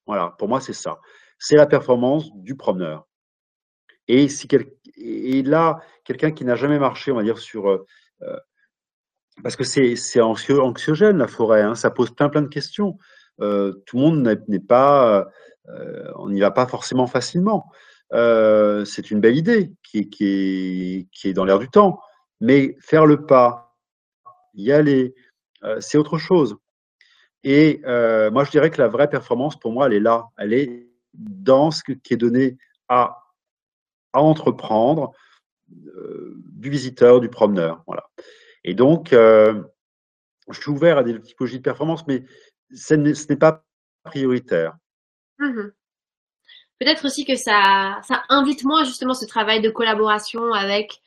Voilà, 0.08 0.36
pour 0.38 0.48
moi, 0.48 0.62
c'est 0.62 0.74
ça. 0.74 1.00
C'est 1.38 1.56
la 1.56 1.68
performance 1.68 2.30
du 2.36 2.56
promeneur. 2.56 3.08
Et, 4.08 4.28
si 4.28 4.48
et 4.98 5.44
là, 5.44 5.80
quelqu'un 6.04 6.32
qui 6.32 6.44
n'a 6.46 6.56
jamais 6.56 6.80
marché, 6.80 7.12
on 7.12 7.16
va 7.16 7.24
dire, 7.24 7.38
sur, 7.38 7.86
parce 9.44 9.56
que 9.56 9.64
c'est 9.64 10.22
anxiogène 10.22 11.18
la 11.18 11.28
forêt, 11.28 11.62
hein, 11.62 11.76
ça 11.76 11.92
pose 11.92 12.12
plein 12.12 12.30
plein 12.30 12.42
de 12.42 12.48
questions. 12.48 12.98
Euh, 13.42 13.74
tout 13.86 13.98
le 13.98 14.04
monde 14.04 14.44
n'est 14.48 14.60
pas, 14.60 15.30
euh, 15.70 16.12
on 16.16 16.30
n'y 16.30 16.40
va 16.40 16.52
pas 16.52 16.68
forcément 16.68 17.08
facilement. 17.08 17.72
Euh, 18.14 18.86
c'est 18.86 19.12
une 19.12 19.20
belle 19.20 19.38
idée 19.38 19.72
qui, 19.84 21.08
est, 21.24 21.34
dans 21.34 21.46
l'air 21.46 21.60
du 21.60 21.70
temps, 21.70 22.00
mais 22.42 22.76
faire 22.80 23.06
le 23.06 23.26
pas, 23.26 23.78
y 24.54 24.72
aller, 24.72 25.14
c'est 25.80 25.98
autre 25.98 26.18
chose. 26.18 26.58
Et 27.44 27.82
moi, 27.86 28.44
je 28.44 28.52
dirais 28.52 28.72
que 28.72 28.82
la 28.82 28.88
vraie 28.88 29.10
performance, 29.10 29.60
pour 29.60 29.72
moi, 29.72 29.88
elle 29.88 29.94
est 29.94 30.00
là. 30.00 30.26
Elle 30.38 30.54
est 30.54 30.90
dans 31.14 31.72
ce 31.72 31.84
qui 31.84 32.14
est 32.14 32.18
donné 32.18 32.58
à, 32.88 33.18
entreprendre 34.14 35.12
du 35.68 36.72
visiteur, 36.72 37.20
du 37.20 37.30
promeneur. 37.30 37.84
Voilà. 37.86 38.10
Et 38.64 38.74
donc, 38.74 39.14
je 40.50 40.60
suis 40.60 40.72
ouvert 40.72 40.98
à 40.98 41.04
des 41.04 41.20
typologies 41.22 41.58
de 41.58 41.64
performance, 41.64 42.08
mais 42.08 42.26
ce 42.74 42.94
n'est 42.96 43.38
pas 43.38 43.64
prioritaire. 44.04 44.78
Mmh 45.40 45.70
Peut-être 46.80 47.04
aussi 47.04 47.26
que 47.26 47.36
ça, 47.36 48.00
ça 48.04 48.24
invite 48.30 48.64
moins 48.64 48.86
justement 48.86 49.14
ce 49.14 49.26
travail 49.26 49.60
de 49.60 49.70
collaboration 49.70 50.54
avec 50.54 51.02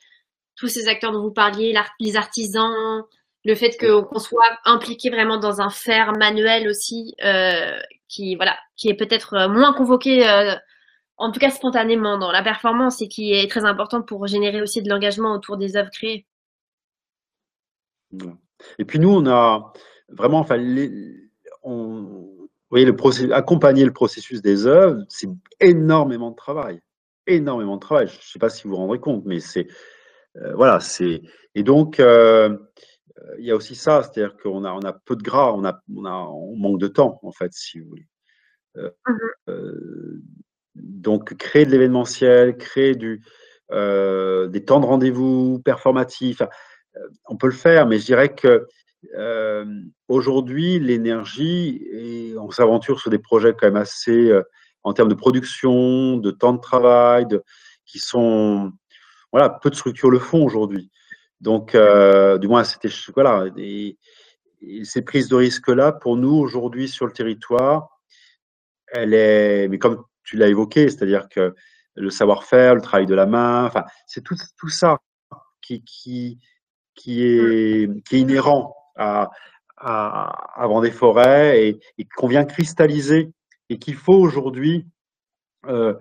tous 0.55 0.67
ces 0.67 0.87
acteurs 0.87 1.11
dont 1.11 1.23
vous 1.23 1.33
parliez, 1.33 1.75
les 1.99 2.15
artisans, 2.15 3.03
le 3.43 3.55
fait 3.55 3.75
qu'on 3.79 4.19
soit 4.19 4.51
impliqué 4.65 5.09
vraiment 5.09 5.39
dans 5.39 5.61
un 5.61 5.71
faire 5.71 6.11
manuel 6.11 6.67
aussi, 6.67 7.15
euh, 7.25 7.79
qui 8.07 8.35
voilà, 8.35 8.55
qui 8.77 8.89
est 8.89 8.93
peut-être 8.93 9.33
euh, 9.33 9.49
moins 9.49 9.73
convoqué, 9.73 10.23
en 11.17 11.31
tout 11.31 11.39
cas 11.39 11.49
spontanément 11.49 12.19
dans 12.19 12.31
la 12.31 12.43
performance 12.43 13.01
et 13.01 13.07
qui 13.07 13.33
est 13.33 13.49
très 13.49 13.65
important 13.65 14.03
pour 14.03 14.27
générer 14.27 14.61
aussi 14.61 14.83
de 14.83 14.89
l'engagement 14.89 15.33
autour 15.33 15.57
des 15.57 15.75
œuvres 15.75 15.91
créées. 15.91 16.27
Et 18.77 18.85
puis 18.85 18.99
nous, 18.99 19.09
on 19.09 19.25
a 19.27 19.73
vraiment, 20.09 20.39
enfin, 20.39 20.57
on, 21.63 22.47
voyez, 22.69 22.85
le 22.85 22.95
processus, 22.95 23.31
accompagner 23.31 23.85
le 23.85 23.93
processus 23.93 24.41
des 24.41 24.65
œuvres, 24.65 25.03
c'est 25.07 25.29
énormément 25.59 26.31
de 26.31 26.35
travail, 26.35 26.81
énormément 27.27 27.75
de 27.75 27.81
travail. 27.81 28.07
Je 28.07 28.17
ne 28.17 28.21
sais 28.21 28.39
pas 28.39 28.49
si 28.49 28.63
vous 28.63 28.71
vous 28.71 28.77
rendrez 28.77 28.99
compte, 28.99 29.25
mais 29.25 29.39
c'est 29.39 29.67
euh, 30.37 30.53
voilà, 30.55 30.79
c'est 30.79 31.21
et 31.53 31.63
donc 31.63 31.99
euh, 31.99 32.57
il 33.37 33.45
y 33.45 33.51
a 33.51 33.55
aussi 33.55 33.75
ça, 33.75 34.01
c'est-à-dire 34.01 34.35
qu'on 34.37 34.63
a 34.63 34.73
on 34.73 34.81
a 34.81 34.93
peu 34.93 35.15
de 35.15 35.21
gras, 35.21 35.53
on 35.53 35.63
a 35.63 35.81
on 35.95 36.05
a 36.05 36.13
on 36.13 36.55
manque 36.55 36.79
de 36.79 36.87
temps 36.87 37.19
en 37.21 37.31
fait, 37.31 37.53
si 37.53 37.79
vous 37.79 37.89
voulez. 37.89 38.07
Euh, 38.77 38.89
mmh 39.07 40.21
donc 40.75 41.35
créer 41.35 41.67
de 41.67 41.71
l'événementiel, 41.71 42.57
créer 42.57 42.95
du 42.95 43.21
des 43.69 44.65
temps 44.65 44.79
de 44.79 44.85
rendez-vous 44.87 45.59
performatifs 45.59 46.41
on 47.25 47.37
peut 47.37 47.47
le 47.47 47.53
faire, 47.53 47.87
mais 47.87 47.99
je 47.99 48.05
dirais 48.05 48.33
que 48.33 48.67
aujourd'hui, 50.07 50.79
l'énergie, 50.79 51.87
et 51.91 52.35
on 52.37 52.51
s'aventure 52.51 52.99
sur 52.99 53.09
des 53.09 53.19
projets 53.19 53.53
quand 53.53 53.67
même 53.67 53.75
assez, 53.75 54.29
euh, 54.29 54.43
en 54.83 54.93
termes 54.93 55.09
de 55.09 55.15
production, 55.15 56.17
de 56.17 56.31
temps 56.31 56.53
de 56.53 56.59
travail, 56.59 57.25
qui 57.85 57.99
sont, 57.99 58.71
voilà, 59.31 59.49
peu 59.49 59.69
de 59.69 59.75
structures 59.75 60.09
le 60.09 60.19
font 60.19 60.43
aujourd'hui. 60.43 60.91
Donc, 61.41 61.75
euh, 61.75 62.37
du 62.37 62.47
moins, 62.47 62.63
ces 62.63 62.77
prises 65.01 65.27
de 65.27 65.35
risque-là, 65.35 65.91
pour 65.91 66.17
nous 66.17 66.35
aujourd'hui 66.35 66.87
sur 66.87 67.05
le 67.05 67.11
territoire, 67.11 67.89
elle 68.87 69.13
est, 69.13 69.67
mais 69.67 69.79
comme 69.79 70.03
tu 70.23 70.37
l'as 70.37 70.47
évoqué, 70.47 70.89
c'est-à-dire 70.89 71.27
que 71.29 71.53
le 71.95 72.09
savoir-faire, 72.09 72.75
le 72.75 72.81
travail 72.81 73.05
de 73.05 73.15
la 73.15 73.25
main, 73.25 73.65
enfin, 73.65 73.83
c'est 74.07 74.23
tout, 74.23 74.35
ça 74.69 74.97
qui 75.61 75.83
est 77.07 77.87
inhérent 78.11 78.75
à, 78.95 79.29
à, 79.77 80.61
à 80.61 80.67
Vendée 80.67 80.91
Forêt 80.91 81.67
et, 81.67 81.79
et 81.97 82.05
qu'on 82.05 82.27
vient 82.27 82.45
cristalliser 82.45 83.31
et 83.69 83.79
qu'il 83.79 83.95
faut 83.95 84.15
aujourd'hui 84.15 84.85
euh, 85.67 85.93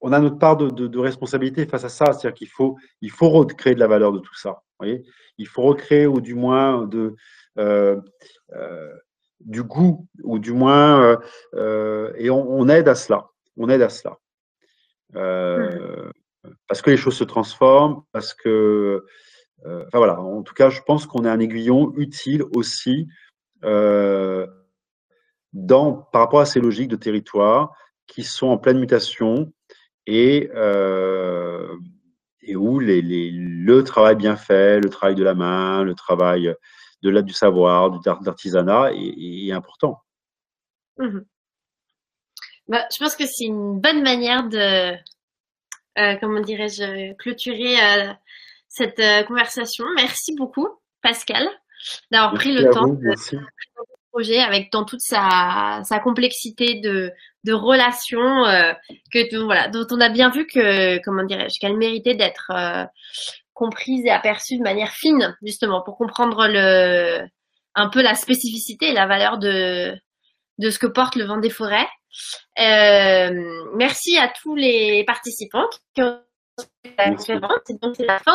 on 0.00 0.12
a 0.12 0.20
notre 0.20 0.38
part 0.38 0.56
de, 0.56 0.98
responsabilité 0.98 1.66
face 1.66 1.84
à 1.84 1.88
ça. 1.88 2.12
C'est-à-dire 2.12 2.34
qu'il 2.34 2.48
faut, 2.48 2.76
il 3.00 3.10
faut 3.10 3.28
recréer 3.28 3.74
de 3.74 3.80
la 3.80 3.86
valeur 3.86 4.12
de 4.12 4.18
tout 4.18 4.36
ça. 4.36 4.62
Voyez 4.78 5.04
il 5.38 5.46
faut 5.46 5.62
recréer, 5.62 6.06
ou 6.06 6.20
du 6.20 6.34
moins, 6.34 6.86
de, 6.86 7.14
euh, 7.58 8.00
euh, 8.54 8.94
du 9.40 9.62
goût, 9.62 10.06
ou 10.22 10.38
du 10.38 10.52
moins, 10.52 11.18
euh, 11.54 12.12
et 12.16 12.30
on, 12.30 12.68
aide 12.68 12.88
à 12.88 12.94
cela. 12.94 13.28
On 13.56 13.68
aide 13.68 13.82
à 13.82 13.90
cela. 13.90 14.16
Parce 16.68 16.80
que 16.80 16.90
les 16.90 16.96
choses 16.96 17.16
se 17.16 17.24
transforment, 17.24 18.02
parce 18.12 18.32
que. 18.32 19.04
Enfin 19.66 19.98
voilà, 19.98 20.20
en 20.20 20.42
tout 20.42 20.54
cas, 20.54 20.70
je 20.70 20.80
pense 20.82 21.06
qu'on 21.06 21.24
est 21.24 21.28
un 21.28 21.40
aiguillon 21.40 21.92
utile 21.96 22.42
aussi 22.54 23.08
dans, 25.56 25.94
par 26.12 26.22
rapport 26.22 26.40
à 26.40 26.46
ces 26.46 26.60
logiques 26.60 26.88
de 26.88 26.96
territoire 26.96 27.72
qui 28.06 28.22
sont 28.22 28.48
en 28.48 28.58
pleine 28.58 28.78
mutation 28.78 29.52
et, 30.06 30.50
euh, 30.54 31.74
où 32.54 32.78
le 32.78 33.80
travail 33.80 34.16
bien 34.16 34.36
fait, 34.36 34.80
le 34.80 34.88
travail 34.90 35.14
de 35.14 35.24
la 35.24 35.34
main, 35.34 35.82
le 35.82 35.94
travail 35.94 36.54
de 37.02 37.10
la, 37.10 37.22
du 37.22 37.32
savoir, 37.32 37.90
du 37.90 37.98
l'artisanat 38.24 38.92
est, 38.92 39.48
est, 39.48 39.52
important. 39.52 40.00
Mmh 40.98 41.20
bah, 42.68 42.84
je 42.92 42.98
pense 42.98 43.14
que 43.14 43.26
c'est 43.26 43.44
une 43.44 43.78
bonne 43.78 44.02
manière 44.02 44.48
de, 44.48 44.96
euh, 45.98 46.16
comment 46.20 46.40
dirais-je, 46.40 47.12
clôturer 47.12 47.80
euh, 47.80 48.12
cette 48.76 49.00
euh, 49.00 49.22
conversation. 49.22 49.84
Merci 49.96 50.34
beaucoup, 50.34 50.68
Pascal, 51.02 51.48
d'avoir 52.10 52.34
pris 52.34 52.52
le 52.52 52.70
temps 52.70 52.86
de, 52.86 53.14
projet 54.12 54.38
avec 54.38 54.70
dans 54.72 54.84
toute 54.84 55.00
sa, 55.00 55.80
sa 55.84 55.98
complexité 55.98 56.80
de, 56.80 57.12
de 57.44 57.52
relations 57.52 58.46
euh, 58.46 58.72
que 59.12 59.44
voilà 59.44 59.68
dont 59.68 59.86
on 59.90 60.00
a 60.00 60.08
bien 60.08 60.30
vu 60.30 60.46
que 60.46 60.98
comment 61.02 61.22
dirais-je 61.22 61.58
qu'elle 61.60 61.76
méritait 61.76 62.14
d'être 62.14 62.50
euh, 62.50 62.84
comprise 63.52 64.06
et 64.06 64.10
aperçue 64.10 64.56
de 64.56 64.62
manière 64.62 64.92
fine 64.92 65.36
justement 65.42 65.82
pour 65.82 65.98
comprendre 65.98 66.46
le 66.48 67.26
un 67.74 67.88
peu 67.90 68.00
la 68.00 68.14
spécificité 68.14 68.88
et 68.88 68.94
la 68.94 69.06
valeur 69.06 69.36
de 69.36 69.94
de 70.58 70.70
ce 70.70 70.78
que 70.78 70.86
porte 70.86 71.16
le 71.16 71.24
vent 71.24 71.36
des 71.36 71.50
forêts. 71.50 71.88
Euh, 72.58 73.30
merci 73.74 74.16
à 74.16 74.32
tous 74.42 74.54
les 74.54 75.04
participants 75.04 75.68
qui 75.94 76.02
ont 76.02 76.20
la 76.98 77.10
conférence. 77.14 77.50
donc 77.80 77.96
c'est 77.96 78.06
la 78.06 78.18
fin 78.18 78.34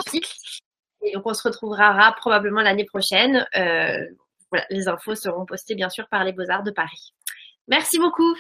Et 1.01 1.13
donc 1.13 1.23
on 1.25 1.33
se 1.33 1.43
retrouvera 1.43 2.13
probablement 2.17 2.61
l'année 2.61 2.85
prochaine. 2.85 3.45
voilà, 3.53 4.65
les 4.69 4.87
infos 4.87 5.15
seront 5.15 5.45
postées 5.45 5.75
bien 5.75 5.89
sûr 5.89 6.07
par 6.09 6.23
les 6.23 6.33
Beaux-Arts 6.33 6.63
de 6.63 6.71
Paris. 6.71 7.13
Merci 7.67 7.99
beaucoup. 7.99 8.35